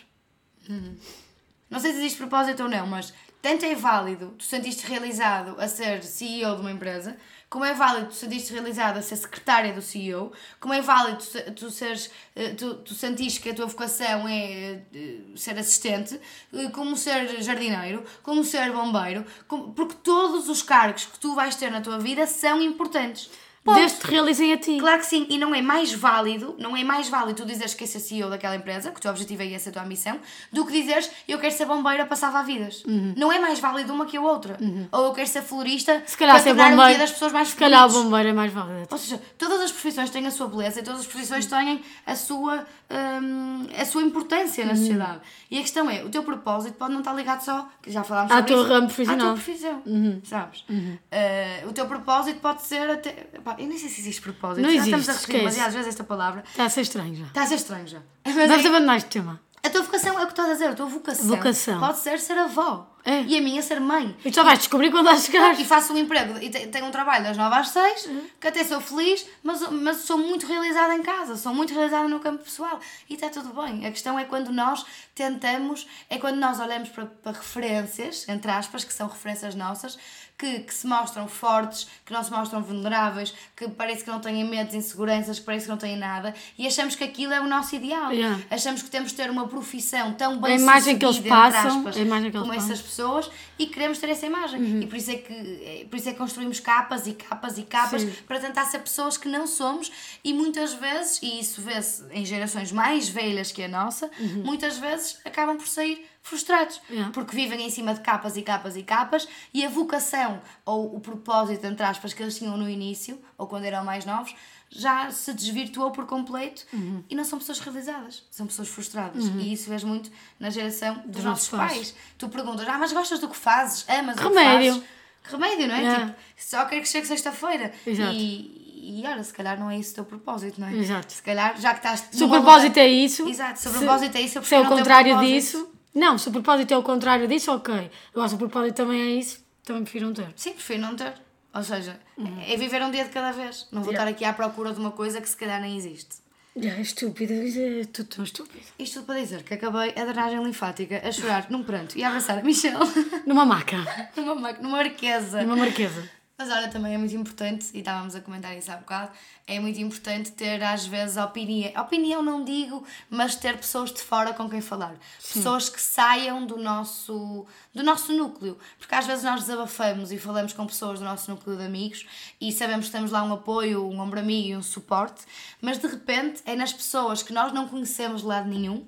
Não 1.68 1.80
sei 1.80 1.92
se 1.92 1.98
existe 1.98 2.18
propósito 2.18 2.62
ou 2.62 2.68
não, 2.68 2.86
mas 2.86 3.12
tanto 3.42 3.64
é 3.64 3.74
válido 3.74 4.34
tu 4.38 4.44
sentiste 4.44 4.86
realizado 4.86 5.56
a 5.60 5.68
ser 5.68 6.02
CEO 6.02 6.54
de 6.56 6.60
uma 6.62 6.70
empresa, 6.70 7.16
como 7.48 7.64
é 7.64 7.72
válido 7.74 8.08
tu 8.08 8.14
sentiste 8.14 8.52
realizado 8.52 8.96
a 8.98 9.02
ser 9.02 9.16
secretária 9.16 9.72
do 9.72 9.80
CEO, 9.82 10.32
como 10.58 10.74
é 10.74 10.80
válido 10.80 11.18
tu, 11.18 11.24
se- 11.24 11.42
tu 11.52 11.70
seres, 11.70 12.10
eh, 12.34 12.50
tu, 12.54 12.74
tu 12.76 12.94
sentiste 12.94 13.40
que 13.40 13.50
a 13.50 13.54
tua 13.54 13.66
vocação 13.66 14.26
é 14.28 14.82
eh, 14.94 15.18
ser 15.36 15.56
assistente, 15.58 16.20
eh, 16.52 16.68
como 16.70 16.96
ser 16.96 17.40
jardineiro, 17.42 18.04
como 18.22 18.42
ser 18.44 18.72
bombeiro, 18.72 19.24
como- 19.46 19.72
porque 19.74 19.94
todos 20.02 20.48
os 20.48 20.62
cargos 20.62 21.04
que 21.06 21.18
tu 21.20 21.34
vais 21.34 21.54
ter 21.56 21.70
na 21.70 21.80
tua 21.80 21.98
vida 21.98 22.26
são 22.26 22.60
importantes. 22.60 23.30
Ponto. 23.66 23.74
Desde 23.78 23.98
que 23.98 24.06
te 24.06 24.10
realizem 24.12 24.52
a 24.52 24.56
ti. 24.56 24.78
Claro 24.78 25.00
que 25.00 25.06
sim, 25.06 25.26
e 25.28 25.36
não 25.38 25.54
é 25.54 25.60
mais 25.60 25.92
válido, 25.92 26.54
não 26.58 26.76
é 26.76 26.82
mais 26.84 27.08
válido 27.08 27.42
tu 27.42 27.46
dizeres 27.46 27.74
que 27.74 27.84
esse 27.84 27.96
é 27.98 28.00
CEO 28.00 28.30
daquela 28.30 28.54
empresa, 28.56 28.90
que 28.92 28.98
o 28.98 29.00
teu 29.02 29.10
objetivo 29.10 29.42
é 29.42 29.52
essa 29.52 29.70
a 29.70 29.72
tua 29.72 29.82
ambição, 29.82 30.18
do 30.52 30.64
que 30.64 30.72
dizeres 30.72 31.10
eu 31.28 31.38
quero 31.38 31.54
ser 31.54 31.66
bombeira 31.66 32.06
para 32.06 32.16
salvar 32.16 32.44
vidas. 32.44 32.82
Não 33.16 33.30
é 33.32 33.38
mais 33.40 33.58
válido 33.58 33.92
uma 33.92 34.06
que 34.06 34.16
a 34.16 34.20
outra. 34.22 34.56
Ou 34.92 35.06
eu 35.06 35.12
quero 35.12 35.28
ser 35.28 35.42
florista 35.42 35.92
Uhum. 35.94 36.02
Se 36.06 36.16
calhar 36.16 36.34
para 36.36 36.42
ser 36.44 36.54
tornar 36.54 36.70
bombeiro. 36.76 36.98
das 37.00 37.10
pessoas 37.12 37.32
mais 37.32 37.48
Se 37.48 37.56
calhar 37.56 37.86
o 37.86 37.92
bombeiro 37.92 38.28
é 38.28 38.32
mais 38.32 38.52
válido. 38.52 38.86
Ou 38.90 38.98
seja, 38.98 39.20
todas 39.36 39.60
as 39.60 39.72
profissões 39.72 40.10
têm 40.10 40.26
a 40.26 40.30
sua 40.30 40.46
beleza 40.46 40.78
e 40.80 40.82
todas 40.84 41.00
as 41.00 41.06
profissões 41.06 41.46
têm 41.46 41.82
a 42.06 42.14
sua, 42.14 42.64
hum, 42.90 43.66
a 43.78 43.84
sua 43.84 44.02
importância 44.02 44.62
Uhum. 44.64 44.70
na 44.70 44.76
sociedade. 44.76 45.20
E 45.50 45.58
a 45.58 45.60
questão 45.60 45.90
é, 45.90 46.04
o 46.04 46.08
teu 46.08 46.22
propósito 46.22 46.74
pode 46.74 46.92
não 46.92 47.00
estar 47.00 47.12
ligado 47.14 47.40
só, 47.42 47.68
que 47.82 47.90
já 47.90 48.02
falámos 48.04 48.30
À 48.32 48.36
sobre 48.36 48.52
tua 48.52 48.62
isso, 48.62 48.68
ramo 48.72 48.82
À 48.82 48.86
profissional. 48.86 49.26
Uhum. 49.28 49.34
tua 49.34 49.42
profissão, 49.44 49.82
sabes? 50.24 50.60
Uh, 50.68 51.68
o 51.68 51.72
teu 51.72 51.86
propósito 51.86 52.40
pode 52.40 52.62
ser 52.62 52.90
até... 52.90 53.10
Pá, 53.44 53.55
eu 53.58 53.66
nem 53.66 53.78
sei 53.78 53.88
se 53.88 54.00
existe 54.00 54.20
propósito. 54.22 54.62
Não 54.62 54.70
já 54.70 54.76
existe, 54.76 54.86
estamos 54.94 55.08
a 55.08 55.12
repetir 55.12 55.28
esquece. 55.36 55.38
demasiadas 55.44 55.74
vezes 55.74 55.88
esta 55.88 56.04
palavra. 56.04 56.44
Está 56.48 56.64
a 56.64 56.70
ser 56.70 56.80
estranho 56.82 57.14
já. 57.14 57.26
Está 57.26 57.42
a 57.42 57.46
ser 57.46 57.54
estranho 57.56 57.86
já. 57.86 57.98
Mas 58.24 58.34
Deves 58.34 58.64
é- 58.64 58.68
abandonar 58.68 58.96
este 58.96 59.08
tema. 59.10 59.40
a 59.62 59.70
tua 59.70 59.82
vocação 59.82 60.18
é 60.18 60.22
o 60.22 60.26
que 60.26 60.32
estás 60.32 60.48
a 60.48 60.52
dizer, 60.52 60.68
a 60.68 60.74
tua 60.74 60.86
vocação, 60.86 61.26
Vocação. 61.28 61.80
pode 61.80 61.98
ser 61.98 62.18
ser 62.20 62.38
avó. 62.38 62.92
É. 63.08 63.22
E 63.22 63.38
a 63.38 63.40
minha 63.40 63.62
ser 63.62 63.78
mãe. 63.80 64.16
E 64.24 64.32
tu 64.32 64.34
só 64.34 64.42
vais 64.42 64.58
descobrir 64.58 64.90
quando 64.90 65.06
lá 65.06 65.16
chegares. 65.16 65.60
E 65.60 65.64
faço 65.64 65.92
um 65.92 65.96
emprego 65.96 66.38
e 66.42 66.50
te- 66.50 66.66
tenho 66.66 66.86
um 66.86 66.90
trabalho 66.90 67.22
das 67.22 67.36
9 67.36 67.54
às 67.54 67.68
6, 67.68 68.04
Uhum. 68.06 68.22
que 68.40 68.48
até 68.48 68.64
sou 68.64 68.80
feliz, 68.80 69.24
mas, 69.44 69.60
mas 69.70 69.98
sou 69.98 70.18
muito 70.18 70.44
realizada 70.44 70.92
em 70.92 71.02
casa, 71.04 71.36
sou 71.36 71.54
muito 71.54 71.72
realizada 71.72 72.08
no 72.08 72.18
campo 72.18 72.42
pessoal. 72.42 72.80
E 73.08 73.14
está 73.14 73.28
tudo 73.28 73.50
bem. 73.62 73.86
A 73.86 73.92
questão 73.92 74.18
é 74.18 74.24
quando 74.24 74.50
nós 74.52 74.84
tentamos, 75.14 75.86
é 76.10 76.18
quando 76.18 76.36
nós 76.36 76.58
olhamos 76.58 76.88
para, 76.88 77.06
para 77.06 77.32
referências, 77.38 78.28
entre 78.28 78.50
aspas, 78.50 78.82
que 78.84 78.92
são 78.92 79.06
referências 79.08 79.54
nossas, 79.54 79.96
que, 80.38 80.60
que 80.60 80.74
se 80.74 80.86
mostram 80.86 81.26
fortes, 81.26 81.86
que 82.04 82.12
não 82.12 82.22
se 82.22 82.30
mostram 82.30 82.62
vulneráveis, 82.62 83.32
que 83.56 83.68
parece 83.68 84.04
que 84.04 84.10
não 84.10 84.20
têm 84.20 84.44
medos, 84.44 84.74
inseguranças, 84.74 85.38
que 85.38 85.44
parece 85.46 85.64
que 85.64 85.70
não 85.70 85.78
têm 85.78 85.96
nada, 85.96 86.34
e 86.58 86.66
achamos 86.66 86.94
que 86.94 87.02
aquilo 87.04 87.32
é 87.32 87.40
o 87.40 87.46
nosso 87.46 87.74
ideal. 87.74 88.12
Yeah. 88.12 88.42
Achamos 88.50 88.82
que 88.82 88.90
temos 88.90 89.12
de 89.12 89.16
ter 89.16 89.30
uma 89.30 89.48
profissão 89.48 90.12
tão 90.14 90.38
bem 90.40 90.52
A 90.52 90.60
imagem 90.60 90.98
que 90.98 91.04
eles 91.06 91.18
passam, 91.20 91.78
aspas, 91.78 91.96
a 91.96 92.00
imagem 92.00 92.30
que 92.30 92.36
eles 92.36 92.46
como 92.46 92.54
passam. 92.58 92.72
essas 92.72 92.84
pessoas 92.84 93.30
e 93.58 93.66
queremos 93.66 93.98
ter 93.98 94.10
essa 94.10 94.26
imagem. 94.26 94.60
Uhum. 94.60 94.80
E 94.82 94.86
por 94.86 94.96
isso, 94.96 95.10
é 95.10 95.14
que, 95.16 95.32
é- 95.32 95.86
por 95.88 95.96
isso 95.96 96.08
é 96.08 96.12
que 96.12 96.18
construímos 96.18 96.60
capas 96.60 97.06
e 97.06 97.14
capas 97.14 97.56
e 97.56 97.62
capas 97.62 98.02
Sim. 98.02 98.12
para 98.26 98.38
tentar 98.38 98.66
ser 98.66 98.80
pessoas 98.80 99.16
que 99.16 99.28
não 99.28 99.46
somos 99.46 99.90
e 100.22 100.34
muitas 100.34 100.74
vezes, 100.74 101.18
e 101.22 101.40
isso 101.40 101.62
vê-se 101.62 102.04
em 102.10 102.24
gerações 102.26 102.70
mais 102.72 103.08
velhas 103.08 103.50
que 103.52 103.62
a 103.62 103.68
nossa, 103.68 104.10
muitas 104.44 104.76
vezes 104.78 105.18
acabam 105.24 105.56
por 105.56 105.66
sair 105.66 106.04
frustrados 106.26 106.76
Uhum. 106.88 106.94
Yeah. 106.96 107.12
porque 107.12 107.34
vivem 107.36 107.62
em 107.66 107.70
cima 107.70 107.94
de 107.94 108.00
capas 108.00 108.36
e 108.36 108.42
capas 108.42 108.76
e 108.76 108.82
capas 108.82 109.28
e 109.54 109.64
a 109.64 109.68
vocação 109.68 110.40
ou 110.64 110.96
o 110.96 111.00
propósito, 111.00 111.64
entre 111.66 111.84
aspas, 111.84 112.12
que 112.12 112.22
eles 112.22 112.36
tinham 112.36 112.56
no 112.56 112.68
início 112.68 113.18
ou 113.38 113.46
quando 113.46 113.64
eram 113.64 113.84
mais 113.84 114.04
novos 114.04 114.34
já 114.68 115.10
se 115.12 115.32
desvirtuou 115.32 115.92
por 115.92 116.06
completo 116.06 116.62
Uhum. 116.72 117.04
e 117.08 117.14
não 117.14 117.24
são 117.24 117.38
pessoas 117.38 117.60
realizadas, 117.60 118.24
são 118.30 118.46
pessoas 118.48 118.66
frustradas. 118.68 119.24
E 119.38 119.52
isso 119.52 119.70
vês 119.70 119.84
muito 119.84 120.10
na 120.40 120.50
geração 120.50 120.94
dos, 120.96 121.04
Dos 121.16 121.24
nossos 121.24 121.52
nossos 121.52 121.74
pais. 121.76 121.94
Tu 122.18 122.28
perguntas, 122.28 122.66
ah, 122.68 122.76
mas 122.76 122.92
gostas 122.92 123.20
do 123.20 123.28
que 123.28 123.36
fazes? 123.36 123.84
Amas 123.88 124.16
o 124.18 124.28
Remédio. 124.28 124.74
que 124.74 124.80
fazes? 124.80 124.96
Remédio, 125.30 125.68
não 125.68 125.74
é? 125.76 125.80
Yeah. 125.80 126.06
Tipo, 126.06 126.18
só 126.36 126.64
quero 126.66 126.82
que 126.82 126.88
chegue 126.88 127.06
sexta-feira. 127.06 127.72
E, 127.86 129.00
e 129.00 129.06
olha, 129.06 129.22
se 129.22 129.32
calhar 129.32 129.58
não 129.58 129.70
é 129.70 129.78
esse 129.78 129.92
o 129.92 129.94
teu 129.96 130.04
propósito, 130.04 130.60
não 130.60 130.68
é? 130.68 130.74
Exato. 130.76 131.12
Se 131.12 131.22
calhar, 131.22 131.58
já 131.60 131.70
que 131.70 131.78
estás. 131.78 132.04
Se 132.10 132.24
o 132.24 132.28
propósito 132.28 132.76
é 132.78 132.88
isso. 132.88 133.28
Exato, 133.28 133.58
se 133.60 133.68
o 133.68 133.72
propósito 133.72 134.16
é 134.16 134.20
isso, 134.20 134.38
eu 134.38 134.44
Se 134.44 134.54
é 134.54 134.60
o 134.60 134.66
contrário 134.66 135.18
disso. 135.20 135.68
Não, 135.96 136.18
se 136.18 136.28
o 136.28 136.32
propósito 136.32 136.72
é 136.72 136.76
o 136.76 136.82
contrário 136.82 137.26
disso, 137.26 137.50
ok. 137.52 137.90
Agora, 138.12 138.28
se 138.28 138.34
o 138.34 138.38
propósito 138.38 138.74
também 138.76 139.00
é 139.00 139.10
isso, 139.18 139.42
também 139.64 139.82
prefiro 139.82 140.06
não 140.06 140.12
ter. 140.14 140.28
Sim, 140.36 140.52
prefiro 140.52 140.80
não 140.82 140.94
ter. 140.94 141.14
Ou 141.54 141.62
seja, 141.64 141.98
é 142.46 142.56
viver 142.56 142.82
um 142.82 142.90
dia 142.90 143.04
de 143.04 143.10
cada 143.10 143.32
vez. 143.32 143.66
Não 143.72 143.82
vou 143.82 143.90
Yeah. 143.92 144.10
estar 144.10 144.16
aqui 144.16 144.24
à 144.26 144.32
procura 144.34 144.72
de 144.74 144.78
uma 144.78 144.90
coisa 144.92 145.20
que 145.22 145.28
se 145.28 145.36
calhar 145.36 145.58
nem 145.60 145.74
existe. 145.76 146.16
É 146.54 146.80
estúpido, 146.80 147.32
é 147.32 147.84
tudo 147.84 148.08
tão 148.08 148.24
estúpido. 148.24 148.64
Isto 148.78 148.94
tudo 149.00 149.06
para 149.06 149.20
dizer 149.20 149.42
que 149.42 149.54
acabei 149.54 149.90
a 149.90 150.04
drenagem 150.04 150.42
linfática 150.42 151.00
a 151.06 151.10
chorar 151.12 151.46
num 151.50 151.62
pranto 151.62 151.98
e 151.98 152.04
a 152.04 152.08
abraçar 152.08 152.38
a 152.38 152.42
Michelle 152.42 152.78
Numa 153.26 153.44
maca, 153.46 153.76
numa, 154.16 154.34
ma- 154.34 154.52
numa 154.52 154.78
arquesa. 154.78 155.42
numa 155.42 155.56
marquesa. 155.56 156.08
Mas 156.38 156.50
olha, 156.50 156.68
também 156.68 156.92
é 156.92 156.98
muito 156.98 157.16
importante, 157.16 157.70
e 157.72 157.78
estávamos 157.78 158.14
a 158.14 158.20
comentar 158.20 158.54
isso 158.54 158.70
há 158.70 158.76
bocado, 158.76 159.10
é 159.46 159.58
muito 159.58 159.80
importante 159.80 160.32
ter 160.32 160.62
às 160.62 160.84
vezes 160.84 161.16
opinião. 161.16 161.72
Opinião 161.80 162.22
não 162.22 162.44
digo, 162.44 162.84
mas 163.08 163.36
ter 163.36 163.56
pessoas 163.56 163.90
de 163.90 164.02
fora 164.02 164.34
com 164.34 164.46
quem 164.48 164.60
falar. 164.60 164.96
Pessoas 165.32 165.70
que 165.70 165.80
saiam 165.80 166.44
do 166.44 166.58
nosso, 166.58 167.46
do 167.74 167.82
nosso 167.82 168.12
núcleo. 168.12 168.58
Porque 168.78 168.94
às 168.94 169.06
vezes 169.06 169.24
nós 169.24 169.40
desabafamos 169.40 170.12
e 170.12 170.18
falamos 170.18 170.52
com 170.52 170.66
pessoas 170.66 170.98
do 170.98 171.06
nosso 171.06 171.30
núcleo 171.30 171.56
de 171.56 171.64
amigos 171.64 172.06
e 172.38 172.52
sabemos 172.52 172.86
que 172.86 172.92
temos 172.92 173.10
lá 173.10 173.22
um 173.22 173.32
apoio, 173.32 173.88
um 173.88 173.98
ombro 173.98 174.20
amigo 174.20 174.48
e 174.48 174.56
um 174.56 174.62
suporte, 174.62 175.24
mas 175.62 175.78
de 175.78 175.86
repente 175.86 176.42
é 176.44 176.54
nas 176.54 176.72
pessoas 176.72 177.22
que 177.22 177.32
nós 177.32 177.50
não 177.50 177.66
conhecemos 177.66 178.20
de 178.20 178.26
lado 178.26 178.46
nenhum 178.46 178.86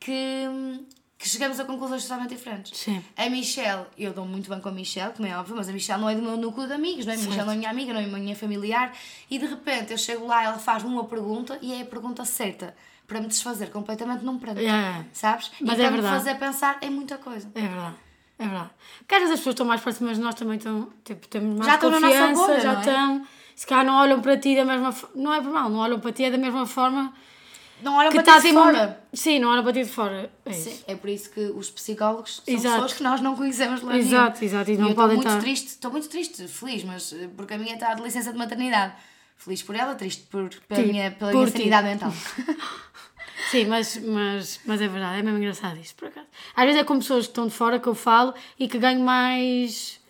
que, 0.00 0.46
que 1.18 1.28
chegamos 1.28 1.58
a 1.58 1.64
conclusões 1.64 2.02
totalmente 2.02 2.30
diferentes. 2.30 2.78
Sim. 2.78 3.02
A 3.16 3.28
Michelle, 3.30 3.86
eu 3.96 4.12
dou 4.12 4.26
muito 4.26 4.50
bem 4.50 4.60
com 4.60 4.68
a 4.68 4.72
Michelle, 4.72 5.12
como 5.14 5.26
é 5.26 5.36
óbvio, 5.36 5.56
mas 5.56 5.68
a 5.68 5.72
Michelle 5.72 6.00
não 6.00 6.10
é 6.10 6.14
do 6.14 6.22
meu 6.22 6.36
núcleo 6.36 6.66
de 6.66 6.74
amigos, 6.74 7.06
não 7.06 7.12
é? 7.12 7.16
A 7.16 7.18
Michelle 7.18 7.44
não 7.44 7.52
é 7.52 7.56
minha 7.56 7.70
amiga, 7.70 7.92
não 7.94 8.00
é 8.00 8.06
minha 8.06 8.36
familiar, 8.36 8.92
e 9.30 9.38
de 9.38 9.46
repente 9.46 9.92
eu 9.92 9.98
chego 9.98 10.26
lá, 10.26 10.44
ela 10.44 10.58
faz-me 10.58 10.90
uma 10.90 11.04
pergunta 11.04 11.58
e 11.62 11.72
é 11.72 11.82
a 11.82 11.86
pergunta 11.86 12.24
certa 12.24 12.74
para 13.06 13.20
me 13.20 13.28
desfazer 13.28 13.70
completamente 13.70 14.24
num 14.24 14.38
pranto. 14.38 14.60
Yeah. 14.60 15.04
Sabes? 15.12 15.50
Mas 15.60 15.78
e 15.78 15.82
é 15.82 15.84
para 15.84 15.90
me 15.96 16.02
verdade. 16.02 16.24
fazer 16.24 16.38
pensar 16.38 16.78
em 16.82 16.90
muita 16.90 17.16
coisa. 17.16 17.48
É 17.54 17.60
verdade. 17.60 17.94
É 18.38 18.44
verdade. 18.44 18.70
Porque 18.98 19.14
às 19.14 19.20
vezes 19.20 19.34
as 19.34 19.40
pessoas 19.40 19.54
estão 19.54 19.66
mais 19.66 19.80
próximas 19.80 20.16
de 20.16 20.22
nós 20.22 20.34
também 20.34 20.58
estão, 20.58 20.90
tipo, 21.04 21.26
temos 21.28 21.56
mais 21.56 21.66
Já 21.66 21.74
estão 21.76 21.90
na 21.90 22.00
nossa 22.00 22.18
confiança, 22.18 22.46
bolha, 22.46 22.60
já 22.60 22.72
é? 22.72 22.78
estão. 22.78 23.26
Se 23.54 23.66
calhar 23.66 23.86
não 23.86 23.94
olham 23.94 24.20
para 24.20 24.36
ti 24.36 24.54
da 24.54 24.64
mesma 24.64 24.92
forma. 24.92 25.22
Não 25.22 25.32
é 25.32 25.40
por 25.40 25.50
mal, 25.50 25.70
não 25.70 25.78
olham 25.78 25.98
para 25.98 26.12
ti 26.12 26.30
da 26.30 26.36
mesma 26.36 26.66
forma 26.66 27.14
Não 27.82 27.94
olham 27.96 28.10
que 28.10 28.22
para 28.22 28.40
ti 28.40 28.48
de 28.48 28.52
fora. 28.54 29.00
Sim, 29.12 29.38
não 29.38 29.48
olham 29.50 29.62
para 29.62 29.72
ti 29.72 29.82
de 29.84 29.90
fora. 29.90 30.30
É 30.44 30.50
isso. 30.50 30.70
Sim, 30.70 30.78
é 30.86 30.94
por 30.94 31.10
isso 31.10 31.30
que 31.30 31.40
os 31.40 31.70
psicólogos 31.70 32.42
são 32.44 32.54
Exato. 32.54 32.74
pessoas 32.74 32.92
que 32.94 33.02
nós 33.02 33.20
não 33.20 33.36
conhecemos 33.36 33.82
lado 33.82 33.98
Exato, 33.98 34.38
nenhum. 34.40 34.52
exato, 34.54 34.70
e 34.70 34.74
E 34.74 34.76
não 34.78 34.84
eu 34.86 34.90
estou 34.90 35.02
podem 35.04 35.16
muito 35.16 35.28
estar- 35.28 35.40
triste, 35.40 35.66
estou 35.68 35.90
muito 35.90 36.08
triste, 36.08 36.48
feliz, 36.48 36.84
mas 36.84 37.12
eh, 37.12 37.28
porque 37.36 37.54
a 37.54 37.58
minha 37.58 37.74
está 37.74 37.92
de 37.94 38.02
licença 38.02 38.32
de 38.32 38.38
maternidade. 38.38 38.94
Feliz 39.36 39.62
por 39.62 39.76
ela, 39.76 39.94
triste 39.94 40.22
por, 40.30 40.48
pela, 40.66 40.82
minha, 40.82 41.10
pela 41.10 41.30
minha 41.32 41.46
sanidade 41.48 41.86
mental. 41.86 42.12
Sim, 43.50 43.66
mas, 43.66 43.96
mas, 43.98 44.60
mas 44.64 44.80
é 44.80 44.88
verdade, 44.88 45.18
é 45.18 45.22
mesmo 45.22 45.38
engraçado 45.38 45.78
isto, 45.78 45.94
por 45.96 46.08
acaso. 46.08 46.26
Às 46.56 46.64
vezes 46.64 46.80
é 46.80 46.84
com 46.84 46.98
pessoas 46.98 47.26
que 47.26 47.30
estão 47.32 47.46
de 47.46 47.52
fora 47.52 47.78
que 47.78 47.86
eu 47.86 47.94
falo 47.94 48.34
e 48.58 48.66
que 48.66 48.78
ganho 48.78 49.00
mais. 49.00 50.00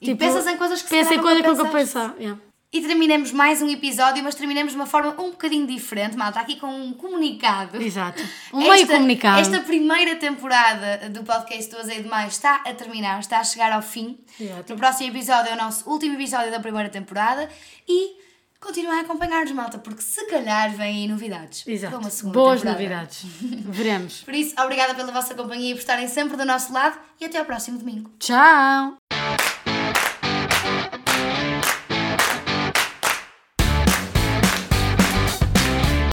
E 0.00 0.14
pensas 0.14 0.46
em 0.46 0.56
coisas 0.56 0.80
que 0.80 0.88
se 0.88 0.94
Penso 0.94 1.12
em 1.12 1.20
coisas 1.20 1.42
que 1.42 1.48
nunca 1.48 1.64
pensaste. 1.64 2.12
pensar. 2.12 2.14
yeah. 2.20 2.40
E 2.70 2.82
terminamos 2.82 3.32
mais 3.32 3.62
um 3.62 3.68
episódio, 3.70 4.22
mas 4.22 4.34
terminamos 4.34 4.72
de 4.72 4.76
uma 4.78 4.84
forma 4.84 5.12
um 5.18 5.30
bocadinho 5.30 5.66
diferente, 5.66 6.18
malta, 6.18 6.38
aqui 6.38 6.56
com 6.56 6.66
um 6.66 6.92
comunicado. 6.92 7.80
Exato. 7.80 8.22
Um 8.52 8.58
meio 8.58 8.86
comunicado. 8.86 9.40
Esta 9.40 9.60
primeira 9.60 10.16
temporada 10.16 11.08
do 11.08 11.22
podcast 11.24 11.70
do 11.70 11.78
Azeite 11.78 12.06
Mais 12.06 12.34
está 12.34 12.56
a 12.56 12.74
terminar, 12.74 13.20
está 13.20 13.40
a 13.40 13.44
chegar 13.44 13.72
ao 13.72 13.80
fim. 13.80 14.18
Exato. 14.38 14.70
No 14.70 14.78
próximo 14.78 15.08
episódio 15.08 15.50
é 15.50 15.54
o 15.54 15.56
nosso 15.56 15.88
último 15.88 16.14
episódio 16.16 16.50
da 16.50 16.60
primeira 16.60 16.90
temporada 16.90 17.48
e 17.88 18.18
continuem 18.60 18.98
a 18.98 19.00
acompanhar-nos, 19.00 19.52
malta, 19.52 19.78
porque 19.78 20.02
se 20.02 20.26
calhar 20.26 20.70
vêm 20.72 21.04
aí 21.04 21.08
novidades. 21.08 21.66
Exato. 21.66 21.96
uma 21.96 22.10
segunda 22.10 22.34
Boas 22.38 22.60
temporada. 22.60 22.82
novidades. 22.82 23.24
Veremos. 23.64 24.20
Por 24.24 24.34
isso, 24.34 24.54
obrigada 24.60 24.94
pela 24.94 25.10
vossa 25.10 25.34
companhia 25.34 25.70
e 25.70 25.74
por 25.74 25.80
estarem 25.80 26.06
sempre 26.06 26.36
do 26.36 26.44
nosso 26.44 26.70
lado 26.70 26.98
e 27.18 27.24
até 27.24 27.38
ao 27.38 27.46
próximo 27.46 27.78
domingo. 27.78 28.10
Tchau! 28.18 28.98